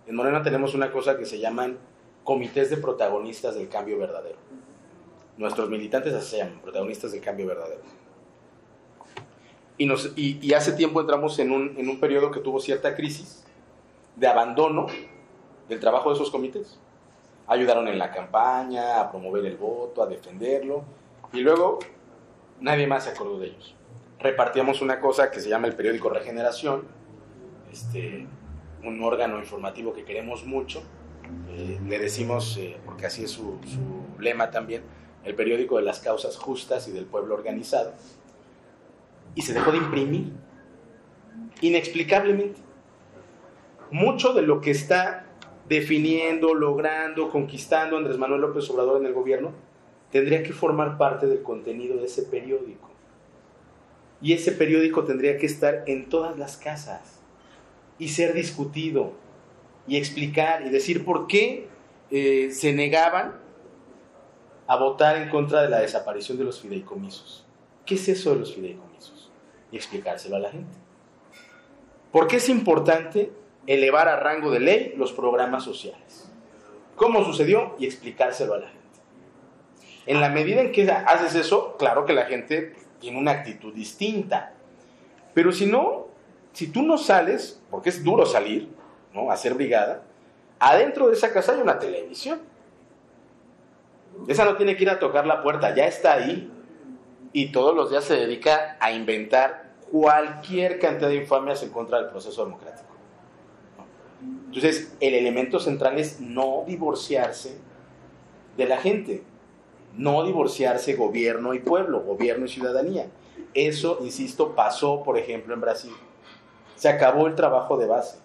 En 0.06 0.14
Morena 0.14 0.42
tenemos 0.42 0.74
una 0.74 0.90
cosa 0.90 1.16
que 1.16 1.24
se 1.24 1.38
llaman 1.38 1.78
comités 2.24 2.70
de 2.70 2.76
protagonistas 2.76 3.54
del 3.54 3.68
cambio 3.68 3.98
verdadero. 3.98 4.38
Nuestros 5.36 5.70
militantes 5.70 6.12
así 6.14 6.30
se 6.32 6.36
llaman, 6.38 6.60
protagonistas 6.60 7.12
del 7.12 7.20
cambio 7.20 7.46
verdadero. 7.46 7.82
Y, 9.78 9.86
nos, 9.86 10.12
y, 10.14 10.52
hace 10.52 10.72
tiempo 10.72 11.00
entramos 11.00 11.38
en 11.38 11.52
un, 11.52 11.74
en 11.78 11.88
un 11.88 11.98
periodo 11.98 12.30
que 12.30 12.40
tuvo 12.40 12.60
cierta 12.60 12.94
crisis 12.94 13.44
de 14.16 14.26
abandono 14.26 14.88
del 15.68 15.80
trabajo 15.80 16.10
de 16.10 16.16
esos 16.16 16.30
comités. 16.30 16.78
Ayudaron 17.46 17.88
en 17.88 17.98
la 17.98 18.10
campaña, 18.10 19.00
a 19.00 19.10
promover 19.10 19.46
el 19.46 19.56
voto, 19.56 20.02
a 20.02 20.06
defenderlo, 20.06 20.84
y 21.32 21.40
luego 21.40 21.78
nadie 22.60 22.86
más 22.86 23.04
se 23.04 23.10
acordó 23.10 23.38
de 23.38 23.48
ellos. 23.48 23.74
Repartíamos 24.18 24.82
una 24.82 25.00
cosa 25.00 25.30
que 25.30 25.40
se 25.40 25.48
llama 25.48 25.66
el 25.66 25.74
periódico 25.74 26.10
Regeneración, 26.10 26.84
este, 27.72 28.26
un 28.84 29.02
órgano 29.02 29.38
informativo 29.38 29.92
que 29.92 30.04
queremos 30.04 30.44
mucho, 30.44 30.82
eh, 31.50 31.78
le 31.86 31.98
decimos, 31.98 32.56
eh, 32.58 32.76
porque 32.84 33.06
así 33.06 33.24
es 33.24 33.30
su, 33.30 33.58
lema 34.18 34.50
también, 34.50 34.82
el 35.24 35.34
periódico 35.34 35.76
de 35.76 35.82
las 35.82 36.00
causas 36.00 36.36
justas 36.36 36.88
y 36.88 36.92
del 36.92 37.04
pueblo 37.04 37.34
organizado. 37.34 37.92
Y 39.34 39.42
se 39.42 39.52
dejó 39.52 39.70
de 39.72 39.78
imprimir, 39.78 40.32
inexplicablemente. 41.60 42.60
Mucho 43.90 44.32
de 44.32 44.42
lo 44.42 44.60
que 44.60 44.70
está 44.70 45.26
definiendo, 45.68 46.54
logrando, 46.54 47.30
conquistando 47.30 47.96
Andrés 47.96 48.18
Manuel 48.18 48.40
López 48.40 48.68
Obrador 48.70 49.00
en 49.00 49.06
el 49.06 49.12
gobierno, 49.12 49.52
tendría 50.10 50.42
que 50.42 50.52
formar 50.52 50.98
parte 50.98 51.26
del 51.26 51.42
contenido 51.42 51.96
de 51.96 52.06
ese 52.06 52.22
periódico. 52.22 52.90
Y 54.22 54.32
ese 54.32 54.52
periódico 54.52 55.04
tendría 55.04 55.38
que 55.38 55.46
estar 55.46 55.84
en 55.86 56.08
todas 56.08 56.38
las 56.38 56.56
casas 56.56 57.19
y 58.00 58.08
ser 58.08 58.32
discutido 58.32 59.12
y 59.86 59.96
explicar 59.96 60.66
y 60.66 60.70
decir 60.70 61.04
por 61.04 61.28
qué 61.28 61.68
eh, 62.10 62.50
se 62.50 62.72
negaban 62.72 63.38
a 64.66 64.76
votar 64.76 65.16
en 65.16 65.28
contra 65.28 65.62
de 65.62 65.68
la 65.68 65.80
desaparición 65.80 66.38
de 66.38 66.44
los 66.44 66.60
fideicomisos. 66.60 67.46
¿Qué 67.84 67.96
es 67.96 68.08
eso 68.08 68.30
de 68.32 68.40
los 68.40 68.54
fideicomisos? 68.54 69.30
Y 69.70 69.76
explicárselo 69.76 70.36
a 70.36 70.40
la 70.40 70.50
gente. 70.50 70.76
¿Por 72.10 72.26
qué 72.26 72.36
es 72.36 72.48
importante 72.48 73.32
elevar 73.66 74.08
a 74.08 74.16
rango 74.16 74.50
de 74.50 74.60
ley 74.60 74.94
los 74.96 75.12
programas 75.12 75.62
sociales? 75.62 76.30
¿Cómo 76.96 77.24
sucedió? 77.24 77.76
Y 77.78 77.84
explicárselo 77.84 78.54
a 78.54 78.58
la 78.58 78.68
gente. 78.68 78.80
En 80.06 80.20
la 80.20 80.30
medida 80.30 80.62
en 80.62 80.72
que 80.72 80.90
haces 80.90 81.34
eso, 81.34 81.76
claro 81.78 82.06
que 82.06 82.14
la 82.14 82.24
gente 82.24 82.74
tiene 82.98 83.18
una 83.18 83.32
actitud 83.32 83.74
distinta. 83.74 84.54
Pero 85.34 85.52
si 85.52 85.66
no, 85.66 86.08
si 86.52 86.68
tú 86.68 86.82
no 86.82 86.98
sales, 86.98 87.62
porque 87.70 87.90
es 87.90 88.02
duro 88.04 88.26
salir, 88.26 88.68
¿no? 89.14 89.30
hacer 89.30 89.54
brigada, 89.54 90.02
adentro 90.58 91.08
de 91.08 91.14
esa 91.14 91.32
casa 91.32 91.52
hay 91.52 91.60
una 91.60 91.78
televisión. 91.78 92.40
Esa 94.28 94.44
no 94.44 94.56
tiene 94.56 94.76
que 94.76 94.82
ir 94.82 94.90
a 94.90 94.98
tocar 94.98 95.26
la 95.26 95.42
puerta, 95.42 95.74
ya 95.74 95.86
está 95.86 96.14
ahí. 96.14 96.50
Y 97.32 97.52
todos 97.52 97.74
los 97.74 97.90
días 97.90 98.04
se 98.04 98.14
dedica 98.14 98.76
a 98.80 98.92
inventar 98.92 99.70
cualquier 99.90 100.78
cantidad 100.80 101.08
de 101.08 101.16
infamias 101.16 101.62
en 101.62 101.70
contra 101.70 101.98
del 101.98 102.10
proceso 102.10 102.44
democrático. 102.44 102.88
Entonces, 104.46 104.96
el 105.00 105.14
elemento 105.14 105.60
central 105.60 105.98
es 105.98 106.20
no 106.20 106.64
divorciarse 106.66 107.58
de 108.56 108.66
la 108.66 108.78
gente. 108.78 109.22
no 109.96 110.24
divorciarse 110.24 110.94
gobierno 110.94 111.52
y 111.54 111.58
pueblo, 111.58 112.00
gobierno 112.00 112.46
y 112.46 112.48
ciudadanía. 112.48 113.08
Eso, 113.54 113.98
insisto, 114.02 114.54
pasó, 114.54 115.02
por 115.02 115.18
ejemplo, 115.18 115.52
en 115.52 115.60
Brasil. 115.60 115.92
Se 116.80 116.88
acabó 116.88 117.26
el 117.26 117.34
trabajo 117.34 117.76
de 117.76 117.86
base. 117.86 118.20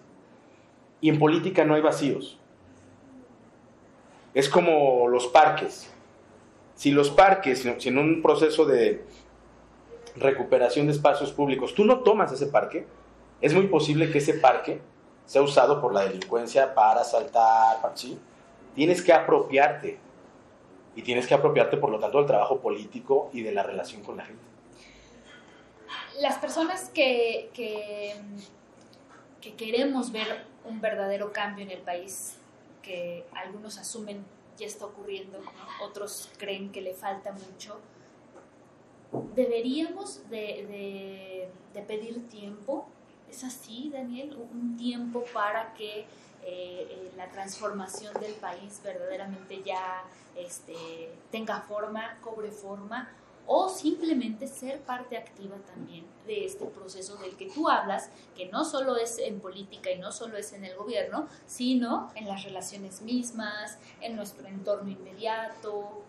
Y 1.02 1.10
en 1.10 1.18
política 1.18 1.66
no 1.66 1.74
hay 1.74 1.82
vacíos. 1.82 2.38
Es 4.32 4.48
como 4.48 5.08
los 5.08 5.26
parques. 5.26 5.92
Si 6.74 6.90
los 6.90 7.10
parques, 7.10 7.68
si 7.76 7.88
en 7.90 7.98
un 7.98 8.22
proceso 8.22 8.64
de 8.64 9.04
recuperación 10.16 10.86
de 10.86 10.94
espacios 10.94 11.32
públicos, 11.32 11.74
tú 11.74 11.84
no 11.84 11.98
tomas 11.98 12.32
ese 12.32 12.46
parque, 12.46 12.86
es 13.42 13.52
muy 13.52 13.66
posible 13.66 14.10
que 14.10 14.18
ese 14.18 14.32
parque 14.32 14.80
sea 15.26 15.42
usado 15.42 15.82
por 15.82 15.92
la 15.92 16.06
delincuencia 16.06 16.74
para 16.74 17.02
asaltar, 17.02 17.76
¿sí? 17.92 18.18
Tienes 18.74 19.02
que 19.02 19.12
apropiarte. 19.12 19.98
Y 20.94 21.02
tienes 21.02 21.26
que 21.26 21.34
apropiarte, 21.34 21.76
por 21.76 21.90
lo 21.90 21.98
tanto, 21.98 22.16
del 22.16 22.26
trabajo 22.26 22.58
político 22.62 23.28
y 23.34 23.42
de 23.42 23.52
la 23.52 23.62
relación 23.62 24.02
con 24.02 24.16
la 24.16 24.24
gente. 24.24 24.55
Las 26.20 26.38
personas 26.38 26.88
que, 26.90 27.50
que, 27.52 28.14
queremos 29.56 30.10
ver 30.10 30.44
un 30.64 30.80
verdadero 30.80 31.32
cambio 31.32 31.64
en 31.64 31.70
el 31.70 31.80
país, 31.80 32.36
que 32.82 33.24
algunos 33.32 33.78
asumen 33.78 34.24
ya 34.58 34.66
está 34.66 34.86
ocurriendo, 34.86 35.38
otros 35.82 36.30
creen 36.36 36.72
que 36.72 36.80
le 36.80 36.94
falta 36.94 37.32
mucho, 37.32 37.78
deberíamos 39.34 40.28
de, 40.30 41.48
de 41.72 41.82
pedir 41.82 42.28
tiempo 42.28 42.88
¿Es 43.30 43.44
así, 43.44 43.90
Daniel? 43.92 44.36
¿Un 44.52 44.76
tiempo 44.76 45.24
para 45.32 45.74
que 45.74 46.00
eh, 46.00 46.06
eh, 46.42 47.12
la 47.16 47.28
transformación 47.28 48.14
del 48.20 48.34
país 48.34 48.80
verdaderamente 48.82 49.62
ya 49.62 50.04
este, 50.36 50.74
tenga 51.30 51.60
forma, 51.60 52.18
cobre 52.22 52.50
forma? 52.50 53.10
O 53.46 53.68
simplemente 53.68 54.46
ser 54.46 54.80
parte 54.80 55.16
activa 55.16 55.56
también 55.66 56.04
de 56.26 56.44
este 56.44 56.66
proceso 56.66 57.16
del 57.16 57.36
que 57.36 57.48
tú 57.48 57.68
hablas, 57.68 58.10
que 58.36 58.46
no 58.46 58.64
solo 58.64 58.96
es 58.96 59.18
en 59.18 59.40
política 59.40 59.90
y 59.90 59.98
no 59.98 60.10
solo 60.12 60.36
es 60.36 60.52
en 60.52 60.64
el 60.64 60.76
gobierno, 60.76 61.28
sino 61.46 62.10
en 62.14 62.26
las 62.26 62.42
relaciones 62.44 63.02
mismas, 63.02 63.78
en 64.00 64.16
nuestro 64.16 64.46
entorno 64.48 64.90
inmediato. 64.90 66.02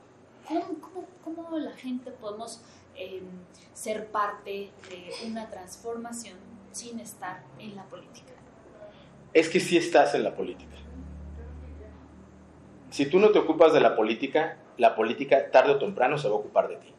¿Cómo, 0.47 1.05
cómo, 1.23 1.57
la 1.57 1.73
gente 1.73 2.11
podemos 2.11 2.61
em, 2.95 3.25
ser 3.73 4.07
parte 4.07 4.71
de 4.89 5.11
una 5.27 5.49
transformación 5.49 6.37
sin 6.71 6.99
estar 6.99 7.43
en 7.59 7.75
la 7.75 7.83
política? 7.83 8.33
Es 9.33 9.49
que 9.49 9.59
sí 9.59 9.77
estás 9.77 10.15
en 10.15 10.23
la 10.23 10.35
política. 10.35 10.75
Si 12.89 13.05
tú 13.05 13.19
no 13.19 13.31
te 13.31 13.39
ocupas 13.39 13.73
de 13.73 13.81
la 13.81 13.95
política, 13.95 14.57
la 14.77 14.95
política 14.95 15.51
tarde 15.51 15.73
o 15.73 15.77
temprano 15.77 16.17
se 16.17 16.29
va 16.29 16.35
a 16.35 16.37
ocupar 16.37 16.69
de 16.69 16.77
ti. 16.77 16.93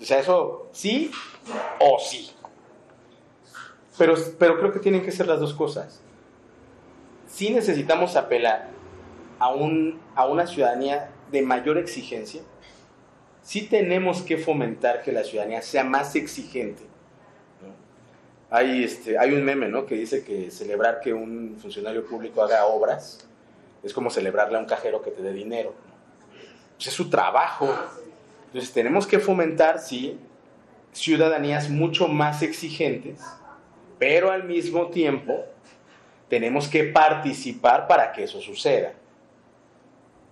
O 0.00 0.04
sea, 0.04 0.20
eso 0.20 0.68
sí 0.72 1.10
o 1.80 1.98
sí. 1.98 2.30
Pero, 3.96 4.14
pero 4.38 4.58
creo 4.58 4.72
que 4.72 4.78
tienen 4.78 5.02
que 5.02 5.10
ser 5.10 5.26
las 5.26 5.40
dos 5.40 5.54
cosas. 5.54 6.00
Sí 7.26 7.50
necesitamos 7.50 8.16
apelar 8.16 8.68
a, 9.38 9.50
un, 9.50 10.00
a 10.14 10.26
una 10.26 10.46
ciudadanía 10.46 11.10
de 11.30 11.42
mayor 11.42 11.78
exigencia. 11.78 12.42
Sí 13.42 13.62
tenemos 13.62 14.22
que 14.22 14.38
fomentar 14.38 15.02
que 15.02 15.12
la 15.12 15.24
ciudadanía 15.24 15.62
sea 15.62 15.84
más 15.84 16.14
exigente 16.14 16.88
hay, 18.50 18.84
este, 18.84 19.18
hay 19.18 19.32
un 19.32 19.44
meme, 19.44 19.68
¿no? 19.68 19.86
Que 19.86 19.94
dice 19.94 20.24
que 20.24 20.50
celebrar 20.50 21.00
que 21.00 21.12
un 21.12 21.58
funcionario 21.60 22.06
público 22.06 22.42
haga 22.42 22.66
obras 22.66 23.26
es 23.82 23.92
como 23.92 24.10
celebrarle 24.10 24.56
a 24.56 24.60
un 24.60 24.66
cajero 24.66 25.02
que 25.02 25.10
te 25.10 25.22
dé 25.22 25.32
dinero. 25.32 25.74
Pues 26.76 26.88
es 26.88 26.94
su 26.94 27.10
trabajo. 27.10 27.68
Entonces 28.48 28.72
tenemos 28.72 29.06
que 29.06 29.18
fomentar, 29.18 29.78
sí, 29.78 30.18
ciudadanías 30.92 31.68
mucho 31.68 32.08
más 32.08 32.42
exigentes, 32.42 33.20
pero 33.98 34.30
al 34.30 34.44
mismo 34.44 34.86
tiempo 34.86 35.44
tenemos 36.28 36.66
que 36.68 36.84
participar 36.84 37.86
para 37.86 38.12
que 38.12 38.24
eso 38.24 38.40
suceda. 38.40 38.94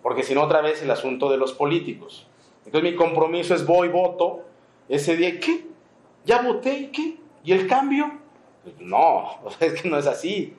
Porque 0.03 0.23
si 0.23 0.35
no, 0.35 0.43
otra 0.43 0.63
vez 0.63 0.83
el 0.83 0.91
asunto 0.91 1.31
de 1.31 1.37
los 1.37 1.53
políticos. 1.53 2.27
Entonces 2.65 2.91
mi 2.91 2.97
compromiso 2.97 3.55
es 3.55 3.67
voy, 3.67 3.89
voto, 3.89 4.45
ese 4.89 5.17
día, 5.17 5.39
¿qué? 5.39 5.67
¿Ya 6.25 6.41
voté 6.41 6.75
y 6.75 6.87
qué? 6.87 7.17
¿Y 7.45 7.53
el 7.53 7.67
cambio? 7.67 8.19
Pues 8.63 8.77
no, 8.81 9.41
es 9.61 9.83
que 9.83 9.89
no 9.89 9.99
es 9.99 10.07
así. 10.07 10.55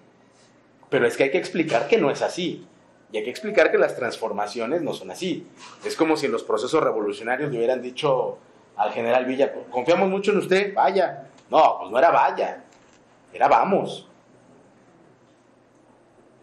Pero 0.89 1.08
es 1.08 1.18
que 1.18 1.24
hay 1.24 1.32
que 1.32 1.38
explicar 1.39 1.88
que 1.88 1.97
no 1.97 2.12
es 2.12 2.22
así. 2.22 2.66
Y 3.12 3.18
hay 3.18 3.24
que 3.24 3.30
explicar 3.30 3.72
que 3.72 3.78
las 3.78 3.95
transformaciones 3.95 4.82
no 4.82 4.93
son 4.93 5.12
así. 5.12 5.47
Es 5.86 5.95
como 5.95 6.18
si 6.18 6.26
en 6.26 6.32
los 6.32 6.43
procesos 6.43 6.84
revolucionarios 6.84 7.51
le 7.51 7.58
hubieran 7.58 7.82
dicho 7.82 8.38
al 8.76 8.91
general 8.91 9.26
Villa, 9.26 9.53
confiamos 9.72 10.10
mucho 10.10 10.32
en 10.32 10.38
usted, 10.39 10.74
vaya. 10.74 11.30
No, 11.49 11.78
pues 11.80 11.91
no 11.91 11.97
era 11.97 12.12
vaya, 12.12 12.64
era 13.34 13.47
vamos. 13.47 14.08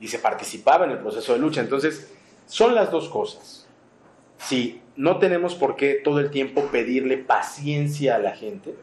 Y 0.00 0.08
se 0.08 0.18
participaba 0.18 0.86
en 0.86 0.92
el 0.92 0.98
proceso 0.98 1.34
de 1.34 1.38
lucha. 1.38 1.60
Entonces, 1.60 2.12
son 2.46 2.74
las 2.74 2.90
dos 2.90 3.08
cosas. 3.08 3.68
Si 4.38 4.82
no 4.96 5.18
tenemos 5.18 5.54
por 5.54 5.76
qué 5.76 6.00
todo 6.02 6.18
el 6.20 6.30
tiempo 6.30 6.62
pedirle 6.72 7.18
paciencia 7.18 8.16
a 8.16 8.18
la 8.18 8.32
gente, 8.32 8.74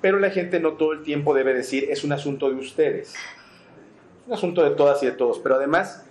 pero 0.00 0.18
la 0.18 0.30
gente 0.30 0.60
no 0.60 0.72
todo 0.72 0.92
el 0.92 1.02
tiempo 1.02 1.34
debe 1.34 1.54
decir 1.54 1.86
es 1.90 2.04
un 2.04 2.12
asunto 2.12 2.50
de 2.50 2.56
ustedes. 2.56 3.10
Es 3.10 4.26
un 4.26 4.32
asunto 4.34 4.64
de 4.64 4.70
todas 4.70 5.02
y 5.02 5.06
de 5.06 5.12
todos, 5.12 5.38
pero 5.38 5.54
además 5.54 6.04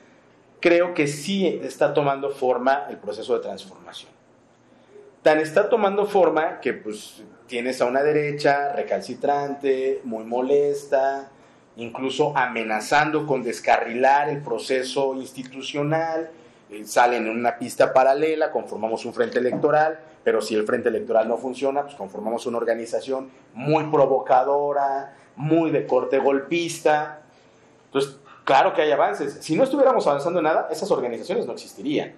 creo 0.62 0.94
que 0.94 1.08
sí 1.08 1.60
está 1.64 1.94
tomando 1.94 2.30
forma 2.30 2.86
el 2.90 2.98
proceso 2.98 3.34
de 3.34 3.42
transformación. 3.42 4.12
Tan 5.22 5.40
está 5.40 5.68
tomando 5.68 6.06
forma 6.06 6.62
que 6.62 6.74
pues 6.74 7.24
tienes 7.48 7.82
a 7.82 7.86
una 7.86 8.02
derecha 8.02 8.72
recalcitrante, 8.72 10.02
muy 10.06 10.24
molesta, 10.24 11.30
incluso 11.76 12.36
amenazando 12.38 13.28
con 13.28 13.44
descarrilar 13.44 14.30
el 14.30 14.42
proceso 14.42 15.16
institucional, 15.16 16.30
eh, 16.70 16.86
salen 16.86 17.28
en 17.28 17.38
una 17.38 17.58
pista 17.58 17.92
paralela, 17.92 18.52
conformamos 18.52 19.04
un 19.06 19.14
frente 19.14 19.40
electoral, 19.40 20.00
pero 20.24 20.42
si 20.42 20.56
el 20.56 20.66
frente 20.66 20.90
electoral 20.90 21.28
no 21.28 21.38
funciona, 21.38 21.84
pues 21.84 21.96
conformamos 21.96 22.46
una 22.46 22.58
organización 22.58 23.30
muy 23.54 23.86
provocadora, 23.86 25.16
muy 25.36 25.72
de 25.72 25.86
corte 25.86 26.20
golpista. 26.20 27.22
Entonces, 27.86 28.18
claro 28.44 28.74
que 28.74 28.82
hay 28.82 28.92
avances. 28.92 29.38
Si 29.42 29.56
no 29.56 29.64
estuviéramos 29.64 30.06
avanzando 30.08 30.40
en 30.40 30.46
nada, 30.46 30.68
esas 30.72 30.90
organizaciones 30.92 31.46
no 31.46 31.54
existirían. 31.54 32.16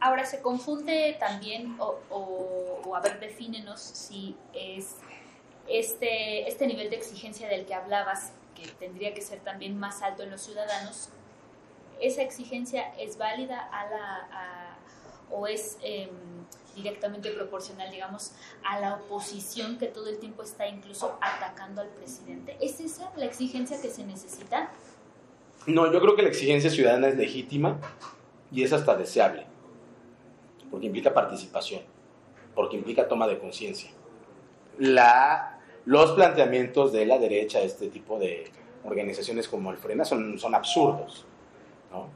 Ahora, 0.00 0.26
se 0.26 0.42
confunde 0.42 1.16
también, 1.18 1.76
o, 1.78 2.94
a 2.94 3.00
ver, 3.00 3.18
defínenos 3.18 3.80
si 3.80 4.36
es 4.52 4.96
este, 5.68 6.48
este 6.48 6.66
nivel 6.66 6.90
de 6.90 6.96
exigencia 6.96 7.48
del 7.48 7.64
que 7.64 7.74
hablabas, 7.74 8.32
que 8.54 8.68
tendría 8.68 9.14
que 9.14 9.22
ser 9.22 9.40
también 9.40 9.78
más 9.78 10.02
alto 10.02 10.22
en 10.22 10.30
los 10.30 10.42
ciudadanos, 10.42 11.08
¿esa 12.00 12.22
exigencia 12.22 12.92
es 12.98 13.18
válida 13.18 13.68
a 13.72 13.86
la, 13.86 14.76
o 15.30 15.46
es... 15.46 15.78
Em, 15.82 16.10
directamente 16.76 17.30
proporcional, 17.30 17.90
digamos, 17.90 18.32
a 18.62 18.78
la 18.78 18.94
oposición 18.94 19.78
que 19.78 19.86
todo 19.86 20.08
el 20.08 20.18
tiempo 20.18 20.42
está 20.42 20.68
incluso 20.68 21.18
atacando 21.20 21.80
al 21.80 21.88
presidente. 21.88 22.56
¿Es 22.60 22.78
esa 22.80 23.10
la 23.16 23.24
exigencia 23.24 23.80
que 23.80 23.90
se 23.90 24.04
necesita? 24.04 24.70
No, 25.66 25.92
yo 25.92 26.00
creo 26.00 26.14
que 26.14 26.22
la 26.22 26.28
exigencia 26.28 26.70
ciudadana 26.70 27.08
es 27.08 27.16
legítima 27.16 27.78
y 28.52 28.62
es 28.62 28.72
hasta 28.72 28.96
deseable, 28.96 29.46
porque 30.70 30.86
implica 30.86 31.12
participación, 31.12 31.82
porque 32.54 32.76
implica 32.76 33.08
toma 33.08 33.26
de 33.26 33.38
conciencia. 33.38 33.90
La, 34.78 35.58
los 35.84 36.12
planteamientos 36.12 36.92
de 36.92 37.06
la 37.06 37.18
derecha, 37.18 37.60
este 37.60 37.88
tipo 37.88 38.18
de 38.18 38.50
organizaciones 38.84 39.48
como 39.48 39.70
el 39.70 39.76
Frena, 39.76 40.04
son, 40.04 40.38
son 40.38 40.54
absurdos. 40.54 41.26
¿no? 41.90 42.08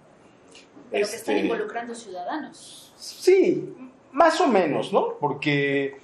Pero 0.90 1.06
que 1.08 1.16
están 1.16 1.36
este, 1.36 1.46
involucrando 1.46 1.94
ciudadanos. 1.94 2.92
Sí, 2.96 3.74
más 4.12 4.40
o 4.40 4.46
menos, 4.46 4.92
¿no? 4.92 5.18
Porque 5.18 5.98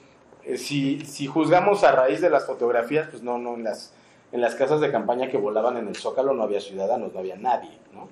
eh, 0.45 0.57
si, 0.57 1.01
si, 1.05 1.27
juzgamos 1.27 1.85
a 1.85 1.93
raíz 1.93 2.21
de 2.21 2.31
las 2.31 2.47
fotografías, 2.47 3.09
pues 3.09 3.23
no, 3.23 3.39
no, 3.39 3.55
en 3.55 3.65
las, 3.65 3.93
en 4.33 4.41
las 4.41 4.55
casas 4.55 4.81
de 4.81 4.91
campaña 4.91 5.29
que 5.29 5.37
volaban 5.37 5.77
en 5.77 5.89
el 5.89 5.97
Zócalo 5.97 6.35
no 6.35 6.43
había 6.43 6.61
ciudadanos, 6.61 7.13
no 7.13 7.19
había 7.19 7.37
nadie, 7.37 7.79
¿no? 7.93 8.09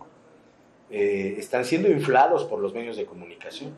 Eh, 0.91 1.37
están 1.39 1.65
siendo 1.65 1.91
inflados 1.91 2.45
por 2.45 2.61
los 2.61 2.75
medios 2.75 2.97
de 2.97 3.05
comunicación. 3.05 3.75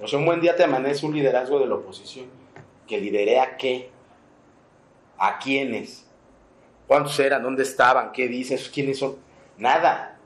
O 0.00 0.06
sea, 0.06 0.18
un 0.18 0.26
buen 0.26 0.40
día 0.40 0.54
te 0.54 0.64
amanece 0.64 1.06
un 1.06 1.14
liderazgo 1.14 1.58
de 1.58 1.66
la 1.66 1.74
oposición. 1.74 2.26
¿Que 2.86 3.00
lideré 3.00 3.40
a 3.40 3.56
qué? 3.56 3.90
¿A 5.18 5.38
quiénes? 5.38 6.06
¿Cuántos 6.86 7.18
eran? 7.18 7.42
¿Dónde 7.42 7.62
estaban? 7.62 8.12
¿Qué 8.12 8.28
dices? 8.28 8.68
¿Quiénes 8.68 8.98
son? 8.98 9.16
Nada. 9.58 10.18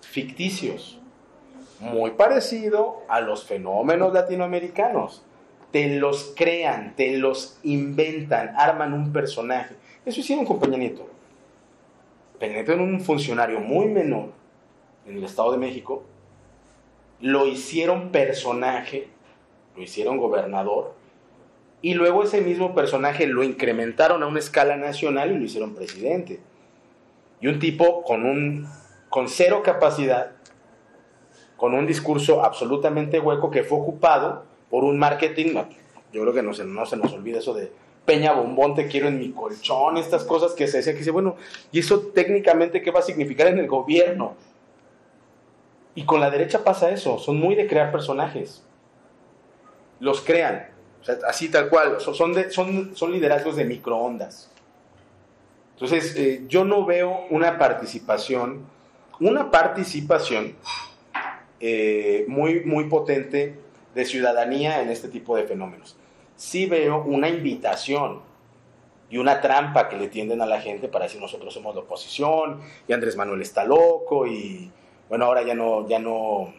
Ficticios 0.00 1.00
muy 1.80 2.12
parecido 2.12 3.02
a 3.08 3.20
los 3.20 3.44
fenómenos 3.44 4.12
latinoamericanos. 4.12 5.22
Te 5.72 5.98
los 5.98 6.32
crean, 6.36 6.94
te 6.96 7.16
los 7.16 7.58
inventan, 7.62 8.54
arman 8.56 8.92
un 8.92 9.12
personaje. 9.12 9.76
Eso 10.10 10.20
hicieron 10.20 10.44
con 10.44 10.58
Peña 10.58 10.76
Nieto. 10.76 11.08
Peña 12.38 12.54
Nieto 12.54 12.72
era 12.72 12.82
un 12.82 13.00
funcionario 13.00 13.60
muy 13.60 13.86
menor 13.86 14.30
en 15.06 15.16
el 15.16 15.24
Estado 15.24 15.52
de 15.52 15.58
México 15.58 16.04
lo 17.20 17.46
hicieron 17.46 18.10
personaje, 18.10 19.08
lo 19.76 19.82
hicieron 19.82 20.18
gobernador, 20.18 20.94
y 21.82 21.94
luego 21.94 22.22
ese 22.22 22.40
mismo 22.40 22.74
personaje 22.74 23.26
lo 23.26 23.42
incrementaron 23.42 24.22
a 24.22 24.26
una 24.26 24.38
escala 24.38 24.76
nacional 24.76 25.30
y 25.30 25.38
lo 25.38 25.44
hicieron 25.44 25.74
presidente. 25.74 26.40
Y 27.40 27.46
un 27.46 27.58
tipo 27.58 28.02
con, 28.02 28.26
un, 28.26 28.68
con 29.08 29.28
cero 29.28 29.62
capacidad, 29.64 30.32
con 31.56 31.74
un 31.74 31.86
discurso 31.86 32.44
absolutamente 32.44 33.18
hueco 33.18 33.50
que 33.50 33.64
fue 33.64 33.78
ocupado 33.78 34.44
por 34.68 34.84
un 34.84 34.98
marketing, 34.98 35.54
yo 36.12 36.22
creo 36.22 36.34
que 36.34 36.42
no 36.42 36.52
se, 36.52 36.64
no 36.64 36.84
se 36.84 36.96
nos 36.96 37.12
olvida 37.12 37.38
eso 37.38 37.54
de 37.54 37.72
Peña 38.10 38.32
Bombón, 38.32 38.74
te 38.74 38.88
quiero 38.88 39.06
en 39.06 39.20
mi 39.20 39.30
colchón, 39.30 39.96
estas 39.96 40.24
cosas 40.24 40.50
que 40.54 40.66
se 40.66 40.78
decían, 40.78 40.96
que 40.96 40.98
dice, 40.98 41.12
bueno, 41.12 41.36
¿y 41.70 41.78
eso 41.78 42.00
técnicamente 42.12 42.82
qué 42.82 42.90
va 42.90 42.98
a 42.98 43.04
significar 43.04 43.46
en 43.46 43.58
el 43.58 43.68
gobierno? 43.68 44.34
Y 45.94 46.04
con 46.04 46.18
la 46.18 46.28
derecha 46.28 46.64
pasa 46.64 46.90
eso, 46.90 47.18
son 47.18 47.38
muy 47.38 47.54
de 47.54 47.68
crear 47.68 47.92
personajes. 47.92 48.64
Los 50.00 50.22
crean, 50.22 50.70
así 51.24 51.50
tal 51.50 51.68
cual, 51.68 52.00
son, 52.00 52.16
son, 52.50 52.96
son 52.96 53.12
liderazgos 53.12 53.54
de 53.54 53.64
microondas. 53.64 54.50
Entonces, 55.74 56.16
eh, 56.16 56.42
yo 56.48 56.64
no 56.64 56.84
veo 56.84 57.26
una 57.30 57.58
participación, 57.58 58.64
una 59.20 59.52
participación 59.52 60.56
eh, 61.60 62.24
muy, 62.26 62.64
muy 62.64 62.88
potente 62.88 63.54
de 63.94 64.04
ciudadanía 64.04 64.82
en 64.82 64.88
este 64.88 65.06
tipo 65.06 65.36
de 65.36 65.44
fenómenos. 65.44 65.96
Sí 66.40 66.64
veo 66.64 67.02
una 67.04 67.28
invitación 67.28 68.20
y 69.10 69.18
una 69.18 69.42
trampa 69.42 69.90
que 69.90 69.98
le 69.98 70.08
tienden 70.08 70.40
a 70.40 70.46
la 70.46 70.58
gente 70.58 70.88
para 70.88 71.04
decir 71.04 71.20
nosotros 71.20 71.52
somos 71.52 71.74
la 71.74 71.82
oposición 71.82 72.62
y 72.88 72.94
Andrés 72.94 73.14
Manuel 73.14 73.42
está 73.42 73.62
loco 73.62 74.26
y 74.26 74.70
bueno, 75.10 75.26
ahora 75.26 75.42
ya 75.42 75.52
no, 75.52 75.86
ya 75.86 75.98
no, 75.98 76.54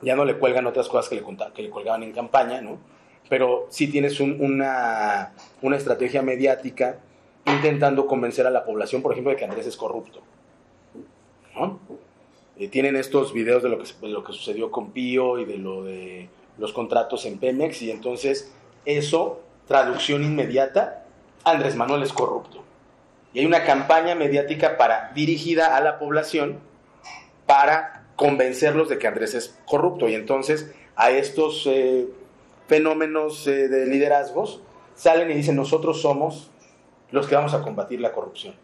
ya 0.00 0.16
no 0.16 0.24
le 0.24 0.38
cuelgan 0.38 0.66
otras 0.66 0.88
cosas 0.88 1.10
que 1.10 1.16
le, 1.16 1.24
que 1.54 1.64
le 1.64 1.68
colgaban 1.68 2.02
en 2.02 2.12
campaña, 2.12 2.62
¿no? 2.62 2.78
Pero 3.28 3.66
sí 3.68 3.88
tienes 3.88 4.20
una, 4.20 5.34
una 5.60 5.76
estrategia 5.76 6.22
mediática 6.22 7.00
intentando 7.44 8.06
convencer 8.06 8.46
a 8.46 8.50
la 8.50 8.64
población, 8.64 9.02
por 9.02 9.12
ejemplo, 9.12 9.32
de 9.32 9.36
que 9.36 9.44
Andrés 9.44 9.66
es 9.66 9.76
corrupto. 9.76 10.22
¿no? 11.54 11.78
Eh, 12.56 12.68
tienen 12.68 12.96
estos 12.96 13.34
videos 13.34 13.62
de 13.62 13.68
lo, 13.68 13.76
que, 13.76 13.84
de 14.00 14.08
lo 14.08 14.24
que 14.24 14.32
sucedió 14.32 14.70
con 14.70 14.92
Pío 14.92 15.38
y 15.38 15.44
de 15.44 15.58
lo 15.58 15.84
de 15.84 16.30
los 16.58 16.72
contratos 16.72 17.24
en 17.26 17.38
Pemex 17.38 17.82
y 17.82 17.90
entonces 17.90 18.52
eso, 18.84 19.42
traducción 19.66 20.22
inmediata, 20.24 21.04
Andrés 21.44 21.76
Manuel 21.76 22.02
es 22.02 22.12
corrupto. 22.12 22.62
Y 23.32 23.40
hay 23.40 23.46
una 23.46 23.64
campaña 23.64 24.14
mediática 24.14 24.78
para, 24.78 25.12
dirigida 25.14 25.76
a 25.76 25.80
la 25.80 25.98
población 25.98 26.58
para 27.46 28.06
convencerlos 28.16 28.88
de 28.88 28.98
que 28.98 29.06
Andrés 29.06 29.34
es 29.34 29.58
corrupto. 29.66 30.08
Y 30.08 30.14
entonces 30.14 30.72
a 30.96 31.10
estos 31.10 31.66
eh, 31.66 32.06
fenómenos 32.66 33.46
eh, 33.46 33.68
de 33.68 33.86
liderazgos 33.86 34.62
salen 34.94 35.30
y 35.30 35.34
dicen 35.34 35.56
nosotros 35.56 36.00
somos 36.00 36.50
los 37.10 37.26
que 37.26 37.34
vamos 37.34 37.54
a 37.54 37.62
combatir 37.62 38.00
la 38.00 38.12
corrupción. 38.12 38.54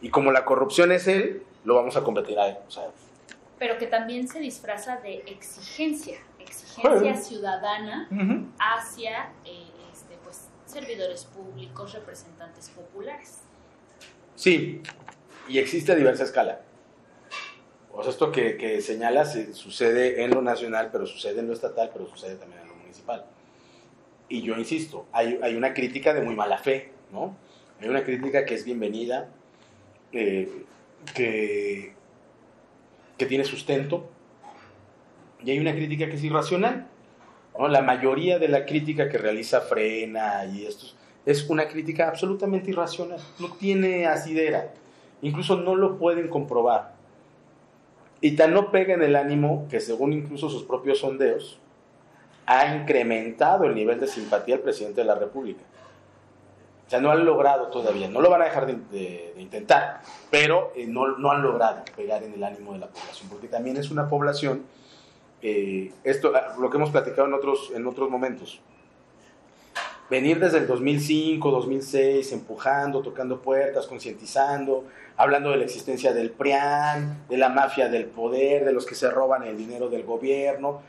Y 0.00 0.10
como 0.10 0.32
la 0.32 0.44
corrupción 0.44 0.92
es 0.92 1.08
él, 1.08 1.42
lo 1.64 1.74
vamos 1.74 1.96
a 1.96 2.02
combatir 2.02 2.38
a 2.38 2.48
él. 2.48 2.56
Pero 3.58 3.78
que 3.78 3.86
también 3.86 4.28
se 4.28 4.40
disfraza 4.40 4.96
de 4.96 5.22
exigencia, 5.26 6.18
exigencia 6.48 7.16
ciudadana 7.16 8.08
hacia 8.58 9.32
eh, 9.44 9.66
este, 9.92 10.16
pues, 10.24 10.48
servidores 10.66 11.24
públicos, 11.24 11.92
representantes 11.92 12.70
populares. 12.70 13.38
Sí, 14.34 14.82
y 15.48 15.58
existe 15.58 15.92
a 15.92 15.94
diversa 15.94 16.24
escala. 16.24 16.60
O 17.92 18.02
sea, 18.02 18.12
esto 18.12 18.30
que, 18.30 18.56
que 18.56 18.80
señalas 18.80 19.34
eh, 19.34 19.52
sucede 19.54 20.22
en 20.22 20.30
lo 20.30 20.42
nacional, 20.42 20.90
pero 20.92 21.06
sucede 21.06 21.40
en 21.40 21.48
lo 21.48 21.52
estatal, 21.52 21.90
pero 21.92 22.06
sucede 22.06 22.36
también 22.36 22.62
en 22.62 22.68
lo 22.68 22.74
municipal. 22.76 23.26
Y 24.28 24.42
yo 24.42 24.56
insisto, 24.56 25.06
hay, 25.12 25.38
hay 25.42 25.56
una 25.56 25.74
crítica 25.74 26.14
de 26.14 26.20
muy 26.20 26.36
mala 26.36 26.58
fe, 26.58 26.92
¿no? 27.10 27.36
Hay 27.80 27.88
una 27.88 28.04
crítica 28.04 28.44
que 28.44 28.54
es 28.54 28.64
bienvenida, 28.64 29.30
eh, 30.12 30.64
que, 31.14 31.94
que 33.16 33.26
tiene 33.26 33.44
sustento, 33.44 34.10
y 35.44 35.50
hay 35.50 35.58
una 35.58 35.72
crítica 35.72 36.06
que 36.08 36.16
es 36.16 36.24
irracional. 36.24 36.86
¿no? 37.58 37.68
La 37.68 37.82
mayoría 37.82 38.38
de 38.38 38.48
la 38.48 38.66
crítica 38.66 39.08
que 39.08 39.18
realiza 39.18 39.60
Frena 39.60 40.44
y 40.46 40.66
estos 40.66 40.96
es 41.28 41.48
una 41.50 41.68
crítica 41.68 42.08
absolutamente 42.08 42.70
irracional, 42.70 43.20
no 43.38 43.52
tiene 43.52 44.06
asidera, 44.06 44.72
incluso 45.20 45.56
no 45.56 45.74
lo 45.74 45.98
pueden 45.98 46.28
comprobar. 46.28 46.94
Y 48.22 48.30
tan 48.30 48.54
no 48.54 48.70
pega 48.70 48.94
en 48.94 49.02
el 49.02 49.14
ánimo 49.14 49.66
que 49.68 49.80
según 49.80 50.14
incluso 50.14 50.48
sus 50.48 50.64
propios 50.64 51.00
sondeos, 51.00 51.60
ha 52.46 52.74
incrementado 52.74 53.64
el 53.64 53.74
nivel 53.74 54.00
de 54.00 54.06
simpatía 54.06 54.54
del 54.54 54.64
presidente 54.64 55.02
de 55.02 55.06
la 55.06 55.16
República. 55.16 55.60
O 56.86 56.90
sea, 56.90 56.98
no 56.98 57.10
han 57.10 57.22
logrado 57.26 57.66
todavía, 57.66 58.08
no 58.08 58.22
lo 58.22 58.30
van 58.30 58.40
a 58.40 58.44
dejar 58.46 58.66
de, 58.66 59.34
intentar, 59.36 60.00
pero 60.30 60.72
eh, 60.74 60.86
no, 60.86 61.18
no, 61.18 61.30
han 61.30 61.42
logrado 61.42 61.82
pegar 61.94 62.22
en 62.22 62.32
el 62.32 62.42
ánimo 62.42 62.72
de 62.72 62.78
la 62.78 62.86
población, 62.86 63.28
porque 63.28 63.48
también 63.48 63.76
es 63.76 63.90
una 63.90 64.08
población, 64.08 64.62
eh, 65.42 65.92
esto 66.04 66.32
ah, 66.34 66.56
lo 66.58 66.70
que 66.70 66.76
hemos 66.76 66.90
platicado 66.90 67.28
en 67.28 67.34
otros, 67.34 67.72
en 67.74 67.86
otros 67.86 68.10
momentos, 68.10 68.60
venir 70.10 70.40
desde 70.40 70.58
el 70.58 70.66
2005, 70.66 71.50
2006, 71.50 72.32
empujando, 72.32 73.02
tocando 73.02 73.40
puertas, 73.40 73.86
concientizando, 73.86 74.84
hablando 75.16 75.50
de 75.50 75.58
la 75.58 75.64
existencia 75.64 76.12
del 76.12 76.30
PRIAN, 76.30 77.24
de 77.28 77.36
la 77.36 77.48
mafia 77.48 77.88
del 77.88 78.06
poder, 78.06 78.64
de 78.64 78.72
los 78.72 78.86
que 78.86 78.94
se 78.94 79.10
roban 79.10 79.42
el 79.42 79.56
dinero 79.56 79.88
del 79.88 80.04
gobierno, 80.04 80.80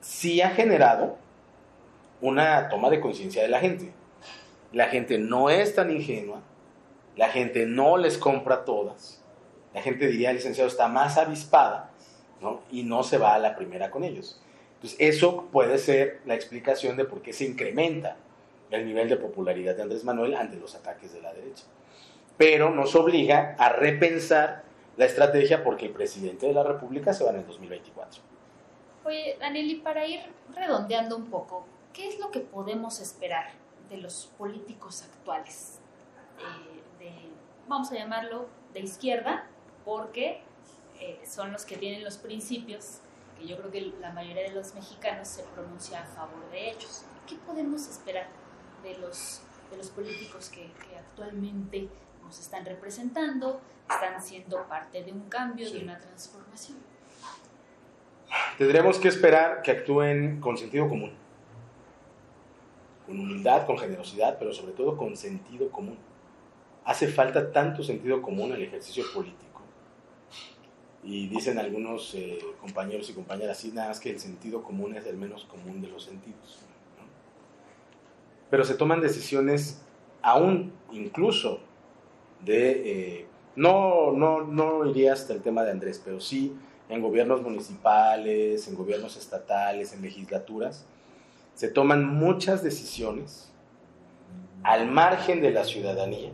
sí 0.00 0.40
ha 0.40 0.50
generado 0.50 1.16
una 2.20 2.68
toma 2.68 2.90
de 2.90 3.00
conciencia 3.00 3.42
de 3.42 3.48
la 3.48 3.60
gente. 3.60 3.92
La 4.72 4.88
gente 4.88 5.18
no 5.18 5.48
es 5.48 5.74
tan 5.74 5.90
ingenua, 5.90 6.40
la 7.16 7.28
gente 7.28 7.66
no 7.66 7.96
les 7.96 8.18
compra 8.18 8.64
todas, 8.64 9.22
la 9.72 9.80
gente 9.80 10.06
diría, 10.08 10.32
licenciado 10.32 10.68
está 10.68 10.88
más 10.88 11.16
avispada, 11.16 11.87
Y 12.70 12.82
no 12.84 13.02
se 13.02 13.18
va 13.18 13.34
a 13.34 13.38
la 13.38 13.56
primera 13.56 13.90
con 13.90 14.04
ellos. 14.04 14.40
Entonces, 14.76 14.96
eso 15.00 15.48
puede 15.50 15.78
ser 15.78 16.20
la 16.24 16.34
explicación 16.34 16.96
de 16.96 17.04
por 17.04 17.20
qué 17.20 17.32
se 17.32 17.44
incrementa 17.44 18.16
el 18.70 18.86
nivel 18.86 19.08
de 19.08 19.16
popularidad 19.16 19.74
de 19.74 19.82
Andrés 19.82 20.04
Manuel 20.04 20.34
ante 20.34 20.56
los 20.56 20.74
ataques 20.74 21.12
de 21.12 21.22
la 21.22 21.32
derecha 21.32 21.64
pero 22.38 22.70
nos 22.70 22.94
obliga 22.94 23.56
a 23.58 23.68
repensar 23.68 24.62
la 24.96 25.04
estrategia 25.04 25.62
porque 25.62 25.86
el 25.86 25.92
presidente 25.92 26.46
de 26.46 26.54
la 26.54 26.62
República 26.62 27.12
se 27.12 27.24
va 27.24 27.30
en 27.30 27.36
el 27.36 27.46
2024. 27.46 28.22
Oye, 29.04 29.36
Daniel, 29.38 29.70
y 29.70 29.74
para 29.76 30.06
ir 30.06 30.20
redondeando 30.54 31.16
un 31.16 31.26
poco, 31.26 31.66
¿qué 31.92 32.08
es 32.08 32.18
lo 32.18 32.30
que 32.30 32.40
podemos 32.40 33.00
esperar 33.00 33.50
de 33.90 33.98
los 33.98 34.30
políticos 34.38 35.02
actuales? 35.02 35.80
Eh, 37.00 37.28
vamos 37.66 37.90
a 37.90 37.96
llamarlo 37.96 38.46
de 38.72 38.80
izquierda, 38.80 39.46
porque 39.84 40.40
eh, 41.00 41.20
son 41.26 41.52
los 41.52 41.64
que 41.64 41.76
tienen 41.76 42.04
los 42.04 42.16
principios, 42.16 43.00
que 43.38 43.46
yo 43.46 43.56
creo 43.58 43.70
que 43.70 43.80
la 44.00 44.12
mayoría 44.12 44.44
de 44.44 44.54
los 44.54 44.74
mexicanos 44.74 45.28
se 45.28 45.42
pronuncia 45.44 46.02
a 46.02 46.06
favor 46.06 46.50
de 46.50 46.70
ellos. 46.70 47.04
¿Qué 47.26 47.36
podemos 47.46 47.88
esperar 47.88 48.28
de 48.82 48.96
los, 48.98 49.42
de 49.70 49.76
los 49.76 49.88
políticos 49.90 50.48
que, 50.48 50.72
que 50.72 50.96
actualmente 50.96 51.88
nos 52.28 52.38
están 52.38 52.64
representando, 52.64 53.60
están 53.90 54.22
siendo 54.22 54.62
parte 54.68 55.02
de 55.02 55.12
un 55.12 55.28
cambio, 55.28 55.70
de 55.70 55.82
una 55.82 55.98
transformación. 55.98 56.76
Tendremos 58.58 58.98
que 58.98 59.08
esperar 59.08 59.62
que 59.62 59.70
actúen 59.70 60.40
con 60.40 60.58
sentido 60.58 60.88
común, 60.88 61.12
con 63.06 63.18
humildad, 63.18 63.66
con 63.66 63.78
generosidad, 63.78 64.36
pero 64.38 64.52
sobre 64.52 64.72
todo 64.72 64.96
con 64.96 65.16
sentido 65.16 65.70
común. 65.70 65.98
Hace 66.84 67.08
falta 67.08 67.50
tanto 67.50 67.82
sentido 67.82 68.20
común 68.20 68.50
en 68.50 68.56
el 68.56 68.62
ejercicio 68.64 69.04
político. 69.14 69.47
Y 71.04 71.28
dicen 71.28 71.58
algunos 71.58 72.14
eh, 72.14 72.38
compañeros 72.60 73.08
y 73.10 73.12
compañeras, 73.12 73.58
sí, 73.58 73.70
nada 73.72 73.88
más 73.88 74.00
que 74.00 74.10
el 74.10 74.18
sentido 74.18 74.62
común 74.62 74.96
es 74.96 75.06
el 75.06 75.16
menos 75.16 75.44
común 75.44 75.80
de 75.80 75.88
los 75.88 76.04
sentidos. 76.04 76.58
Pero 78.50 78.64
se 78.64 78.74
toman 78.74 79.00
decisiones 79.00 79.82
aún, 80.22 80.72
incluso 80.92 81.60
de, 82.44 83.18
eh, 83.20 83.26
no, 83.56 84.12
no, 84.12 84.44
no 84.44 84.86
iría 84.86 85.12
hasta 85.12 85.32
el 85.32 85.42
tema 85.42 85.62
de 85.64 85.70
Andrés, 85.70 86.00
pero 86.04 86.20
sí 86.20 86.56
en 86.88 87.02
gobiernos 87.02 87.42
municipales, 87.42 88.66
en 88.68 88.74
gobiernos 88.74 89.16
estatales, 89.16 89.92
en 89.92 90.02
legislaturas, 90.02 90.86
se 91.54 91.68
toman 91.68 92.06
muchas 92.06 92.62
decisiones 92.62 93.52
al 94.62 94.90
margen 94.90 95.40
de 95.40 95.50
la 95.50 95.64
ciudadanía 95.64 96.32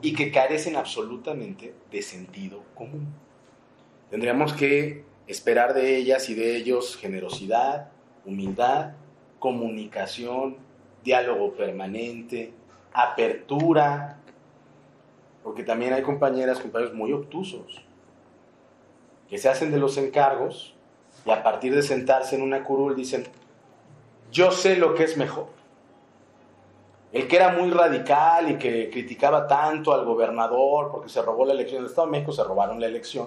y 0.00 0.14
que 0.14 0.30
carecen 0.30 0.76
absolutamente 0.76 1.74
de 1.90 2.02
sentido 2.02 2.62
común. 2.74 3.06
Tendríamos 4.14 4.52
que 4.52 5.04
esperar 5.26 5.74
de 5.74 5.96
ellas 5.96 6.28
y 6.28 6.36
de 6.36 6.54
ellos 6.54 6.96
generosidad, 6.96 7.88
humildad, 8.24 8.92
comunicación, 9.40 10.56
diálogo 11.02 11.54
permanente, 11.54 12.52
apertura 12.92 14.18
porque 15.42 15.64
también 15.64 15.94
hay 15.94 16.02
compañeras, 16.02 16.60
compañeros 16.60 16.94
muy 16.94 17.12
obtusos. 17.12 17.82
que 19.28 19.36
se 19.36 19.48
hacen 19.48 19.72
de 19.72 19.78
los 19.78 19.98
encargos 19.98 20.76
y 21.26 21.32
a 21.32 21.42
partir 21.42 21.74
de 21.74 21.82
sentarse 21.82 22.36
en 22.36 22.42
una 22.42 22.62
curul 22.62 22.94
dicen, 22.94 23.24
yo 24.30 24.52
sé 24.52 24.76
lo 24.76 24.94
que 24.94 25.02
es 25.02 25.16
mejor. 25.16 25.48
El 27.10 27.26
que 27.26 27.34
era 27.34 27.48
muy 27.48 27.68
radical 27.68 28.48
y 28.48 28.58
que 28.58 28.90
criticaba 28.90 29.48
tanto 29.48 29.92
al 29.92 30.04
gobernador 30.04 30.92
porque 30.92 31.08
se 31.08 31.20
robó 31.20 31.44
la 31.44 31.52
elección 31.52 31.82
del 31.82 31.90
Estado 31.90 32.06
de 32.06 32.12
México, 32.12 32.30
se 32.30 32.44
robaron 32.44 32.78
la 32.78 32.86
elección, 32.86 33.26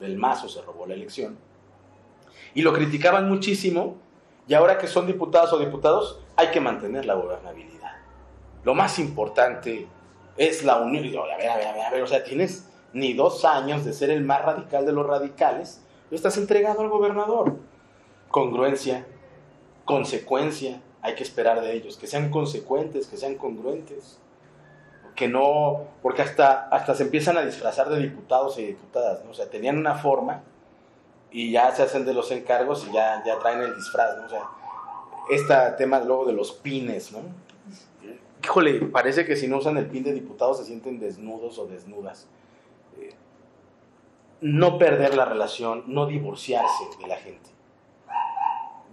del 0.00 0.16
Mazo 0.16 0.48
se 0.48 0.62
robó 0.62 0.86
la 0.86 0.94
elección, 0.94 1.38
y 2.54 2.62
lo 2.62 2.72
criticaban 2.72 3.28
muchísimo, 3.28 3.96
y 4.46 4.54
ahora 4.54 4.78
que 4.78 4.86
son 4.86 5.06
diputados 5.06 5.52
o 5.52 5.58
diputados, 5.58 6.20
hay 6.36 6.48
que 6.48 6.60
mantener 6.60 7.06
la 7.06 7.14
gobernabilidad. 7.14 7.92
Lo 8.64 8.74
más 8.74 8.98
importante 8.98 9.88
es 10.36 10.64
la 10.64 10.76
unión. 10.78 11.04
A 11.04 11.36
ver, 11.36 11.48
a 11.48 11.56
ver, 11.56 11.66
a 11.66 11.72
ver, 11.72 11.82
a 11.82 11.90
ver, 11.90 12.02
o 12.02 12.06
sea, 12.06 12.24
tienes 12.24 12.68
ni 12.92 13.12
dos 13.12 13.44
años 13.44 13.84
de 13.84 13.92
ser 13.92 14.10
el 14.10 14.22
más 14.22 14.44
radical 14.44 14.86
de 14.86 14.92
los 14.92 15.06
radicales, 15.06 15.82
lo 16.10 16.16
estás 16.16 16.36
entregado 16.36 16.80
al 16.80 16.88
gobernador. 16.88 17.56
Congruencia, 18.28 19.06
consecuencia, 19.84 20.80
hay 21.02 21.14
que 21.14 21.22
esperar 21.22 21.60
de 21.60 21.72
ellos, 21.74 21.96
que 21.96 22.06
sean 22.06 22.30
consecuentes, 22.30 23.06
que 23.06 23.16
sean 23.16 23.34
congruentes, 23.34 24.18
que 25.14 25.28
no, 25.28 25.84
porque 26.02 26.22
hasta, 26.22 26.68
hasta 26.68 26.94
se 26.94 27.04
empiezan 27.04 27.36
a 27.36 27.42
disfrazar 27.42 27.88
de 27.88 28.00
diputados 28.00 28.58
y 28.58 28.66
diputadas, 28.66 29.24
¿no? 29.24 29.30
o 29.30 29.34
sea, 29.34 29.48
tenían 29.48 29.78
una 29.78 29.94
forma 29.94 30.42
y 31.30 31.52
ya 31.52 31.70
se 31.72 31.82
hacen 31.82 32.04
de 32.04 32.14
los 32.14 32.30
encargos 32.30 32.86
y 32.88 32.92
ya, 32.92 33.22
ya 33.24 33.38
traen 33.38 33.60
el 33.60 33.74
disfraz, 33.74 34.16
¿no? 34.18 34.26
o 34.26 34.28
sea, 34.28 34.42
este 35.30 35.54
tema 35.78 36.00
luego 36.00 36.26
de 36.26 36.32
los 36.32 36.52
pines, 36.52 37.12
¿no? 37.12 37.20
Híjole, 38.42 38.80
parece 38.86 39.24
que 39.24 39.36
si 39.36 39.48
no 39.48 39.56
usan 39.56 39.78
el 39.78 39.86
pin 39.86 40.04
de 40.04 40.12
diputados 40.12 40.58
se 40.58 40.66
sienten 40.66 41.00
desnudos 41.00 41.58
o 41.58 41.66
desnudas. 41.66 42.28
Eh, 42.98 43.14
no 44.42 44.76
perder 44.76 45.16
la 45.16 45.24
relación, 45.24 45.84
no 45.86 46.04
divorciarse 46.04 46.84
de 47.00 47.06
la 47.06 47.16
gente 47.16 47.54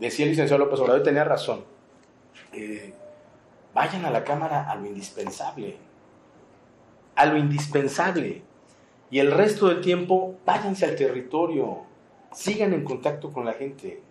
decía 0.02 0.26
el 0.26 0.32
licenciado 0.32 0.66
López 0.66 0.80
Obrador 0.80 1.02
y 1.02 1.04
tenía 1.04 1.24
razón. 1.24 1.64
Eh, 2.54 2.94
vayan 3.74 4.04
a 4.04 4.10
la 4.10 4.24
Cámara 4.24 4.70
a 4.70 4.76
lo 4.76 4.88
indispensable. 4.88 5.78
A 7.22 7.28
lo 7.28 7.38
indispensable. 7.38 8.42
Y 9.12 9.20
el 9.20 9.32
resto 9.32 9.68
del 9.68 9.82
tiempo, 9.82 10.40
váyanse 10.44 10.86
al 10.86 10.96
territorio. 10.96 11.84
Sigan 12.34 12.74
en 12.74 12.84
contacto 12.84 13.32
con 13.32 13.46
la 13.46 13.54
gente. 13.54 14.02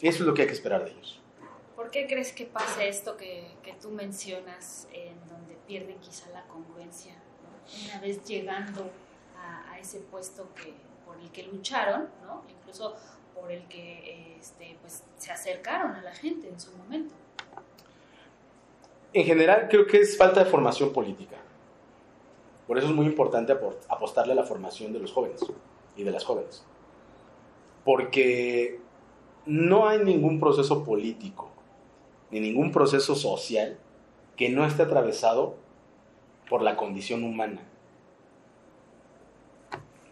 Eso 0.00 0.24
es 0.24 0.26
lo 0.26 0.34
que 0.34 0.42
hay 0.42 0.48
que 0.48 0.54
esperar 0.54 0.84
de 0.84 0.90
ellos. 0.90 1.20
¿Por 1.76 1.92
qué 1.92 2.08
crees 2.08 2.32
que 2.32 2.46
pase 2.46 2.88
esto 2.88 3.16
que, 3.16 3.46
tú 3.80 3.90
mencionas, 3.90 4.88
en 4.92 5.14
donde 5.28 5.54
pierden 5.68 5.96
quizá 6.00 6.28
la 6.30 6.42
congruencia, 6.48 7.14
una 7.84 8.00
vez 8.00 8.24
llegando 8.24 8.90
a, 9.38 9.78
ese 9.78 10.00
puesto 10.00 10.48
que, 10.56 10.74
por 11.06 11.16
el 11.20 11.30
que 11.30 11.44
lucharon, 11.44 12.08
¿no? 12.26 12.42
incluso 12.48 12.96
por 13.36 13.52
el 13.52 13.68
que 13.68 14.36
este, 14.40 14.76
pues, 14.80 15.04
se 15.16 15.30
acercaron 15.30 15.92
a 15.92 16.02
la 16.02 16.12
gente 16.12 16.48
en 16.48 16.58
su 16.58 16.72
momento. 16.76 17.14
En 19.12 19.24
general 19.24 19.68
creo 19.70 19.86
que 19.86 20.00
es 20.00 20.18
falta 20.18 20.42
de 20.42 20.50
formación 20.50 20.92
política. 20.92 21.36
Por 22.66 22.78
eso 22.78 22.88
es 22.88 22.94
muy 22.94 23.06
importante 23.06 23.52
apostarle 23.88 24.32
a 24.32 24.36
la 24.36 24.44
formación 24.44 24.92
de 24.92 25.00
los 25.00 25.12
jóvenes 25.12 25.40
y 25.96 26.02
de 26.02 26.10
las 26.10 26.24
jóvenes. 26.24 26.64
Porque 27.84 28.80
no 29.46 29.88
hay 29.88 29.98
ningún 29.98 30.40
proceso 30.40 30.84
político 30.84 31.50
ni 32.30 32.40
ningún 32.40 32.72
proceso 32.72 33.14
social 33.14 33.78
que 34.36 34.48
no 34.48 34.64
esté 34.64 34.82
atravesado 34.82 35.56
por 36.48 36.62
la 36.62 36.76
condición 36.76 37.22
humana. 37.22 37.60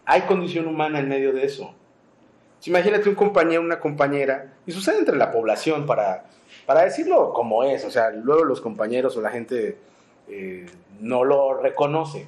Hay 0.05 0.21
condición 0.21 0.67
humana 0.67 0.99
en 0.99 1.09
medio 1.09 1.33
de 1.33 1.45
eso 1.45 1.73
imagínate 2.69 3.09
un 3.09 3.15
compañero, 3.15 3.61
una 3.61 3.79
compañera, 3.79 4.53
y 4.65 4.71
sucede 4.71 4.99
entre 4.99 5.17
la 5.17 5.31
población, 5.31 5.85
para, 5.85 6.25
para 6.65 6.83
decirlo 6.83 7.33
como 7.33 7.63
es, 7.63 7.83
o 7.85 7.91
sea, 7.91 8.11
luego 8.11 8.43
los 8.43 8.61
compañeros 8.61 9.17
o 9.17 9.21
la 9.21 9.29
gente 9.29 9.77
eh, 10.27 10.65
no 10.99 11.23
lo 11.23 11.55
reconoce, 11.55 12.27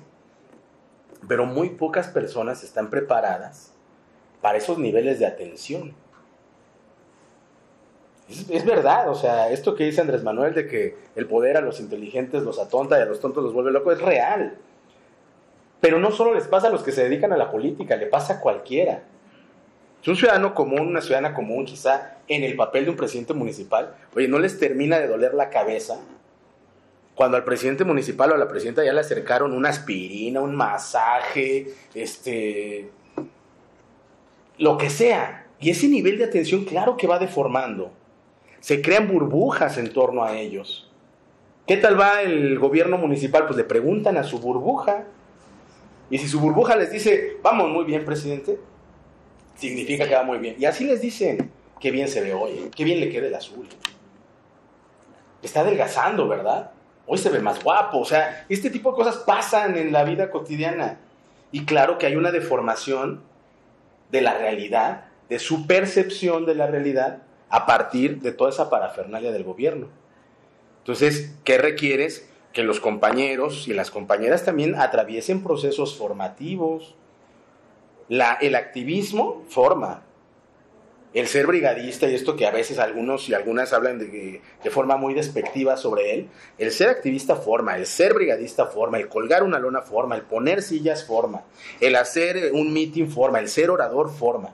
pero 1.28 1.46
muy 1.46 1.70
pocas 1.70 2.08
personas 2.08 2.64
están 2.64 2.90
preparadas 2.90 3.74
para 4.42 4.58
esos 4.58 4.78
niveles 4.78 5.20
de 5.20 5.26
atención. 5.26 5.94
Es, 8.28 8.66
verdad, 8.66 9.10
o 9.10 9.16
sea, 9.16 9.52
esto 9.52 9.76
que 9.76 9.84
dice 9.84 10.02
Andrés 10.02 10.24
Manuel 10.24 10.54
de 10.56 10.68
que 10.68 10.98
el 11.16 11.28
poder 11.28 11.58
a 11.58 11.62
los 11.62 11.80
inteligentes 11.80 12.42
los 12.42 12.58
atonta 12.58 12.98
y 12.98 13.02
a 13.02 13.06
los 13.06 13.20
tontos 13.20 13.44
los 13.44 13.54
vuelve 13.54 13.72
locos, 13.72 13.96
es 13.96 14.02
real. 14.02 14.58
Pero 15.80 16.00
no 16.00 16.12
solo 16.12 16.34
les 16.34 16.48
pasa 16.48 16.68
a 16.68 16.72
los 16.72 16.82
que 16.82 16.92
se 16.92 17.04
dedican 17.04 17.34
a 17.34 17.38
la 17.38 17.52
política, 17.52 17.96
le 17.96 18.08
pasa 18.08 18.36
a 18.36 18.40
cualquiera. 18.40 19.04
Si 20.02 20.10
un 20.10 20.16
ciudadano 20.18 20.56
común, 20.56 20.88
una 20.88 21.02
ciudadana 21.02 21.36
común, 21.36 21.66
quizá 21.66 22.18
en 22.28 22.44
el 22.44 22.56
papel 22.56 22.86
de 22.86 22.92
un 22.92 22.98
presidente 22.98 23.34
municipal, 23.34 23.96
oye, 24.16 24.28
no 24.28 24.40
les 24.40 24.60
termina 24.60 25.00
de 25.00 25.08
doler 25.08 25.36
la 25.36 25.52
cabeza 25.52 26.00
cuando 27.16 27.38
al 27.38 27.45
presidente 27.45 27.86
municipal 27.86 28.32
o 28.32 28.36
a 28.36 28.38
la 28.38 28.47
presidenta 28.47 28.84
ya 28.84 28.91
le 28.91 28.99
acercaron 28.99 29.53
una 29.53 29.70
aspirina, 29.70 30.41
un 30.41 30.55
masaje, 30.55 31.68
este, 31.93 32.89
lo 34.57 34.78
que 34.78 34.89
sea. 34.89 35.47
Y 35.59 35.70
ese 35.70 35.88
nivel 35.88 36.18
de 36.18 36.26
atención, 36.26 36.66
claro 36.66 36.97
que 36.97 37.07
va 37.07 37.18
deformando. 37.18 37.91
Se 38.59 38.82
crean 38.82 39.07
burbujas 39.07 39.78
en 39.78 39.93
torno 39.93 40.24
a 40.24 40.38
ellos. 40.38 40.91
¿Qué 41.66 41.78
tal 41.78 41.99
va 41.99 42.22
el 42.22 42.59
gobierno 42.59 42.97
municipal? 42.97 43.45
Pues 43.45 43.57
le 43.57 43.63
preguntan 43.63 44.18
a 44.18 44.24
su 44.24 44.39
burbuja. 44.39 45.05
Y 46.09 46.18
si 46.18 46.28
su 46.28 46.39
burbuja 46.39 46.76
les 46.76 46.91
dice, 46.91 47.38
vamos 47.41 47.70
muy 47.70 47.86
bien, 47.86 48.03
presidente, 48.03 48.59
significa 49.55 50.07
que 50.07 50.16
va 50.16 50.24
muy 50.24 50.38
bien. 50.38 50.55
Y 50.59 50.66
así 50.66 50.84
les 50.84 51.01
dicen, 51.01 51.49
qué 51.80 51.91
bien 51.91 52.09
se 52.09 52.22
ve 52.22 52.34
hoy, 52.34 52.70
qué 52.76 52.84
bien 52.84 52.99
le 52.99 53.09
queda 53.09 53.28
el 53.28 53.36
azul. 53.36 53.68
Está 55.41 55.61
adelgazando, 55.61 56.28
¿verdad? 56.28 56.72
Hoy 57.08 57.18
se 57.18 57.30
ve 57.30 57.39
más 57.39 57.64
guapo. 57.64 57.99
O 57.99 58.06
sea, 58.06 58.45
este 58.49 58.70
tipo 58.70 58.91
de 58.91 58.95
cosas 58.95 59.18
pasan 59.18 59.78
en 59.78 59.91
la 59.91 60.03
vida 60.03 60.30
cotidiana. 60.32 60.99
Y 61.51 61.66
claro 61.66 61.97
que 61.97 62.06
hay 62.06 62.16
una 62.16 62.32
deformación 62.32 63.22
de 64.12 64.22
la 64.22 64.38
realidad, 64.38 65.06
de 65.30 65.39
su 65.39 65.68
percepción 65.68 66.45
de 66.45 66.56
la 66.56 66.68
realidad, 66.68 67.24
a 67.49 67.66
partir 67.66 68.22
de 68.22 68.32
toda 68.32 68.49
esa 68.49 68.70
parafernalia 68.70 69.32
del 69.32 69.43
gobierno. 69.43 69.88
Entonces, 70.80 71.36
¿qué 71.43 71.58
requieres? 71.58 72.30
Que 72.53 72.64
los 72.64 72.80
compañeros 72.80 73.68
y 73.68 73.74
las 73.74 73.91
compañeras 73.91 74.45
también 74.45 74.76
atraviesen 74.76 75.43
procesos 75.43 75.97
formativos, 75.97 76.95
el 78.10 78.56
activismo 78.56 79.43
forma. 79.49 80.03
El 81.16 81.28
ser 81.28 81.47
brigadista, 81.47 82.09
y 82.09 82.13
esto 82.13 82.36
que 82.36 82.45
a 82.45 82.51
veces 82.51 82.78
algunos 82.78 83.30
y 83.30 83.34
algunas 83.34 83.72
hablan 83.72 83.99
de, 83.99 84.41
forma 84.70 84.97
muy 84.97 85.13
despectiva 85.13 85.78
sobre 85.78 86.13
él, 86.13 86.30
el 86.57 86.74
ser 86.74 86.89
activista 86.89 87.38
forma, 87.38 87.78
el 87.78 87.86
ser 87.86 88.13
brigadista 88.13 88.66
forma, 88.66 88.97
el 88.97 89.07
colgar 89.07 89.41
una 89.43 89.57
lona 89.57 89.82
forma, 89.82 90.16
el 90.16 90.24
poner 90.24 90.61
sillas 90.61 91.05
forma, 91.05 91.43
el 91.80 91.95
hacer 91.95 92.51
un 92.51 92.74
meeting 92.74 93.07
forma, 93.07 93.39
el 93.39 93.47
ser 93.47 93.70
orador 93.70 94.11
forma. 94.11 94.49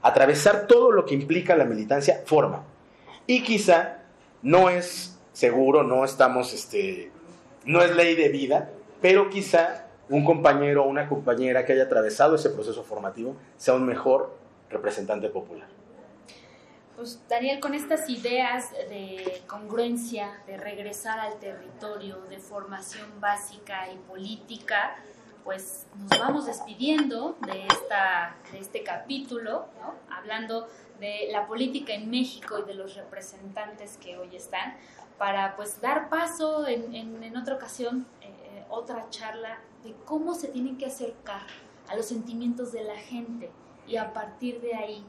Atravesar 0.00 0.66
todo 0.66 0.90
lo 0.90 1.04
que 1.04 1.14
implica 1.14 1.54
la 1.54 1.66
militancia 1.66 2.22
forma. 2.24 2.64
Y 3.26 3.42
quizá 3.42 3.98
no 4.40 4.70
es 4.70 5.18
seguro, 5.34 5.82
no 5.82 6.06
estamos, 6.06 6.54
este, 6.54 7.10
no 7.66 7.82
es 7.82 7.94
ley 7.94 8.14
de 8.14 8.30
vida, 8.30 8.70
pero 9.02 9.28
quizá 9.28 9.88
un 10.08 10.24
compañero 10.24 10.84
o 10.84 10.88
una 10.88 11.10
compañera 11.10 11.66
que 11.66 11.74
haya 11.74 11.84
atravesado 11.84 12.36
ese 12.36 12.48
proceso 12.48 12.84
formativo 12.84 13.36
sea 13.58 13.74
un 13.74 13.84
mejor 13.84 14.43
representante 14.74 15.28
popular. 15.28 15.68
Pues 16.96 17.20
Daniel, 17.28 17.58
con 17.58 17.74
estas 17.74 18.08
ideas 18.08 18.70
de 18.88 19.42
congruencia, 19.48 20.42
de 20.46 20.56
regresar 20.56 21.18
al 21.18 21.40
territorio, 21.40 22.20
de 22.30 22.38
formación 22.38 23.20
básica 23.20 23.90
y 23.90 23.96
política, 23.96 24.96
pues 25.42 25.86
nos 25.98 26.20
vamos 26.20 26.46
despidiendo 26.46 27.36
de, 27.46 27.66
esta, 27.66 28.36
de 28.52 28.60
este 28.60 28.84
capítulo, 28.84 29.66
hablando 30.08 30.68
de 31.00 31.28
la 31.32 31.46
política 31.48 31.92
en 31.92 32.10
México 32.10 32.60
y 32.60 32.62
de 32.62 32.74
los 32.74 32.94
representantes 32.94 33.96
que 33.96 34.16
hoy 34.16 34.36
están, 34.36 34.76
para 35.18 35.56
pues 35.56 35.80
dar 35.80 36.08
paso 36.08 36.66
en, 36.66 36.94
en, 36.94 37.36
otra 37.36 37.56
ocasión, 37.56 38.06
eh, 38.22 38.26
eh, 38.28 38.64
otra 38.70 39.06
charla 39.10 39.58
de 39.82 39.94
cómo 40.04 40.34
se 40.34 40.48
tienen 40.48 40.78
que 40.78 40.86
acercar 40.86 41.42
a 41.88 41.96
los 41.96 42.06
sentimientos 42.06 42.70
de 42.70 42.84
la 42.84 42.96
gente 42.96 43.50
y 43.86 43.96
a 43.96 44.12
partir 44.12 44.60
de 44.60 44.74
ahí 44.74 45.04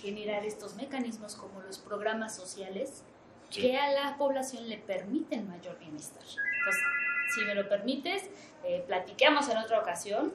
generar 0.00 0.44
estos 0.44 0.76
mecanismos 0.76 1.34
como 1.34 1.60
los 1.62 1.78
programas 1.78 2.34
sociales 2.34 3.02
que 3.50 3.76
a 3.76 3.90
la 3.90 4.16
población 4.16 4.68
le 4.68 4.78
permiten 4.78 5.48
mayor 5.48 5.78
bienestar. 5.78 6.22
Entonces, 6.22 6.82
si 7.34 7.44
me 7.44 7.54
lo 7.54 7.68
permites, 7.68 8.24
eh, 8.64 8.84
platiquemos 8.86 9.48
en 9.48 9.56
otra 9.56 9.80
ocasión 9.80 10.32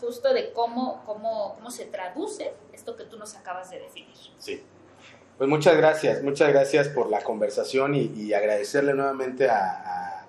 justo 0.00 0.32
de 0.32 0.52
cómo, 0.52 1.02
cómo, 1.06 1.54
cómo 1.54 1.70
se 1.70 1.84
traduce 1.86 2.52
esto 2.72 2.96
que 2.96 3.04
tú 3.04 3.18
nos 3.18 3.36
acabas 3.36 3.70
de 3.70 3.80
definir. 3.80 4.16
Sí. 4.38 4.62
Pues 5.38 5.50
muchas 5.50 5.76
gracias, 5.76 6.22
muchas 6.22 6.48
gracias 6.48 6.88
por 6.88 7.10
la 7.10 7.20
conversación 7.20 7.94
y, 7.94 8.32
agradecerle 8.32 8.94
nuevamente 8.94 9.50
a, 9.50 10.24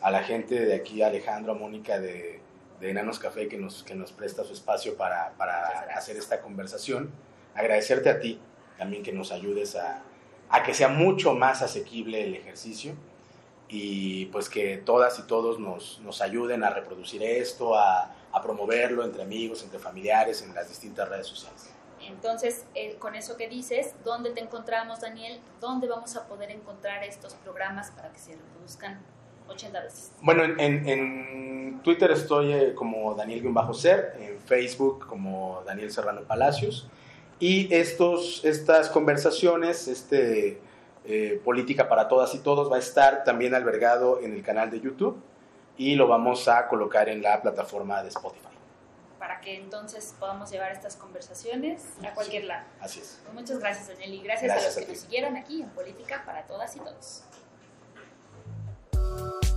a, 0.00 0.10
la 0.10 0.24
gente 0.24 0.66
de 0.66 0.74
aquí, 0.74 1.02
Alejandro, 1.02 1.52
a 1.52 1.54
Mónica 1.54 2.00
de, 2.00 2.40
de 2.80 2.90
Enanos 2.90 3.18
Café 3.18 3.48
que 3.48 3.58
nos, 3.58 3.82
que 3.82 3.94
nos 3.94 4.12
presta 4.12 4.44
su 4.44 4.52
espacio 4.52 4.96
para, 4.96 5.34
para 5.36 5.68
hacer 5.94 6.16
esta 6.16 6.40
conversación. 6.40 7.10
Agradecerte 7.54 8.08
a 8.08 8.18
ti 8.18 8.40
también 8.78 9.02
que 9.02 9.12
nos 9.12 9.32
ayudes 9.32 9.76
a, 9.76 10.02
a 10.48 10.62
que 10.62 10.74
sea 10.74 10.88
mucho 10.88 11.34
más 11.34 11.62
asequible 11.62 12.24
el 12.24 12.34
ejercicio 12.34 12.94
y 13.68 14.26
pues 14.26 14.48
que 14.48 14.78
todas 14.78 15.18
y 15.18 15.22
todos 15.22 15.60
nos, 15.60 16.00
nos 16.00 16.20
ayuden 16.20 16.64
a 16.64 16.70
reproducir 16.70 17.22
esto, 17.22 17.76
a, 17.76 18.12
a, 18.32 18.42
promoverlo 18.42 19.04
entre 19.04 19.22
amigos, 19.22 19.62
entre 19.62 19.78
familiares, 19.78 20.42
en 20.42 20.54
las 20.54 20.68
distintas 20.68 21.08
redes 21.08 21.28
sociales. 21.28 21.70
Entonces, 22.00 22.64
eh, 22.74 22.96
con 22.98 23.14
eso 23.14 23.36
que 23.36 23.48
dices, 23.48 23.94
¿dónde 24.04 24.30
te 24.30 24.40
encontramos, 24.40 25.00
Daniel? 25.00 25.40
¿Dónde 25.60 25.86
vamos 25.86 26.16
a 26.16 26.26
poder 26.26 26.50
encontrar 26.50 27.04
estos 27.04 27.34
programas 27.34 27.90
para 27.92 28.10
que 28.10 28.18
se 28.18 28.32
reproduzcan 28.32 29.00
80 29.50 29.80
veces? 29.80 30.12
Bueno, 30.22 30.44
en, 30.44 30.58
en 30.88 31.80
Twitter 31.82 32.10
estoy 32.10 32.52
eh, 32.52 32.74
como 32.74 33.14
Daniel-Ser, 33.14 34.16
en 34.20 34.38
Facebook 34.38 35.06
como 35.06 35.62
Daniel 35.66 35.90
Serrano 35.90 36.22
Palacios, 36.22 36.88
y 37.38 37.72
estos, 37.74 38.44
estas 38.44 38.90
conversaciones, 38.90 39.88
este 39.88 40.60
eh, 41.04 41.40
Política 41.42 41.88
para 41.88 42.08
Todas 42.08 42.34
y 42.34 42.40
Todos 42.40 42.70
va 42.70 42.76
a 42.76 42.78
estar 42.78 43.24
también 43.24 43.54
albergado 43.54 44.20
en 44.20 44.34
el 44.34 44.42
canal 44.42 44.70
de 44.70 44.80
YouTube 44.80 45.20
y 45.78 45.94
lo 45.94 46.06
vamos 46.06 46.46
a 46.48 46.68
colocar 46.68 47.08
en 47.08 47.22
la 47.22 47.40
plataforma 47.40 48.02
de 48.02 48.10
Spotify. 48.10 48.48
Para 49.18 49.40
que 49.40 49.56
entonces 49.56 50.14
podamos 50.18 50.50
llevar 50.50 50.72
estas 50.72 50.96
conversaciones 50.96 51.82
a 52.04 52.12
cualquier 52.12 52.44
lado. 52.44 52.66
Así 52.80 53.00
es. 53.00 53.20
Pues 53.22 53.34
muchas 53.34 53.58
gracias, 53.58 53.88
Daniel, 53.88 54.14
y 54.14 54.22
gracias, 54.22 54.50
a 54.50 54.62
los 54.62 54.76
que 54.76 54.92
nos 54.92 55.00
siguieron 55.00 55.36
aquí 55.36 55.62
en 55.62 55.70
Política 55.70 56.22
para 56.26 56.46
Todas 56.46 56.76
y 56.76 56.80
Todos. 56.80 57.24
Thank 59.10 59.44
you 59.44 59.49